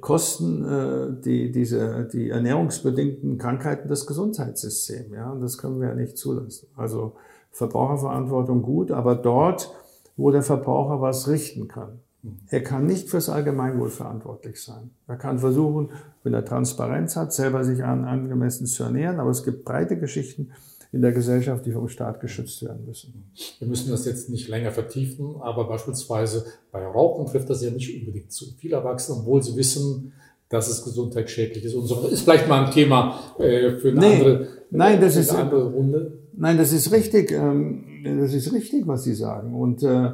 kosten 0.00 0.64
äh, 0.64 1.22
die, 1.22 1.52
diese, 1.52 2.08
die 2.10 2.30
ernährungsbedingten 2.30 3.38
Krankheiten 3.38 3.88
das 3.88 4.06
Gesundheitssystem. 4.06 5.12
Ja? 5.12 5.30
Und 5.30 5.40
das 5.40 5.58
können 5.58 5.80
wir 5.80 5.88
ja 5.88 5.94
nicht 5.94 6.16
zulassen. 6.16 6.68
Also 6.76 7.16
Verbraucherverantwortung 7.52 8.62
gut, 8.62 8.90
aber 8.90 9.14
dort, 9.14 9.72
wo 10.16 10.30
der 10.30 10.42
Verbraucher 10.42 11.00
was 11.00 11.28
richten 11.28 11.68
kann. 11.68 12.00
Er 12.48 12.62
kann 12.62 12.86
nicht 12.86 13.10
fürs 13.10 13.28
Allgemeinwohl 13.28 13.90
verantwortlich 13.90 14.62
sein. 14.62 14.90
Er 15.06 15.16
kann 15.16 15.38
versuchen, 15.38 15.90
wenn 16.22 16.32
er 16.32 16.44
Transparenz 16.44 17.16
hat, 17.16 17.34
selber 17.34 17.64
sich 17.64 17.84
an, 17.84 18.06
angemessen 18.06 18.66
zu 18.66 18.84
ernähren, 18.84 19.20
aber 19.20 19.30
es 19.30 19.44
gibt 19.44 19.66
breite 19.66 19.98
Geschichten, 19.98 20.50
in 20.94 21.02
der 21.02 21.10
Gesellschaft, 21.10 21.66
die 21.66 21.72
vom 21.72 21.88
Staat 21.88 22.20
geschützt 22.20 22.62
werden 22.62 22.86
müssen. 22.86 23.24
Wir 23.58 23.66
müssen 23.66 23.90
das 23.90 24.04
jetzt 24.04 24.30
nicht 24.30 24.46
länger 24.46 24.70
vertiefen, 24.70 25.34
aber 25.40 25.66
beispielsweise 25.66 26.44
bei 26.70 26.86
Rauchen 26.86 27.26
trifft 27.26 27.50
das 27.50 27.64
ja 27.64 27.70
nicht 27.70 27.98
unbedingt 27.98 28.30
zu 28.30 28.46
viele 28.58 28.76
Erwachsene, 28.76 29.18
obwohl 29.18 29.42
sie 29.42 29.56
wissen, 29.56 30.12
dass 30.48 30.68
es 30.68 30.84
gesundheitsschädlich 30.84 31.64
ist 31.64 31.74
und 31.74 31.86
so. 31.86 32.06
Ist 32.06 32.20
vielleicht 32.20 32.48
mal 32.48 32.66
ein 32.66 32.70
Thema 32.70 33.18
äh, 33.40 33.72
für 33.72 33.88
eine, 33.88 34.00
nee, 34.00 34.14
andere, 34.14 34.48
nein, 34.70 35.00
das 35.00 35.16
ist, 35.16 35.30
andere 35.32 35.64
Runde. 35.64 36.12
Nein, 36.36 36.58
das 36.58 36.72
ist 36.72 36.92
richtig. 36.92 37.32
Ähm, 37.32 38.20
das 38.20 38.32
ist 38.32 38.52
richtig, 38.52 38.86
was 38.86 39.02
Sie 39.02 39.14
sagen. 39.14 39.52
Und 39.52 39.82
äh, 39.82 40.10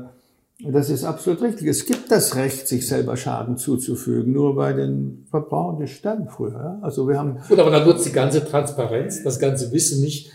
das 0.60 0.88
ist 0.88 1.04
absolut 1.04 1.42
richtig. 1.42 1.66
Es 1.66 1.84
gibt 1.84 2.10
das 2.10 2.36
Recht, 2.36 2.68
sich 2.68 2.88
selber 2.88 3.18
Schaden 3.18 3.58
zuzufügen. 3.58 4.32
Nur 4.32 4.54
bei 4.56 4.72
den 4.72 5.26
Verbrauchern, 5.28 5.78
die 5.78 5.88
sterben 5.88 6.28
früher. 6.28 6.78
Also 6.80 7.06
wir 7.06 7.18
haben. 7.18 7.36
Gut, 7.46 7.58
aber 7.58 7.70
dann 7.70 7.86
nutzt 7.86 8.06
die 8.06 8.12
ganze 8.12 8.42
Transparenz, 8.46 9.22
das 9.22 9.38
ganze 9.38 9.72
Wissen 9.72 10.00
nicht, 10.00 10.30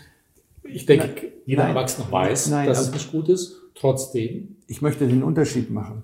ich 0.68 0.86
denke, 0.86 1.06
nein, 1.06 1.32
jeder 1.44 1.62
nein, 1.64 1.76
Erwachsene 1.76 2.10
weiß, 2.10 2.50
nein, 2.50 2.66
dass 2.66 2.80
es 2.80 2.92
nicht 2.92 3.12
gut 3.12 3.28
ist. 3.28 3.56
Trotzdem. 3.74 4.56
Ich 4.66 4.82
möchte 4.82 5.06
den 5.06 5.22
Unterschied 5.22 5.70
machen. 5.70 6.02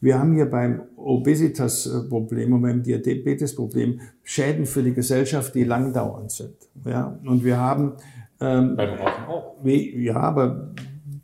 Wir 0.00 0.18
haben 0.18 0.34
hier 0.34 0.46
beim 0.46 0.82
Obesitas-Problem 0.96 2.52
und 2.52 2.62
beim 2.62 2.82
Diabetes-Problem 2.82 4.00
Schäden 4.22 4.66
für 4.66 4.82
die 4.82 4.92
Gesellschaft, 4.92 5.54
die 5.54 5.64
langdauernd 5.64 6.30
sind. 6.30 6.54
Ja? 6.84 7.18
Und 7.24 7.44
wir 7.44 7.56
haben 7.56 7.94
ähm, 8.40 8.76
beim 8.76 8.90
Rauchen 8.90 9.24
auch. 9.26 9.56
Wie, 9.62 10.04
ja, 10.04 10.16
aber 10.16 10.74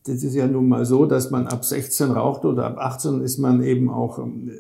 das 0.04 0.22
ist 0.22 0.34
ja 0.34 0.46
nun 0.46 0.68
mal 0.68 0.84
so, 0.84 1.06
dass 1.06 1.30
man 1.30 1.46
ab 1.46 1.64
16 1.64 2.10
raucht 2.10 2.44
oder 2.44 2.66
ab 2.66 2.78
18 2.78 3.20
ist 3.20 3.38
man 3.38 3.62
eben 3.62 3.90
auch, 3.90 4.18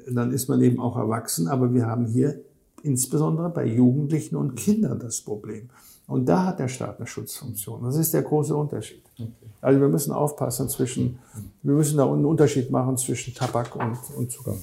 dann 0.08 0.30
ist 0.30 0.48
man 0.48 0.60
eben 0.60 0.78
auch 0.78 0.96
erwachsen. 0.96 1.48
Aber 1.48 1.72
wir 1.72 1.86
haben 1.86 2.06
hier 2.06 2.40
insbesondere 2.82 3.48
bei 3.48 3.66
Jugendlichen 3.66 4.36
und 4.36 4.56
Kindern 4.56 4.98
das 4.98 5.22
Problem. 5.22 5.70
Und 6.06 6.26
da 6.26 6.46
hat 6.46 6.58
der 6.58 6.68
Staat 6.68 6.98
eine 6.98 7.06
Schutzfunktion. 7.06 7.82
Das 7.84 7.96
ist 7.96 8.12
der 8.12 8.22
große 8.22 8.54
Unterschied. 8.54 9.02
Okay. 9.18 9.28
Also 9.60 9.80
wir 9.80 9.88
müssen 9.88 10.12
aufpassen 10.12 10.68
zwischen, 10.68 11.18
wir 11.62 11.74
müssen 11.74 11.96
da 11.96 12.04
einen 12.04 12.24
Unterschied 12.24 12.70
machen 12.70 12.96
zwischen 12.96 13.34
Tabak 13.34 13.76
und, 13.76 13.96
und 14.16 14.30
Zucker. 14.30 14.56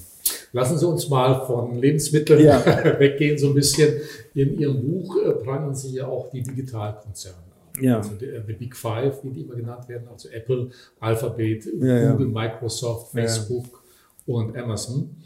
Lassen 0.52 0.78
Sie 0.78 0.86
uns 0.86 1.08
mal 1.08 1.46
von 1.46 1.76
Lebensmitteln 1.76 2.44
ja. 2.44 2.64
weggehen, 2.98 3.38
so 3.38 3.48
ein 3.48 3.54
bisschen. 3.54 3.94
In 4.34 4.58
Ihrem 4.58 4.80
Buch 4.80 5.16
äh, 5.16 5.32
prangern 5.32 5.74
Sie 5.74 5.94
ja 5.94 6.06
auch 6.06 6.30
die 6.30 6.42
Digitalkonzerne 6.42 7.50
ja. 7.80 7.98
Also 7.98 8.14
die, 8.14 8.26
die, 8.46 8.52
Big 8.52 8.76
Five, 8.76 9.22
wie 9.24 9.30
die 9.30 9.40
immer 9.42 9.54
genannt 9.54 9.88
werden, 9.88 10.08
also 10.08 10.28
Apple, 10.28 10.70
Alphabet, 10.98 11.66
ja, 11.80 12.12
Google. 12.12 12.28
Microsoft, 12.28 13.12
Facebook 13.12 13.82
und 14.26 14.56
Amazon. 14.56 15.16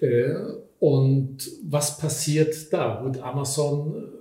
Äh, 0.00 0.34
und 0.80 1.38
was 1.68 1.98
passiert 1.98 2.72
da? 2.72 3.02
Gut, 3.02 3.20
Amazon, 3.20 3.96
äh, 3.96 4.17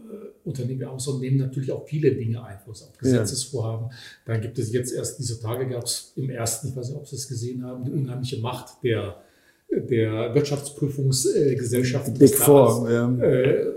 Unternehmen 0.48 0.80
wie 0.80 0.86
Amazon 0.86 1.20
nehmen 1.20 1.38
natürlich 1.38 1.72
auch 1.72 1.86
viele 1.88 2.12
Dinge 2.12 2.44
Einfluss 2.44 2.84
auf 2.84 2.98
Gesetzesvorhaben. 2.98 3.90
Dann 4.26 4.42
gibt 4.42 4.58
es 4.58 4.72
jetzt 4.72 4.94
erst 4.94 5.20
diese 5.20 5.40
Tage, 5.40 5.68
gab 5.68 5.84
es 5.84 6.14
im 6.16 6.30
ersten, 6.30 6.70
ich 6.70 6.76
weiß 6.76 6.90
nicht, 6.90 6.98
ob 6.98 7.08
Sie 7.08 7.16
es 7.16 7.28
gesehen 7.28 7.64
haben, 7.64 7.84
die 7.86 7.92
unheimliche 7.92 8.40
Macht 8.40 8.84
der, 8.84 9.22
der 9.70 10.34
Wirtschaftsprüfungsgesellschaften. 10.34 12.18
Big 12.18 12.36
Four, 12.36 12.90
ja. 12.90 13.14
Äh, 13.20 13.68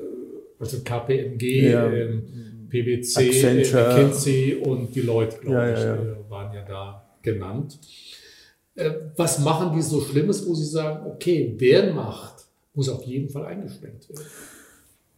also 0.59 0.79
KPMG, 0.85 1.71
ja. 1.71 1.91
ähm, 1.91 2.23
PwC, 2.71 3.29
Accenture. 3.29 3.89
McKinsey 3.89 4.55
und 4.63 4.95
die 4.95 5.01
Leute, 5.01 5.39
glaube 5.41 5.57
ja, 5.57 5.73
ich, 5.73 5.81
ja, 5.81 5.97
ja. 5.97 6.31
waren 6.31 6.55
ja 6.55 6.65
da 6.65 7.11
genannt. 7.23 7.79
Äh, 8.75 8.93
was 9.17 9.39
machen 9.41 9.77
die 9.77 9.83
so 9.83 10.01
Schlimmes, 10.01 10.47
wo 10.47 10.55
sie 10.55 10.67
sagen, 10.67 11.07
okay, 11.07 11.57
deren 11.61 11.95
Macht 11.95 12.45
muss 12.75 12.89
auf 12.89 13.03
jeden 13.05 13.29
Fall 13.29 13.47
eingeschränkt 13.47 14.09
werden? 14.09 14.25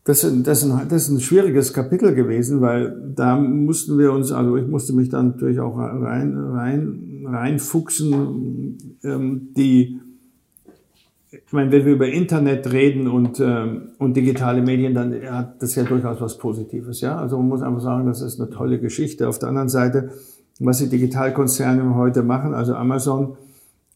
Das, 0.05 0.27
das, 0.43 0.69
das 0.89 1.03
ist 1.03 1.09
ein 1.11 1.21
schwieriges 1.21 1.73
Kapitel 1.73 2.13
gewesen, 2.15 2.61
weil 2.61 3.13
da 3.15 3.37
mussten 3.37 3.99
wir 3.99 4.13
uns, 4.13 4.33
also 4.33 4.57
ich 4.57 4.67
musste 4.67 4.93
mich 4.95 5.09
dann 5.11 5.29
natürlich 5.29 5.61
auch 5.61 5.79
rein, 5.79 6.37
rein, 6.37 7.25
reinfuchsen, 7.25 8.99
ähm, 9.05 9.49
die, 9.57 10.01
ich 11.31 11.53
meine, 11.53 11.71
wenn 11.71 11.87
wir 11.87 11.93
über 11.93 12.09
Internet 12.09 12.73
reden 12.73 13.07
und, 13.07 13.39
ähm, 13.39 13.91
und 13.99 14.17
digitale 14.17 14.61
Medien, 14.61 14.93
dann 14.93 15.15
hat 15.31 15.63
das 15.63 15.77
ja 15.77 15.85
durchaus 15.85 16.21
was 16.21 16.37
Positives. 16.37 17.01
Ja? 17.01 17.17
Also 17.19 17.37
man 17.39 17.49
muss 17.49 17.63
einfach 17.63 17.81
sagen, 17.81 18.07
das 18.07 18.23
ist 18.23 18.41
eine 18.41 18.51
tolle 18.51 18.81
Geschichte. 18.81 19.29
Auf 19.29 19.39
der 19.39 19.51
anderen 19.51 19.69
Seite, 19.69 20.11
was 20.59 20.79
die 20.79 20.89
Digitalkonzerne 20.89 21.95
heute 21.95 22.25
machen, 22.25 22.55
also 22.55 22.75
Amazon, 22.75 23.37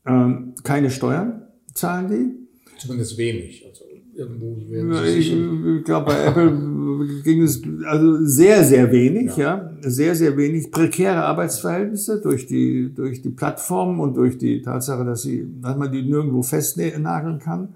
ähm, 0.06 0.54
keine 0.62 0.90
Steuern 0.90 1.42
zahlen 1.74 2.08
die. 2.08 2.78
Zumindest 2.78 3.18
wenig. 3.18 3.66
Also 3.68 3.84
irgendwo 4.16 4.56
ich, 5.04 5.32
ich 5.32 5.84
glaube, 5.84 6.06
bei 6.06 6.24
Apple 6.24 7.22
ging 7.22 7.42
es 7.42 7.62
also 7.86 8.24
sehr, 8.24 8.64
sehr 8.64 8.90
wenig, 8.90 9.36
ja. 9.36 9.70
ja. 9.82 9.90
sehr, 9.90 10.14
sehr 10.14 10.36
wenig 10.36 10.70
prekäre 10.70 11.24
Arbeitsverhältnisse 11.24 12.20
durch 12.20 12.46
die 12.46 12.92
durch 12.94 13.22
die 13.22 13.30
Plattformen 13.30 14.00
und 14.00 14.16
durch 14.16 14.38
die 14.38 14.62
Tatsache, 14.62 15.04
dass 15.04 15.22
sie, 15.22 15.46
dass 15.60 15.76
man 15.76 15.92
die 15.92 16.02
nirgendwo 16.02 16.42
festnageln 16.42 17.38
kann 17.38 17.74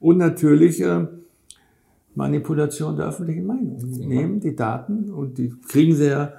und 0.00 0.18
natürlich 0.18 0.80
äh, 0.80 1.06
Manipulation 2.14 2.96
der 2.96 3.08
öffentlichen 3.08 3.46
Meinung. 3.46 3.78
Die 3.78 4.06
nehmen 4.06 4.40
die 4.40 4.56
Daten 4.56 5.10
und 5.10 5.38
die 5.38 5.52
kriegen 5.68 5.94
sie 5.94 6.08
ja 6.08 6.32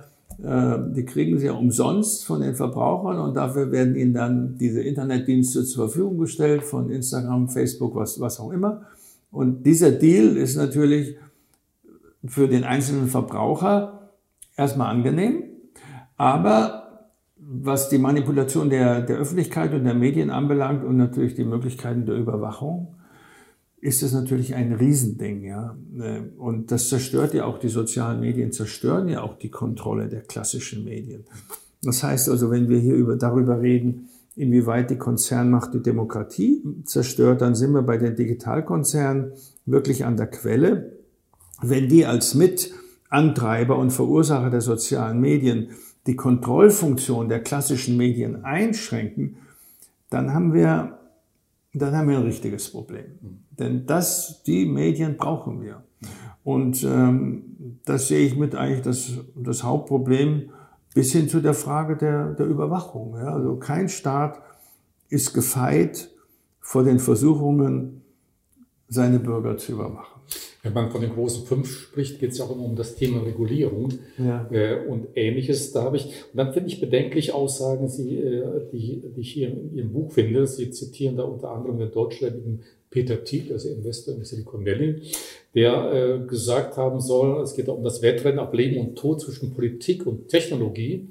äh, 0.43 0.77
die 0.95 1.05
kriegen 1.05 1.39
sie 1.39 1.47
ja 1.47 1.53
umsonst 1.53 2.25
von 2.25 2.41
den 2.41 2.53
Verbrauchern 2.53 3.19
und 3.19 3.35
dafür 3.35 3.71
werden 3.71 3.95
ihnen 3.95 4.13
dann 4.13 4.57
diese 4.57 4.81
Internetdienste 4.81 5.63
zur 5.63 5.89
Verfügung 5.89 6.19
gestellt 6.19 6.63
von 6.63 6.91
Instagram, 6.91 7.49
Facebook, 7.49 7.95
was, 7.95 8.19
was 8.19 8.39
auch 8.39 8.51
immer. 8.51 8.81
Und 9.31 9.63
dieser 9.63 9.91
Deal 9.91 10.37
ist 10.37 10.55
natürlich 10.55 11.17
für 12.25 12.47
den 12.47 12.63
einzelnen 12.63 13.07
Verbraucher 13.07 14.11
erstmal 14.55 14.89
angenehm, 14.89 15.43
aber 16.17 16.87
was 17.37 17.89
die 17.89 17.99
Manipulation 17.99 18.69
der, 18.69 19.01
der 19.01 19.17
Öffentlichkeit 19.17 19.73
und 19.73 19.85
der 19.85 19.93
Medien 19.93 20.31
anbelangt 20.31 20.83
und 20.83 20.97
natürlich 20.97 21.35
die 21.35 21.45
Möglichkeiten 21.45 22.05
der 22.05 22.15
Überwachung, 22.15 22.95
ist 23.79 24.01
es 24.01 24.11
natürlich 24.11 24.55
ein 24.55 24.73
Riesending, 24.73 25.43
ja. 25.43 25.77
Und 26.37 26.71
das 26.71 26.89
zerstört 26.89 27.33
ja 27.33 27.45
auch 27.45 27.59
die 27.59 27.69
sozialen 27.69 28.19
Medien, 28.19 28.51
zerstören 28.51 29.07
ja 29.07 29.21
auch 29.21 29.37
die 29.37 29.51
Kontrolle 29.51 30.07
der 30.09 30.21
klassischen 30.21 30.83
Medien. 30.83 31.25
Das 31.83 32.03
heißt 32.03 32.27
also, 32.29 32.49
wenn 32.49 32.69
wir 32.69 32.79
hier 32.79 32.95
über, 32.95 33.15
darüber 33.15 33.61
reden, 33.61 34.09
inwieweit 34.37 34.91
die 34.91 34.97
Konzernmacht 34.97 35.73
die 35.73 35.81
Demokratie 35.81 36.63
zerstört, 36.85 37.41
dann 37.41 37.55
sind 37.55 37.71
wir 37.71 37.81
bei 37.81 37.97
den 37.97 38.15
Digitalkonzernen 38.15 39.33
wirklich 39.65 40.05
an 40.05 40.15
der 40.15 40.27
Quelle. 40.27 40.97
Wenn 41.61 41.89
die 41.89 42.05
als 42.05 42.35
Mitantreiber 42.35 43.77
und 43.77 43.91
Verursacher 43.91 44.51
der 44.51 44.61
sozialen 44.61 45.19
Medien 45.19 45.69
die 46.05 46.15
Kontrollfunktion 46.15 47.29
der 47.29 47.41
klassischen 47.41 47.97
Medien 47.97 48.45
einschränken, 48.45 49.37
dann 50.09 50.33
haben 50.33 50.53
wir, 50.53 50.99
dann 51.73 51.95
haben 51.95 52.07
wir 52.07 52.17
ein 52.17 52.23
richtiges 52.23 52.69
Problem. 52.69 53.05
Denn 53.49 53.87
das, 53.87 54.43
die 54.43 54.67
Medien 54.67 55.17
brauchen 55.17 55.61
wir. 55.61 55.83
Und 56.43 56.83
ähm, 56.83 57.79
das 57.85 58.07
sehe 58.07 58.25
ich 58.25 58.37
mit 58.37 58.55
eigentlich 58.55 58.83
das, 58.83 59.19
das 59.35 59.63
Hauptproblem 59.63 60.51
bis 60.97 61.11
hin 61.11 61.29
zu 61.29 61.41
der 61.41 61.53
Frage 61.53 61.95
der, 61.95 62.33
der 62.33 62.47
Überwachung. 62.47 63.15
Ja. 63.17 63.31
Also 63.35 63.57
kein 63.57 63.87
Staat 63.87 64.41
ist 65.09 65.31
gefeit 65.31 66.09
vor 66.59 66.83
den 66.83 66.97
Versuchungen, 66.97 68.01
seine 68.87 69.19
Bürger 69.19 69.57
zu 69.57 69.73
überwachen. 69.73 70.19
Wenn 70.63 70.73
man 70.73 70.89
von 70.89 71.01
den 71.01 71.11
großen 71.11 71.45
fünf 71.45 71.69
spricht, 71.69 72.19
geht 72.19 72.31
es 72.31 72.39
ja 72.39 72.45
auch 72.45 72.55
immer 72.55 72.65
um 72.65 72.75
das 72.75 72.95
Thema 72.95 73.21
Regulierung 73.21 73.93
ja. 74.17 74.49
äh, 74.49 74.87
und 74.87 75.09
Ähnliches. 75.13 75.71
Da 75.71 75.83
habe 75.83 75.97
ich, 75.97 76.05
und 76.05 76.37
dann 76.37 76.51
finde 76.51 76.69
ich 76.69 76.79
bedenklich 76.79 77.31
Aussagen, 77.31 77.89
Sie, 77.89 78.17
äh, 78.17 78.67
die, 78.73 79.03
die 79.15 79.21
ich 79.21 79.33
hier 79.33 79.49
in 79.49 79.75
Ihrem 79.75 79.93
Buch 79.93 80.13
finde. 80.13 80.47
Sie 80.47 80.71
zitieren 80.71 81.15
da 81.15 81.25
unter 81.25 81.51
anderem 81.51 81.77
den 81.77 81.91
deutschländigen 81.91 82.63
Peter 82.89 83.23
Thiel, 83.23 83.51
also 83.51 83.69
Investor 83.69 84.15
im 84.15 84.23
Silicon 84.23 84.65
Valley, 84.65 85.01
der 85.53 85.91
äh, 85.93 86.27
gesagt 86.27 86.77
haben 86.77 86.99
soll, 86.99 87.41
es 87.41 87.55
geht 87.55 87.67
um 87.67 87.83
das 87.83 88.01
Wettrennen 88.01 88.39
auf 88.39 88.53
Leben 88.53 88.79
und 88.79 88.95
Tod 88.95 89.21
zwischen 89.21 89.53
Politik 89.53 90.05
und 90.05 90.29
Technologie. 90.29 91.07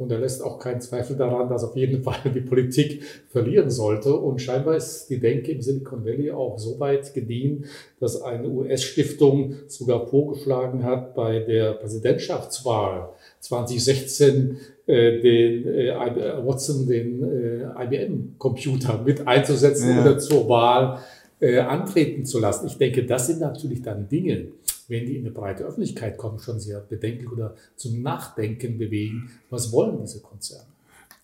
Und 0.00 0.10
er 0.10 0.18
lässt 0.18 0.42
auch 0.42 0.58
keinen 0.58 0.80
Zweifel 0.80 1.14
daran, 1.14 1.50
dass 1.50 1.62
auf 1.62 1.76
jeden 1.76 2.02
Fall 2.02 2.32
die 2.34 2.40
Politik 2.40 3.02
verlieren 3.28 3.68
sollte. 3.68 4.14
Und 4.14 4.40
scheinbar 4.40 4.76
ist 4.76 5.08
die 5.10 5.20
Denke 5.20 5.52
im 5.52 5.60
Silicon 5.60 6.06
Valley 6.06 6.30
auch 6.30 6.58
so 6.58 6.80
weit 6.80 7.12
gediehen, 7.12 7.66
dass 8.00 8.22
eine 8.22 8.48
US-Stiftung 8.48 9.56
sogar 9.66 10.06
vorgeschlagen 10.06 10.84
hat, 10.84 11.14
bei 11.14 11.40
der 11.40 11.74
Präsidentschaftswahl 11.74 13.10
2016 13.40 14.56
äh, 14.86 15.20
den 15.20 15.66
äh, 15.68 16.46
Watson, 16.46 16.86
den 16.88 17.22
äh, 17.22 17.84
IBM-Computer 17.84 19.02
mit 19.04 19.28
einzusetzen 19.28 19.90
ja. 19.90 20.00
oder 20.00 20.18
zur 20.18 20.48
Wahl 20.48 21.00
äh, 21.40 21.58
antreten 21.58 22.24
zu 22.24 22.38
lassen. 22.38 22.66
Ich 22.66 22.76
denke, 22.76 23.04
das 23.04 23.26
sind 23.26 23.40
natürlich 23.40 23.82
dann 23.82 24.08
Dinge, 24.08 24.48
wenn 24.88 25.06
die 25.06 25.16
in 25.16 25.24
eine 25.24 25.30
breite 25.30 25.64
Öffentlichkeit 25.64 26.18
kommen, 26.18 26.38
schon 26.38 26.60
sehr 26.60 26.80
bedenklich 26.80 27.30
oder 27.30 27.54
zum 27.76 28.02
Nachdenken 28.02 28.78
bewegen. 28.78 29.30
Was 29.48 29.72
wollen 29.72 29.98
diese 30.02 30.20
Konzerne? 30.20 30.64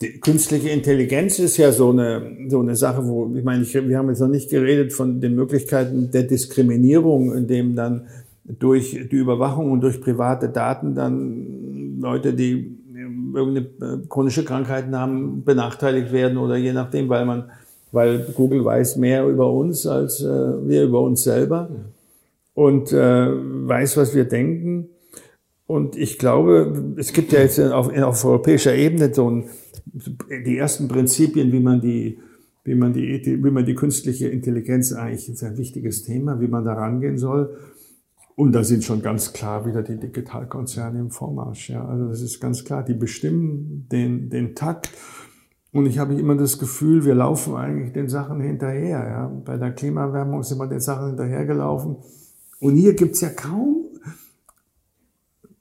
Die 0.01 0.21
künstliche 0.21 0.69
Intelligenz 0.69 1.39
ist 1.39 1.57
ja 1.57 1.73
so 1.73 1.91
eine, 1.91 2.49
so 2.49 2.61
eine 2.61 2.77
Sache, 2.77 3.07
wo, 3.07 3.35
ich 3.35 3.45
meine, 3.45 3.62
ich, 3.62 3.73
wir 3.73 3.97
haben 3.97 4.11
jetzt 4.11 4.21
noch 4.21 4.29
nicht 4.29 4.51
geredet 4.51 4.93
von 4.93 5.21
den 5.21 5.35
Möglichkeiten 5.35 6.11
der 6.11 6.25
Diskriminierung, 6.25 7.35
in 7.35 7.47
dem 7.47 7.75
dann 7.75 8.07
durch 8.45 8.91
die 8.91 9.17
Überwachung 9.17 9.73
und 9.73 9.81
durch 9.81 10.01
private 10.01 10.49
Daten 10.51 10.95
dann 10.95 11.99
Leute, 12.01 12.35
die 12.35 12.77
irgendeine 13.35 14.03
chronische 14.09 14.45
Krankheiten 14.45 14.95
haben, 14.97 15.45
benachteiligt 15.45 16.12
werden 16.12 16.39
oder 16.39 16.57
je 16.57 16.73
nachdem, 16.73 17.09
weil 17.09 17.25
man 17.25 17.51
weil 17.97 18.19
Google 18.35 18.63
weiß 18.63 18.97
mehr 18.97 19.27
über 19.27 19.51
uns 19.51 19.87
als 19.87 20.23
äh, 20.23 20.27
wir 20.27 20.85
über 20.85 21.01
uns 21.01 21.25
selber 21.25 21.71
und 22.53 22.93
äh, 22.93 22.97
weiß, 22.99 23.97
was 23.97 24.15
wir 24.15 24.27
denken. 24.27 24.91
Und 25.67 25.97
ich 25.97 26.19
glaube, 26.19 26.95
es 26.99 27.15
gibt 27.15 27.33
ja 27.33 27.41
jetzt 27.41 27.59
auf, 27.59 27.89
auf 27.89 28.25
europäischer 28.25 28.75
Ebene 28.75 29.15
so 29.15 29.31
ein, 29.31 29.45
die 30.45 30.59
ersten 30.59 30.89
Prinzipien, 30.89 31.51
wie 31.53 31.61
man 31.61 31.81
die, 31.81 32.19
wie 32.65 32.75
man 32.75 32.93
die, 32.93 33.43
wie 33.43 33.51
man 33.51 33.65
die 33.65 33.75
künstliche 33.75 34.29
Intelligenz 34.29 34.93
eigentlich 34.93 35.31
ist 35.31 35.43
ein 35.43 35.57
wichtiges 35.57 36.05
Thema, 36.05 36.39
wie 36.39 36.49
man 36.49 36.67
da 36.67 36.75
rangehen 36.75 37.17
soll. 37.17 37.57
Und 38.37 38.53
da 38.53 38.63
sind 38.63 38.85
schon 38.85 39.01
ganz 39.01 39.33
klar 39.33 39.65
wieder 39.65 39.83
die 39.83 39.99
Digitalkonzerne 39.99 40.99
im 40.99 41.11
Vormarsch. 41.11 41.71
Ja, 41.71 41.89
also 41.89 42.09
das 42.09 42.21
ist 42.21 42.41
ganz 42.41 42.63
klar. 42.63 42.85
Die 42.85 42.93
bestimmen 42.93 43.87
den, 43.91 44.29
den 44.29 44.55
Takt 44.55 44.91
Und 45.77 45.85
ich 45.85 45.99
habe 45.99 46.14
immer 46.14 46.37
das 46.37 46.59
Gefühl, 46.59 47.05
wir 47.05 47.14
laufen 47.14 47.55
eigentlich 47.55 47.93
den 47.93 48.09
Sachen 48.09 48.41
hinterher. 48.41 49.07
Ja. 49.11 49.27
Bei 49.45 49.59
der 49.59 49.72
Klimaerwärmung 49.72 50.43
sind 50.43 50.57
wir 50.57 50.66
den 50.66 50.81
Sachen 50.81 51.09
hinterhergelaufen. 51.09 51.97
Und 52.61 52.77
hier 52.77 52.95
gibt's 52.95 53.20
ja 53.20 53.29
kaum, 53.29 53.85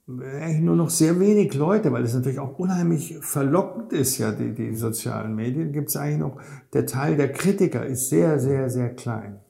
eigentlich 0.08 0.62
nur 0.62 0.74
noch 0.74 0.88
sehr 0.88 1.20
wenig 1.20 1.52
Leute, 1.52 1.92
weil 1.92 2.02
es 2.02 2.14
natürlich 2.14 2.38
auch 2.38 2.58
unheimlich 2.58 3.18
verlockend 3.20 3.92
ist, 3.92 4.16
ja, 4.16 4.32
die, 4.32 4.54
die 4.54 4.74
sozialen 4.74 5.34
Medien, 5.34 5.70
gibt's 5.70 5.98
eigentlich 5.98 6.20
noch, 6.20 6.40
der 6.72 6.86
Teil 6.86 7.18
der 7.18 7.30
Kritiker 7.30 7.84
ist 7.84 8.08
sehr, 8.08 8.38
sehr, 8.38 8.70
sehr 8.70 8.94
klein. 8.94 9.40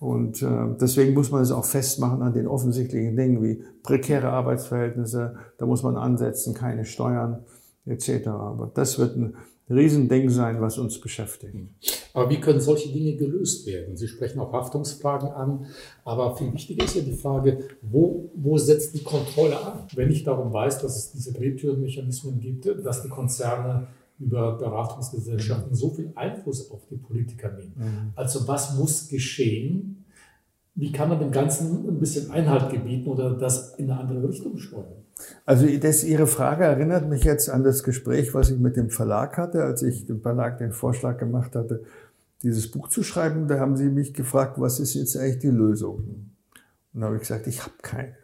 Und 0.00 0.42
äh, 0.42 0.66
deswegen 0.80 1.14
muss 1.14 1.30
man 1.30 1.42
es 1.42 1.52
auch 1.52 1.64
festmachen 1.64 2.22
an 2.22 2.32
den 2.32 2.48
offensichtlichen 2.48 3.14
Dingen 3.14 3.40
wie 3.40 3.62
prekäre 3.84 4.30
Arbeitsverhältnisse, 4.30 5.36
da 5.58 5.66
muss 5.66 5.84
man 5.84 5.94
ansetzen, 5.94 6.54
keine 6.54 6.84
Steuern 6.84 7.44
etc. 7.84 8.26
Aber 8.26 8.68
das 8.74 8.98
wird 8.98 9.16
ein 9.16 9.36
Riesending 9.68 10.30
sein, 10.30 10.60
was 10.60 10.78
uns 10.78 11.00
beschäftigt. 11.00 11.56
Aber 12.14 12.30
wie 12.30 12.40
können 12.40 12.60
solche 12.60 12.92
Dinge 12.92 13.16
gelöst 13.16 13.66
werden? 13.66 13.96
Sie 13.96 14.06
sprechen 14.06 14.38
auch 14.38 14.52
Haftungsfragen 14.52 15.28
an, 15.28 15.66
aber 16.04 16.36
viel 16.36 16.52
wichtiger 16.52 16.84
ist 16.84 16.94
ja 16.94 17.02
die 17.02 17.16
Frage, 17.16 17.64
wo, 17.82 18.30
wo 18.34 18.56
setzt 18.58 18.94
die 18.94 19.02
Kontrolle 19.02 19.60
an? 19.60 19.86
Wenn 19.94 20.10
ich 20.10 20.22
darum 20.22 20.52
weiß, 20.52 20.78
dass 20.78 20.96
es 20.96 21.12
diese 21.12 21.32
Drehtürenmechanismen 21.32 22.38
gibt, 22.38 22.66
dass 22.84 23.02
die 23.02 23.08
Konzerne 23.08 23.88
über 24.18 24.56
Beratungsgesellschaften 24.56 25.74
so 25.74 25.90
viel 25.90 26.12
Einfluss 26.14 26.70
auf 26.70 26.86
die 26.90 26.96
Politiker 26.96 27.52
nehmen. 27.52 27.74
Mhm. 27.76 28.12
Also 28.14 28.46
was 28.48 28.76
muss 28.78 29.08
geschehen? 29.08 30.04
Wie 30.74 30.92
kann 30.92 31.08
man 31.08 31.18
dem 31.18 31.32
Ganzen 31.32 31.88
ein 31.88 31.98
bisschen 31.98 32.30
Einhalt 32.30 32.70
gebieten 32.70 33.08
oder 33.08 33.30
das 33.30 33.74
in 33.74 33.90
eine 33.90 34.00
andere 34.00 34.28
Richtung 34.28 34.56
steuern? 34.58 35.05
Also 35.44 35.66
das, 35.78 36.04
Ihre 36.04 36.26
Frage 36.26 36.64
erinnert 36.64 37.08
mich 37.08 37.24
jetzt 37.24 37.48
an 37.48 37.64
das 37.64 37.82
Gespräch, 37.82 38.34
was 38.34 38.50
ich 38.50 38.58
mit 38.58 38.76
dem 38.76 38.90
Verlag 38.90 39.38
hatte, 39.38 39.62
als 39.64 39.82
ich 39.82 40.06
dem 40.06 40.20
Verlag 40.20 40.58
den 40.58 40.72
Vorschlag 40.72 41.18
gemacht 41.18 41.56
hatte, 41.56 41.84
dieses 42.42 42.70
Buch 42.70 42.88
zu 42.88 43.02
schreiben. 43.02 43.48
Da 43.48 43.58
haben 43.58 43.76
Sie 43.76 43.88
mich 43.88 44.12
gefragt, 44.12 44.60
was 44.60 44.78
ist 44.78 44.94
jetzt 44.94 45.16
eigentlich 45.16 45.38
die 45.38 45.48
Lösung? 45.48 46.30
Und 46.92 47.00
da 47.00 47.06
habe 47.06 47.16
ich 47.16 47.22
gesagt, 47.22 47.46
ich 47.46 47.62
habe 47.62 47.74
keine. 47.82 48.14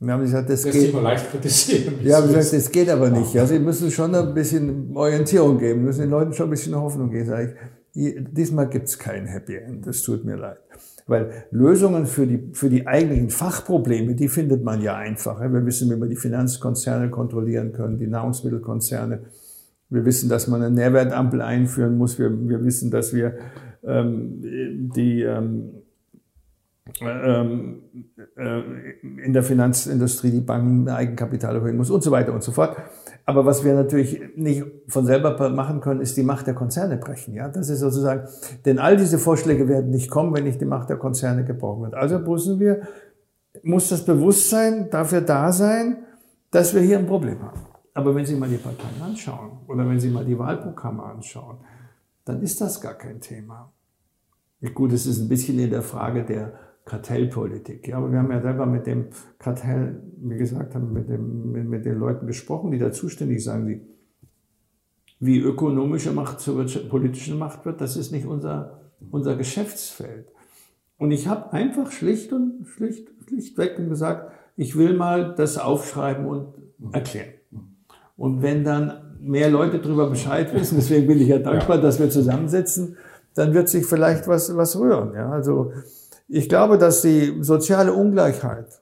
Und 0.00 0.06
dann 0.06 0.10
haben 0.10 0.26
sie 0.26 0.32
gesagt, 0.32 0.50
das, 0.50 0.62
das 0.62 0.72
geht. 0.72 0.92
leicht 0.94 1.30
kritisieren. 1.30 1.94
Ja, 2.04 2.18
haben 2.18 2.28
gesagt, 2.28 2.52
das 2.52 2.70
geht 2.70 2.88
aber 2.88 3.10
nicht. 3.10 3.34
Ja, 3.34 3.44
Sie 3.46 3.58
müssen 3.58 3.90
schon 3.90 4.14
ein 4.14 4.32
bisschen 4.32 4.96
Orientierung 4.96 5.58
geben, 5.58 5.84
müssen 5.84 6.02
den 6.02 6.10
Leuten 6.10 6.32
schon 6.32 6.46
ein 6.46 6.50
bisschen 6.50 6.76
Hoffnung 6.76 7.10
geben. 7.10 7.26
Sag 7.26 7.48
ich, 7.48 7.54
diesmal 7.98 8.68
gibt's 8.68 8.98
kein 8.98 9.26
Happy 9.26 9.56
End. 9.56 9.86
Das 9.86 10.02
tut 10.02 10.24
mir 10.24 10.36
leid. 10.36 10.58
Weil 11.06 11.44
Lösungen 11.50 12.06
für 12.06 12.26
die, 12.26 12.50
für 12.52 12.68
die 12.68 12.86
eigentlichen 12.86 13.30
Fachprobleme, 13.30 14.14
die 14.14 14.28
findet 14.28 14.62
man 14.62 14.82
ja 14.82 14.96
einfach. 14.96 15.40
Wir 15.40 15.64
wissen, 15.64 15.90
wie 15.90 16.00
wir 16.00 16.08
die 16.08 16.16
Finanzkonzerne 16.16 17.10
kontrollieren 17.10 17.72
können, 17.72 17.98
die 17.98 18.06
Nahrungsmittelkonzerne. 18.06 19.20
Wir 19.90 20.04
wissen, 20.04 20.28
dass 20.28 20.48
man 20.48 20.62
eine 20.62 20.74
Nährwertampel 20.74 21.40
einführen 21.40 21.96
muss. 21.96 22.18
Wir, 22.18 22.30
wir 22.48 22.62
wissen, 22.62 22.90
dass 22.90 23.14
wir 23.14 23.38
ähm, 23.84 24.90
die 24.94 25.22
ähm, 25.22 25.70
ähm, 27.00 27.82
äh, 28.36 28.60
in 29.24 29.32
der 29.32 29.42
Finanzindustrie 29.42 30.30
die 30.30 30.40
Banken 30.40 30.88
Eigenkapital 30.88 31.56
erhöhen 31.56 31.76
muss 31.76 31.90
und 31.90 32.02
so 32.02 32.10
weiter 32.10 32.32
und 32.32 32.42
so 32.42 32.52
fort. 32.52 32.76
Aber 33.28 33.44
was 33.44 33.62
wir 33.62 33.74
natürlich 33.74 34.22
nicht 34.36 34.64
von 34.86 35.04
selber 35.04 35.50
machen 35.50 35.82
können, 35.82 36.00
ist 36.00 36.16
die 36.16 36.22
Macht 36.22 36.46
der 36.46 36.54
Konzerne 36.54 36.96
brechen. 36.96 37.34
Ja, 37.34 37.50
das 37.50 37.68
ist 37.68 37.80
sozusagen, 37.80 38.26
denn 38.64 38.78
all 38.78 38.96
diese 38.96 39.18
Vorschläge 39.18 39.68
werden 39.68 39.90
nicht 39.90 40.08
kommen, 40.08 40.32
wenn 40.32 40.44
nicht 40.44 40.62
die 40.62 40.64
Macht 40.64 40.88
der 40.88 40.96
Konzerne 40.96 41.44
gebrochen 41.44 41.82
wird. 41.82 41.94
Also 41.94 42.18
müssen 42.20 42.58
wir, 42.58 42.88
muss 43.62 43.90
das 43.90 44.06
Bewusstsein 44.06 44.88
dafür 44.88 45.20
da 45.20 45.52
sein, 45.52 45.98
dass 46.50 46.74
wir 46.74 46.80
hier 46.80 46.98
ein 46.98 47.06
Problem 47.06 47.42
haben. 47.42 47.60
Aber 47.92 48.14
wenn 48.14 48.24
Sie 48.24 48.34
mal 48.34 48.48
die 48.48 48.56
Parteien 48.56 49.02
anschauen 49.02 49.58
oder 49.66 49.86
wenn 49.86 50.00
Sie 50.00 50.08
mal 50.08 50.24
die 50.24 50.38
Wahlprogramme 50.38 51.02
anschauen, 51.02 51.58
dann 52.24 52.40
ist 52.40 52.62
das 52.62 52.80
gar 52.80 52.94
kein 52.94 53.20
Thema. 53.20 53.70
Gut, 54.72 54.90
es 54.94 55.04
ist 55.04 55.20
ein 55.20 55.28
bisschen 55.28 55.58
in 55.58 55.68
der 55.68 55.82
Frage 55.82 56.24
der 56.24 56.54
Kartellpolitik. 56.88 57.86
Ja, 57.86 57.98
aber 57.98 58.10
wir 58.10 58.18
haben 58.18 58.30
ja 58.32 58.40
selber 58.40 58.64
mit 58.66 58.86
dem 58.86 59.08
Kartell, 59.38 60.02
wie 60.16 60.38
gesagt, 60.38 60.74
haben 60.74 60.92
mit, 60.92 61.08
dem, 61.08 61.52
mit, 61.52 61.68
mit 61.68 61.84
den 61.84 61.98
Leuten 61.98 62.26
gesprochen, 62.26 62.70
die 62.70 62.78
da 62.78 62.90
zuständig 62.90 63.44
sagen, 63.44 63.66
die, 63.66 63.80
wie 65.20 65.38
ökonomische 65.38 66.12
Macht 66.12 66.40
zur 66.40 66.64
politischen 66.88 67.38
Macht 67.38 67.66
wird, 67.66 67.80
das 67.80 67.96
ist 67.96 68.10
nicht 68.10 68.26
unser, 68.26 68.80
unser 69.10 69.36
Geschäftsfeld. 69.36 70.28
Und 70.96 71.10
ich 71.10 71.28
habe 71.28 71.52
einfach 71.52 71.92
schlicht 71.92 72.32
und 72.32 72.66
schlicht, 72.66 73.08
schlichtweg 73.28 73.76
gesagt, 73.76 74.32
ich 74.56 74.76
will 74.76 74.94
mal 74.94 75.34
das 75.36 75.58
aufschreiben 75.58 76.26
und 76.26 76.54
erklären. 76.92 77.34
Und 78.16 78.42
wenn 78.42 78.64
dann 78.64 79.16
mehr 79.20 79.50
Leute 79.50 79.78
darüber 79.78 80.08
Bescheid 80.08 80.54
wissen, 80.54 80.76
deswegen 80.76 81.06
bin 81.06 81.20
ich 81.20 81.28
ja 81.28 81.38
dankbar, 81.38 81.78
dass 81.78 82.00
wir 82.00 82.08
zusammensitzen, 82.08 82.96
dann 83.34 83.52
wird 83.52 83.68
sich 83.68 83.86
vielleicht 83.86 84.26
was, 84.26 84.56
was 84.56 84.78
rühren. 84.78 85.14
Ja, 85.14 85.30
also, 85.30 85.72
ich 86.28 86.48
glaube, 86.48 86.78
dass 86.78 87.02
die 87.02 87.42
soziale 87.42 87.92
Ungleichheit, 87.92 88.80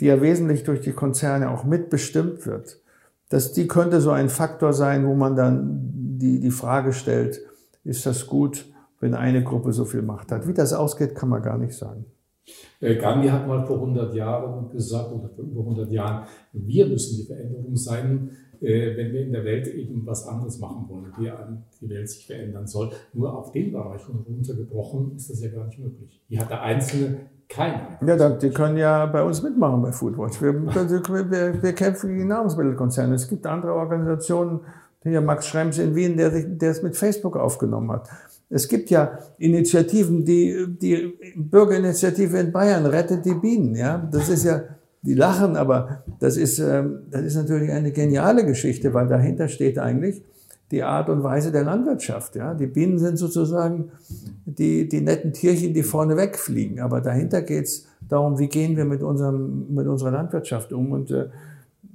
die 0.00 0.06
ja 0.06 0.20
wesentlich 0.20 0.64
durch 0.64 0.80
die 0.80 0.92
Konzerne 0.92 1.50
auch 1.50 1.64
mitbestimmt 1.64 2.46
wird, 2.46 2.80
dass 3.28 3.52
die 3.52 3.68
könnte 3.68 4.00
so 4.00 4.10
ein 4.10 4.28
Faktor 4.28 4.72
sein, 4.72 5.06
wo 5.06 5.14
man 5.14 5.36
dann 5.36 6.18
die, 6.18 6.40
die 6.40 6.50
Frage 6.50 6.92
stellt, 6.92 7.40
ist 7.84 8.06
das 8.06 8.26
gut, 8.26 8.66
wenn 8.98 9.14
eine 9.14 9.44
Gruppe 9.44 9.72
so 9.72 9.84
viel 9.84 10.02
Macht 10.02 10.32
hat? 10.32 10.48
Wie 10.48 10.54
das 10.54 10.72
ausgeht, 10.72 11.14
kann 11.14 11.28
man 11.28 11.42
gar 11.42 11.58
nicht 11.58 11.74
sagen. 11.74 12.06
Äh, 12.80 12.96
Gandhi 12.96 13.28
hat 13.28 13.46
mal 13.46 13.64
vor 13.64 13.76
100 13.76 14.14
Jahren 14.14 14.70
gesagt, 14.70 15.12
oder 15.12 15.28
vor 15.28 15.44
über 15.44 15.60
100 15.60 15.90
Jahren, 15.92 16.26
wir 16.52 16.86
müssen 16.86 17.18
die 17.18 17.26
Veränderung 17.26 17.76
sein, 17.76 18.30
wenn 18.60 19.12
wir 19.12 19.22
in 19.22 19.32
der 19.32 19.44
Welt 19.44 19.66
eben 19.68 20.02
was 20.04 20.26
anderes 20.26 20.58
machen 20.58 20.86
wollen, 20.88 21.12
wie 21.18 21.30
die 21.80 21.90
Welt 21.90 22.08
sich 22.08 22.26
verändern 22.26 22.66
soll. 22.66 22.90
Nur 23.12 23.36
auf 23.36 23.52
den 23.52 23.72
Bereich 23.72 24.02
runtergebrochen 24.08 25.16
ist 25.16 25.30
das 25.30 25.42
ja 25.42 25.48
gar 25.50 25.66
nicht 25.66 25.78
möglich. 25.78 26.22
Hier 26.28 26.40
hat 26.40 26.50
der 26.50 26.62
Einzelne 26.62 27.20
keine. 27.48 27.98
Ja, 28.06 28.16
dann, 28.16 28.38
die 28.38 28.50
können 28.50 28.76
ja 28.76 29.06
bei 29.06 29.22
uns 29.22 29.42
mitmachen 29.42 29.82
bei 29.82 29.92
Foodwatch. 29.92 30.40
Wir, 30.40 30.54
wir, 30.54 31.62
wir 31.62 31.72
kämpfen 31.72 32.14
gegen 32.14 32.28
Nahrungsmittelkonzerne. 32.28 33.14
Es 33.14 33.28
gibt 33.28 33.46
andere 33.46 33.74
Organisationen, 33.74 34.60
hier 35.02 35.20
Max 35.20 35.46
Schrems 35.46 35.78
in 35.78 35.94
Wien, 35.94 36.16
der, 36.16 36.30
der 36.30 36.70
es 36.70 36.82
mit 36.82 36.96
Facebook 36.96 37.36
aufgenommen 37.36 37.90
hat. 37.90 38.08
Es 38.50 38.68
gibt 38.68 38.90
ja 38.90 39.18
Initiativen, 39.38 40.24
die, 40.24 40.66
die 40.68 41.14
Bürgerinitiative 41.36 42.38
in 42.38 42.52
Bayern 42.52 42.84
rettet 42.84 43.24
die 43.24 43.34
Bienen, 43.34 43.74
ja. 43.74 43.98
Das 44.10 44.28
ist 44.28 44.44
ja, 44.44 44.62
die 45.02 45.14
lachen, 45.14 45.56
aber 45.56 46.02
das 46.18 46.36
ist, 46.36 46.58
ähm, 46.58 47.00
das 47.10 47.22
ist 47.22 47.36
natürlich 47.36 47.70
eine 47.70 47.92
geniale 47.92 48.44
Geschichte, 48.44 48.92
weil 48.92 49.08
dahinter 49.08 49.48
steht 49.48 49.78
eigentlich 49.78 50.22
die 50.70 50.82
Art 50.82 51.08
und 51.08 51.22
Weise 51.22 51.50
der 51.50 51.64
Landwirtschaft. 51.64 52.36
Ja? 52.36 52.54
Die 52.54 52.66
Bienen 52.66 52.98
sind 52.98 53.16
sozusagen 53.16 53.90
die, 54.44 54.88
die 54.88 55.00
netten 55.00 55.32
Tierchen, 55.32 55.74
die 55.74 55.82
vorne 55.82 56.16
wegfliegen. 56.16 56.80
Aber 56.80 57.00
dahinter 57.00 57.42
geht's 57.42 57.86
darum, 58.08 58.38
wie 58.38 58.48
gehen 58.48 58.76
wir 58.76 58.84
mit, 58.84 59.02
unserem, 59.02 59.74
mit 59.74 59.86
unserer 59.86 60.12
Landwirtschaft 60.12 60.72
um. 60.72 60.92
Und 60.92 61.10
äh, 61.10 61.28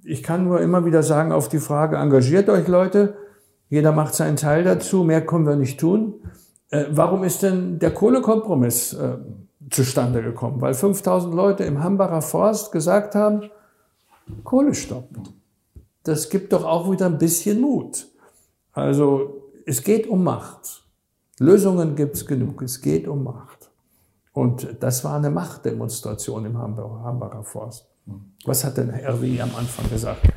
ich 0.03 0.23
kann 0.23 0.43
nur 0.43 0.59
immer 0.61 0.85
wieder 0.85 1.03
sagen 1.03 1.31
auf 1.31 1.47
die 1.47 1.59
Frage, 1.59 1.97
engagiert 1.97 2.49
euch 2.49 2.67
Leute, 2.67 3.15
jeder 3.69 3.91
macht 3.91 4.13
seinen 4.13 4.35
Teil 4.35 4.63
dazu, 4.63 5.03
mehr 5.03 5.25
können 5.25 5.47
wir 5.47 5.55
nicht 5.55 5.79
tun. 5.79 6.15
Äh, 6.69 6.85
warum 6.91 7.23
ist 7.23 7.43
denn 7.43 7.79
der 7.79 7.91
Kohlekompromiss 7.91 8.93
äh, 8.93 9.17
zustande 9.69 10.21
gekommen, 10.21 10.61
weil 10.61 10.73
5000 10.73 11.33
Leute 11.33 11.63
im 11.63 11.83
Hambacher 11.83 12.21
Forst 12.21 12.71
gesagt 12.71 13.15
haben, 13.15 13.49
Kohle 14.43 14.73
stoppen. 14.73 15.23
Das 16.03 16.29
gibt 16.29 16.53
doch 16.53 16.63
auch 16.63 16.91
wieder 16.91 17.07
ein 17.07 17.17
bisschen 17.17 17.61
Mut. 17.61 18.07
Also 18.73 19.43
es 19.65 19.83
geht 19.83 20.07
um 20.07 20.23
Macht. 20.23 20.83
Lösungen 21.39 21.95
gibt 21.95 22.15
es 22.15 22.25
genug. 22.25 22.61
Es 22.61 22.81
geht 22.81 23.07
um 23.07 23.23
Macht. 23.23 23.69
Und 24.33 24.77
das 24.81 25.03
war 25.03 25.15
eine 25.15 25.29
Machtdemonstration 25.29 26.45
im 26.45 26.57
Hambacher 26.57 27.43
Forst. 27.43 27.87
Was 28.45 28.63
hat 28.63 28.77
denn 28.77 28.89
RWI 28.89 29.41
am 29.41 29.55
Anfang 29.55 29.89
gesagt? 29.89 30.27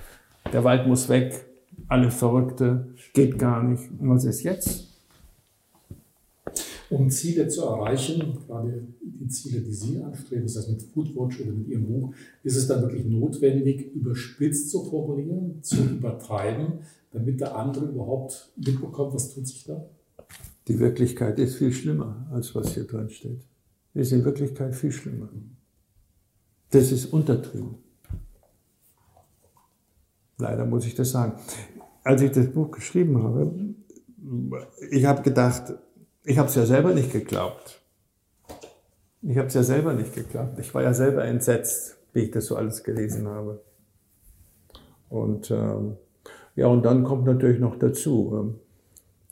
Der 0.52 0.64
Wald 0.64 0.86
muss 0.86 1.08
weg, 1.08 1.46
alle 1.88 2.10
Verrückte, 2.10 2.94
geht 3.12 3.38
gar 3.38 3.62
nicht. 3.62 3.90
Und 4.00 4.10
was 4.10 4.24
ist 4.24 4.42
jetzt? 4.42 4.87
Um 6.90 7.10
Ziele 7.10 7.48
zu 7.48 7.62
erreichen, 7.62 8.38
gerade 8.46 8.86
die 9.02 9.28
Ziele, 9.28 9.60
die 9.60 9.72
Sie 9.72 10.02
anstreben, 10.02 10.44
das 10.44 10.56
heißt 10.56 10.70
mit 10.70 10.82
Foodwatch 10.82 11.40
oder 11.40 11.52
mit 11.52 11.68
Ihrem 11.68 11.86
Buch, 11.86 12.14
ist 12.42 12.56
es 12.56 12.66
dann 12.66 12.82
wirklich 12.82 13.04
notwendig, 13.04 13.94
überspitzt 13.94 14.70
zu 14.70 14.84
formulieren, 14.84 15.62
zu 15.62 15.84
übertreiben, 15.84 16.80
damit 17.12 17.40
der 17.40 17.56
andere 17.56 17.86
überhaupt 17.86 18.52
mitbekommt, 18.56 19.14
was 19.14 19.34
tut 19.34 19.46
sich 19.46 19.64
da? 19.64 19.84
Die 20.66 20.78
Wirklichkeit 20.78 21.38
ist 21.38 21.56
viel 21.56 21.72
schlimmer, 21.72 22.26
als 22.30 22.54
was 22.54 22.74
hier 22.74 22.84
drin 22.84 23.08
steht. 23.08 23.40
Ist 23.94 24.12
in 24.12 24.24
Wirklichkeit 24.24 24.74
viel 24.74 24.92
schlimmer. 24.92 25.28
Das 26.70 26.92
ist 26.92 27.06
untertrieben. 27.06 27.76
Leider 30.38 30.66
muss 30.66 30.86
ich 30.86 30.94
das 30.94 31.10
sagen. 31.10 31.38
Als 32.04 32.22
ich 32.22 32.30
das 32.30 32.50
Buch 32.50 32.70
geschrieben 32.70 33.22
habe, 33.22 33.74
ich 34.90 35.04
habe 35.04 35.22
gedacht, 35.22 35.74
ich 36.28 36.36
habe 36.36 36.48
es 36.48 36.54
ja 36.54 36.66
selber 36.66 36.92
nicht 36.92 37.10
geglaubt. 37.10 37.80
Ich 39.22 39.38
habe 39.38 39.48
es 39.48 39.54
ja 39.54 39.62
selber 39.62 39.94
nicht 39.94 40.14
geglaubt. 40.14 40.58
Ich 40.58 40.74
war 40.74 40.82
ja 40.82 40.92
selber 40.92 41.24
entsetzt, 41.24 41.96
wie 42.12 42.24
ich 42.24 42.30
das 42.30 42.46
so 42.46 42.56
alles 42.56 42.84
gelesen 42.84 43.26
habe. 43.26 43.62
Und 45.08 45.50
ähm, 45.50 45.96
ja, 46.54 46.66
und 46.66 46.84
dann 46.84 47.02
kommt 47.04 47.24
natürlich 47.24 47.58
noch 47.58 47.78
dazu, 47.78 48.32
ähm, 48.34 48.60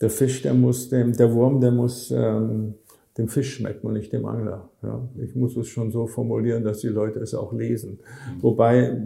der 0.01 0.09
Fisch, 0.09 0.41
der 0.41 0.55
muss, 0.55 0.89
dem, 0.89 1.13
der 1.13 1.33
Wurm, 1.35 1.61
der 1.61 1.71
muss 1.71 2.11
ähm, 2.11 2.75
dem 3.19 3.29
Fisch 3.29 3.55
schmecken 3.55 3.87
und 3.87 3.95
nicht 3.95 4.13
dem 4.13 4.27
Angler. 4.27 4.69
Ja. 4.83 5.01
Ich 5.23 5.35
muss 5.35 5.57
es 5.57 5.69
schon 5.69 5.91
so 5.91 6.07
formulieren, 6.07 6.65
dass 6.65 6.81
die 6.81 6.89
Leute 6.89 7.19
es 7.21 7.35
auch 7.35 7.53
lesen. 7.53 7.93
Mhm. 7.99 8.43
Wobei, 8.43 9.01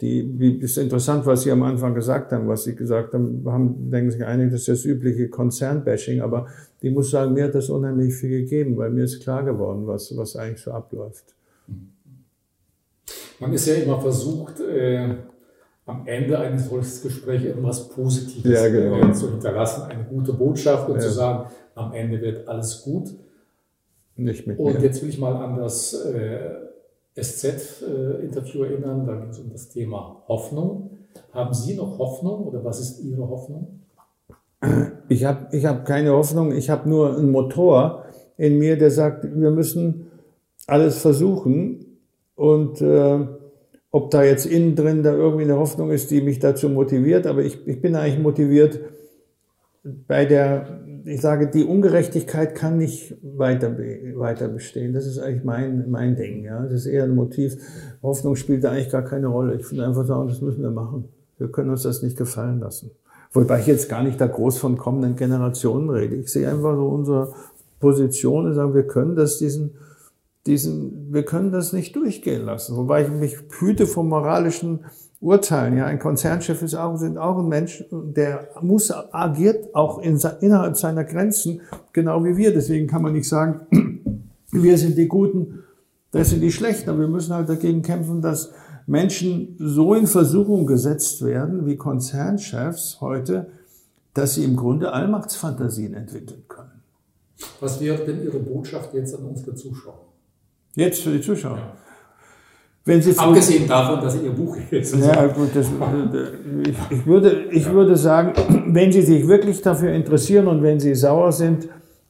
die, 0.00 0.34
wie, 0.38 0.54
ist 0.56 0.78
interessant, 0.78 1.26
was 1.26 1.42
Sie 1.42 1.50
am 1.50 1.62
Anfang 1.62 1.94
gesagt 1.94 2.32
haben, 2.32 2.48
was 2.48 2.64
Sie 2.64 2.74
gesagt 2.74 3.12
haben, 3.12 3.42
haben 3.46 3.90
denken 3.90 4.10
sich 4.10 4.24
einige, 4.24 4.50
das 4.50 4.60
ist 4.60 4.68
das 4.68 4.84
übliche 4.86 5.28
Konzernbashing, 5.28 6.22
aber 6.22 6.46
ich 6.80 6.92
muss 6.92 7.10
sagen, 7.10 7.34
mir 7.34 7.44
hat 7.44 7.54
das 7.54 7.68
unheimlich 7.68 8.14
viel 8.14 8.42
gegeben, 8.42 8.76
weil 8.76 8.90
mir 8.90 9.04
ist 9.04 9.22
klar 9.22 9.44
geworden, 9.44 9.86
was, 9.86 10.16
was 10.16 10.36
eigentlich 10.36 10.62
so 10.62 10.72
abläuft. 10.72 11.34
Man 13.40 13.52
ist 13.52 13.66
ja 13.66 13.74
immer 13.74 14.00
versucht, 14.00 14.60
äh, 14.60 15.16
am 15.86 16.06
Ende 16.06 16.38
eines 16.38 16.68
solchen 16.68 17.02
Gesprächs 17.02 17.44
etwas 17.44 17.88
Positives 17.90 18.50
ja, 18.50 18.68
genau. 18.68 19.06
äh, 19.06 19.12
zu 19.12 19.30
hinterlassen, 19.30 19.82
eine 19.82 20.04
gute 20.04 20.32
Botschaft 20.32 20.88
und 20.88 20.96
ja. 20.96 21.00
zu 21.02 21.10
sagen, 21.10 21.50
am 21.74 21.92
Ende 21.92 22.20
wird 22.22 22.48
alles 22.48 22.82
gut. 22.82 23.10
Nicht 24.16 24.46
mit 24.46 24.58
Und 24.58 24.74
mir. 24.74 24.80
jetzt 24.80 25.02
will 25.02 25.08
ich 25.08 25.18
mal 25.18 25.34
an 25.36 25.56
das 25.56 25.92
äh, 25.92 26.50
SZ-Interview 27.20 28.64
äh, 28.64 28.68
erinnern. 28.68 29.06
Da 29.06 29.16
ging 29.16 29.30
es 29.30 29.38
um 29.38 29.50
das 29.50 29.68
Thema 29.68 30.22
Hoffnung. 30.28 30.90
Haben 31.32 31.54
Sie 31.54 31.74
noch 31.74 31.98
Hoffnung 31.98 32.44
oder 32.46 32.64
was 32.64 32.80
ist 32.80 33.00
Ihre 33.00 33.28
Hoffnung? 33.28 33.80
Ich 35.08 35.24
habe 35.24 35.48
ich 35.56 35.66
hab 35.66 35.84
keine 35.84 36.12
Hoffnung. 36.12 36.52
Ich 36.52 36.70
habe 36.70 36.88
nur 36.88 37.16
einen 37.16 37.30
Motor 37.30 38.04
in 38.36 38.58
mir, 38.58 38.78
der 38.78 38.90
sagt, 38.90 39.24
wir 39.24 39.50
müssen 39.50 40.06
alles 40.66 40.98
versuchen. 40.98 41.98
Und 42.34 42.80
äh, 42.80 43.26
ob 43.90 44.10
da 44.10 44.24
jetzt 44.24 44.46
innen 44.46 44.74
drin 44.74 45.02
da 45.02 45.12
irgendwie 45.14 45.44
eine 45.44 45.56
Hoffnung 45.56 45.90
ist, 45.90 46.10
die 46.10 46.20
mich 46.20 46.40
dazu 46.40 46.68
motiviert, 46.68 47.26
aber 47.28 47.42
ich, 47.44 47.66
ich 47.68 47.80
bin 47.80 47.94
eigentlich 47.94 48.18
motiviert 48.18 48.80
bei 49.84 50.24
der 50.24 50.80
ich 51.04 51.20
sage, 51.20 51.48
die 51.48 51.64
Ungerechtigkeit 51.64 52.54
kann 52.54 52.78
nicht 52.78 53.16
weiter, 53.22 53.76
weiter 54.16 54.48
bestehen. 54.48 54.94
Das 54.94 55.06
ist 55.06 55.18
eigentlich 55.18 55.44
mein, 55.44 55.90
mein 55.90 56.16
Ding. 56.16 56.44
Ja. 56.44 56.62
Das 56.62 56.72
ist 56.72 56.86
eher 56.86 57.04
ein 57.04 57.14
Motiv. 57.14 57.56
Hoffnung 58.02 58.36
spielt 58.36 58.64
da 58.64 58.70
eigentlich 58.70 58.90
gar 58.90 59.02
keine 59.02 59.26
Rolle. 59.26 59.54
Ich 59.54 59.66
finde 59.66 59.86
einfach 59.86 60.06
sagen, 60.06 60.28
das 60.28 60.40
müssen 60.40 60.62
wir 60.62 60.70
machen. 60.70 61.08
Wir 61.38 61.48
können 61.48 61.70
uns 61.70 61.82
das 61.82 62.02
nicht 62.02 62.16
gefallen 62.16 62.60
lassen. 62.60 62.90
Wobei 63.32 63.60
ich 63.60 63.66
jetzt 63.66 63.88
gar 63.88 64.02
nicht 64.02 64.20
da 64.20 64.26
groß 64.26 64.58
von 64.58 64.78
kommenden 64.78 65.16
Generationen 65.16 65.90
rede. 65.90 66.14
Ich 66.16 66.32
sehe 66.32 66.48
einfach 66.48 66.74
so 66.74 66.86
unsere 66.86 67.34
Position 67.80 68.46
und 68.46 68.54
sagen, 68.54 68.74
wir 68.74 68.86
können 68.86 69.16
das 69.16 69.38
diesen, 69.38 69.74
diesen, 70.46 71.12
wir 71.12 71.24
können 71.24 71.50
das 71.50 71.72
nicht 71.72 71.96
durchgehen 71.96 72.44
lassen. 72.44 72.76
Wobei 72.76 73.02
ich 73.02 73.10
mich 73.10 73.36
hüte 73.58 73.86
vom 73.86 74.08
moralischen 74.08 74.84
urteilen. 75.24 75.76
Ja, 75.76 75.86
ein 75.86 75.98
Konzernchef 75.98 76.62
ist 76.62 76.74
auch, 76.74 76.96
sind 76.96 77.18
auch 77.18 77.38
ein 77.38 77.48
Mensch, 77.48 77.84
der 77.90 78.48
muss, 78.60 78.90
agiert 78.90 79.74
auch 79.74 79.98
in, 79.98 80.20
innerhalb 80.40 80.76
seiner 80.76 81.04
Grenzen, 81.04 81.62
genau 81.92 82.24
wie 82.24 82.36
wir. 82.36 82.52
Deswegen 82.52 82.86
kann 82.86 83.02
man 83.02 83.14
nicht 83.14 83.28
sagen, 83.28 83.66
wir 84.52 84.78
sind 84.78 84.98
die 84.98 85.08
Guten, 85.08 85.64
das 86.10 86.30
sind 86.30 86.40
die 86.40 86.52
Schlechten. 86.52 86.90
Aber 86.90 87.00
wir 87.00 87.08
müssen 87.08 87.34
halt 87.34 87.48
dagegen 87.48 87.82
kämpfen, 87.82 88.20
dass 88.20 88.52
Menschen 88.86 89.56
so 89.58 89.94
in 89.94 90.06
Versuchung 90.06 90.66
gesetzt 90.66 91.24
werden, 91.24 91.66
wie 91.66 91.76
Konzernchefs 91.76 93.00
heute, 93.00 93.46
dass 94.12 94.34
sie 94.34 94.44
im 94.44 94.56
Grunde 94.56 94.92
Allmachtsfantasien 94.92 95.94
entwickeln 95.94 96.44
können. 96.46 96.82
Was 97.60 97.80
wäre 97.80 98.04
denn 98.04 98.22
Ihre 98.22 98.38
Botschaft 98.38 98.94
jetzt 98.94 99.14
an 99.16 99.24
unsere 99.24 99.54
Zuschauer? 99.54 100.00
Jetzt 100.76 101.02
für 101.02 101.10
die 101.10 101.20
Zuschauer? 101.20 101.56
Ja. 101.56 101.83
Wenn 102.86 103.00
Sie 103.00 103.16
Abgesehen 103.16 103.66
davon, 103.66 104.00
dass 104.00 104.20
Ihr 104.22 104.30
Buch 104.30 104.56
lesen. 104.70 105.02
Ja, 105.02 105.26
gut, 105.28 105.48
das, 105.54 105.68
ich, 106.90 107.06
würde, 107.06 107.44
ich 107.50 107.70
würde 107.72 107.96
sagen, 107.96 108.32
wenn 108.66 108.92
Sie 108.92 109.00
sich 109.00 109.26
wirklich 109.26 109.62
dafür 109.62 109.92
interessieren 109.92 110.46
und 110.48 110.62
wenn 110.62 110.78
Sie 110.78 110.94
sauer 110.94 111.32
sind, 111.32 111.68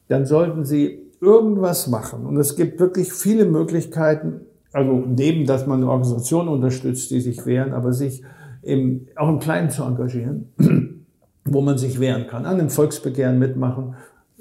dann 0.09 0.27
sollten 0.27 0.65
Sie 0.65 1.13
irgendwas 1.21 1.87
machen. 1.87 2.27
Und 2.27 2.37
es 2.39 2.57
gibt 2.57 2.81
wirklich 2.81 3.13
viele 3.13 3.45
Möglichkeiten, 3.45 4.41
also 4.73 5.05
neben, 5.07 5.47
dass 5.47 5.67
man 5.67 5.85
Organisationen 5.85 6.49
unterstützt, 6.49 7.09
die 7.13 7.21
sich 7.21 7.47
wehren, 7.47 7.73
aber 7.73 7.93
sich 7.93 8.25
im, 8.63 9.07
auch 9.15 9.29
im 9.29 9.39
Kleinen 9.39 9.71
zu 9.71 9.85
engagieren, 9.85 10.53
wo 11.45 11.61
man 11.61 11.79
sich 11.79 12.01
wehren 12.01 12.27
kann, 12.27 12.47
an 12.47 12.59
einem 12.59 12.71
Volksbegehren 12.71 13.39
mitmachen, 13.39 13.95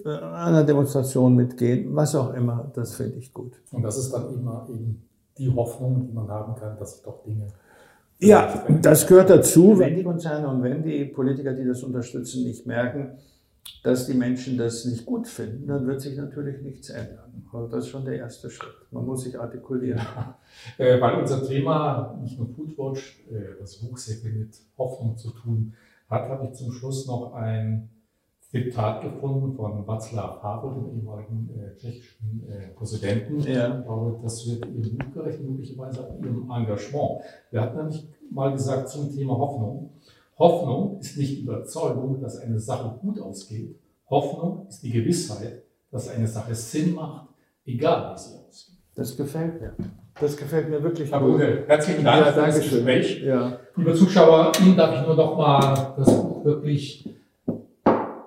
äh, 0.04 0.10
an 0.10 0.56
einer 0.56 0.64
Demonstration 0.64 1.36
mitgehen, 1.36 1.96
was 1.96 2.16
auch 2.16 2.34
immer, 2.34 2.72
das 2.74 2.96
finde 2.96 3.18
ich 3.18 3.32
gut. 3.32 3.54
Und 3.72 3.84
das 3.84 4.00
ist 4.00 4.12
dann 4.12 4.34
immer 4.34 4.68
eben 4.70 5.04
die 5.38 5.50
Hoffnung, 5.54 6.08
die 6.08 6.14
man 6.14 6.28
haben 6.28 6.56
kann, 6.56 6.78
dass 6.78 6.96
sich 6.96 7.04
doch 7.04 7.24
Dinge. 7.24 7.48
Ja, 8.20 8.66
das 8.82 9.06
gehört 9.06 9.30
dazu, 9.30 9.78
wenn 9.78 9.96
die 9.96 10.04
Konzerne 10.04 10.48
und 10.48 10.64
wenn 10.64 10.82
die 10.82 11.06
Politiker, 11.06 11.54
die 11.54 11.66
das 11.66 11.84
unterstützen, 11.84 12.44
nicht 12.44 12.66
merken, 12.66 13.18
dass 13.84 14.08
die 14.08 14.14
Menschen 14.14 14.58
das 14.58 14.86
nicht 14.86 15.06
gut 15.06 15.28
finden, 15.28 15.68
dann 15.68 15.86
wird 15.86 16.00
sich 16.00 16.16
natürlich 16.16 16.62
nichts 16.62 16.90
ändern. 16.90 17.46
Also 17.52 17.68
das 17.68 17.86
ist 17.86 17.90
schon 17.90 18.06
der 18.06 18.16
erste 18.16 18.50
Schritt. 18.50 18.76
Man 18.92 19.06
muss 19.06 19.24
sich 19.24 19.40
artikulieren. 19.40 20.00
Ja. 20.00 20.38
Äh, 20.78 21.02
weil 21.02 21.20
unser 21.20 21.46
Thema 21.46 22.18
nicht 22.22 22.38
nur 22.38 22.48
Foodwatch, 22.48 23.26
äh, 23.30 23.60
das 23.60 23.76
Buch 23.78 23.98
sehr 23.98 24.18
viel 24.18 24.32
mit 24.32 24.56
Hoffnung 24.78 25.18
zu 25.18 25.32
tun 25.32 25.74
hat, 26.10 26.30
habe 26.30 26.46
ich 26.46 26.54
zum 26.54 26.72
Schluss 26.72 27.08
noch 27.08 27.34
ein 27.34 27.90
Zitat 28.54 29.02
gefunden 29.02 29.56
von 29.56 29.84
Václav 29.84 30.44
Havel, 30.44 30.76
dem 30.76 31.00
ehemaligen 31.00 31.50
äh, 31.58 31.76
tschechischen 31.76 32.44
äh, 32.48 32.68
Präsidenten. 32.76 33.40
Ja. 33.40 33.80
Ich 33.80 33.84
glaube, 33.84 34.20
das 34.22 34.48
wird 34.48 34.68
Ihrem 34.68 34.98
Buch 35.00 35.14
gerecht, 35.16 35.42
möglicherweise 35.42 36.02
auch 36.02 36.20
Ihrem 36.20 36.52
Engagement. 36.52 37.22
Wir 37.50 37.62
hatten 37.62 37.78
nämlich 37.78 38.08
mal 38.30 38.52
gesagt 38.52 38.90
zum 38.90 39.12
Thema 39.12 39.36
Hoffnung. 39.40 39.90
Hoffnung 40.38 41.00
ist 41.00 41.18
nicht 41.18 41.42
Überzeugung, 41.42 42.22
dass 42.22 42.38
eine 42.38 42.60
Sache 42.60 42.96
gut 43.02 43.20
ausgeht. 43.20 43.76
Hoffnung 44.08 44.68
ist 44.70 44.84
die 44.84 44.92
Gewissheit, 44.92 45.64
dass 45.90 46.10
eine 46.10 46.28
Sache 46.28 46.54
Sinn 46.54 46.94
macht, 46.94 47.30
egal 47.66 48.14
wie 48.14 48.20
sie 48.20 48.38
ausgeht. 48.38 48.78
Das 48.94 49.18
gefällt 49.18 49.62
mir. 49.62 49.74
Das 50.20 50.38
gefällt 50.38 50.70
mir 50.70 50.84
wirklich 50.84 51.12
Herr 51.12 51.22
gut. 51.22 51.42
Herzlichen 51.42 52.04
Dank 52.04 52.28
ja, 52.28 52.32
für 52.32 52.42
das 52.42 52.60
Gespräch. 52.60 53.24
Ja. 53.24 53.58
Liebe 53.76 53.96
Zuschauer, 53.96 54.52
Ihnen 54.64 54.78
darf 54.78 55.02
ich 55.02 55.08
nur 55.08 55.16
noch 55.16 55.36
mal 55.36 55.96
das 55.98 56.16
Buch 56.16 56.46
wirklich 56.46 57.10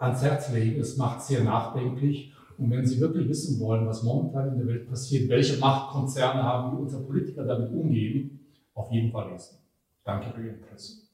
ans 0.07 0.23
Herz 0.23 0.53
legen. 0.53 0.81
Es 0.81 0.97
macht 0.97 1.23
sehr 1.23 1.45
nachdenklich. 1.45 2.33
Und 2.59 2.71
wenn 2.71 2.87
Sie 2.87 3.01
wirklich 3.01 3.29
wissen 3.29 3.61
wollen, 3.61 3.87
was 3.87 4.03
momentan 4.03 4.53
in 4.53 4.59
der 4.59 4.67
Welt 4.67 4.89
passiert, 4.89 5.29
welche 5.29 5.59
Machtkonzerne 5.59 6.43
haben, 6.43 6.77
wie 6.77 6.83
unsere 6.83 7.03
Politiker 7.03 7.45
damit 7.45 7.71
umgehen, 7.71 8.41
auf 8.75 8.91
jeden 8.91 9.13
Fall 9.13 9.31
lesen. 9.31 9.59
Danke 10.05 10.31
für 10.35 10.43
Ihr 10.43 10.55
Interesse. 10.55 11.06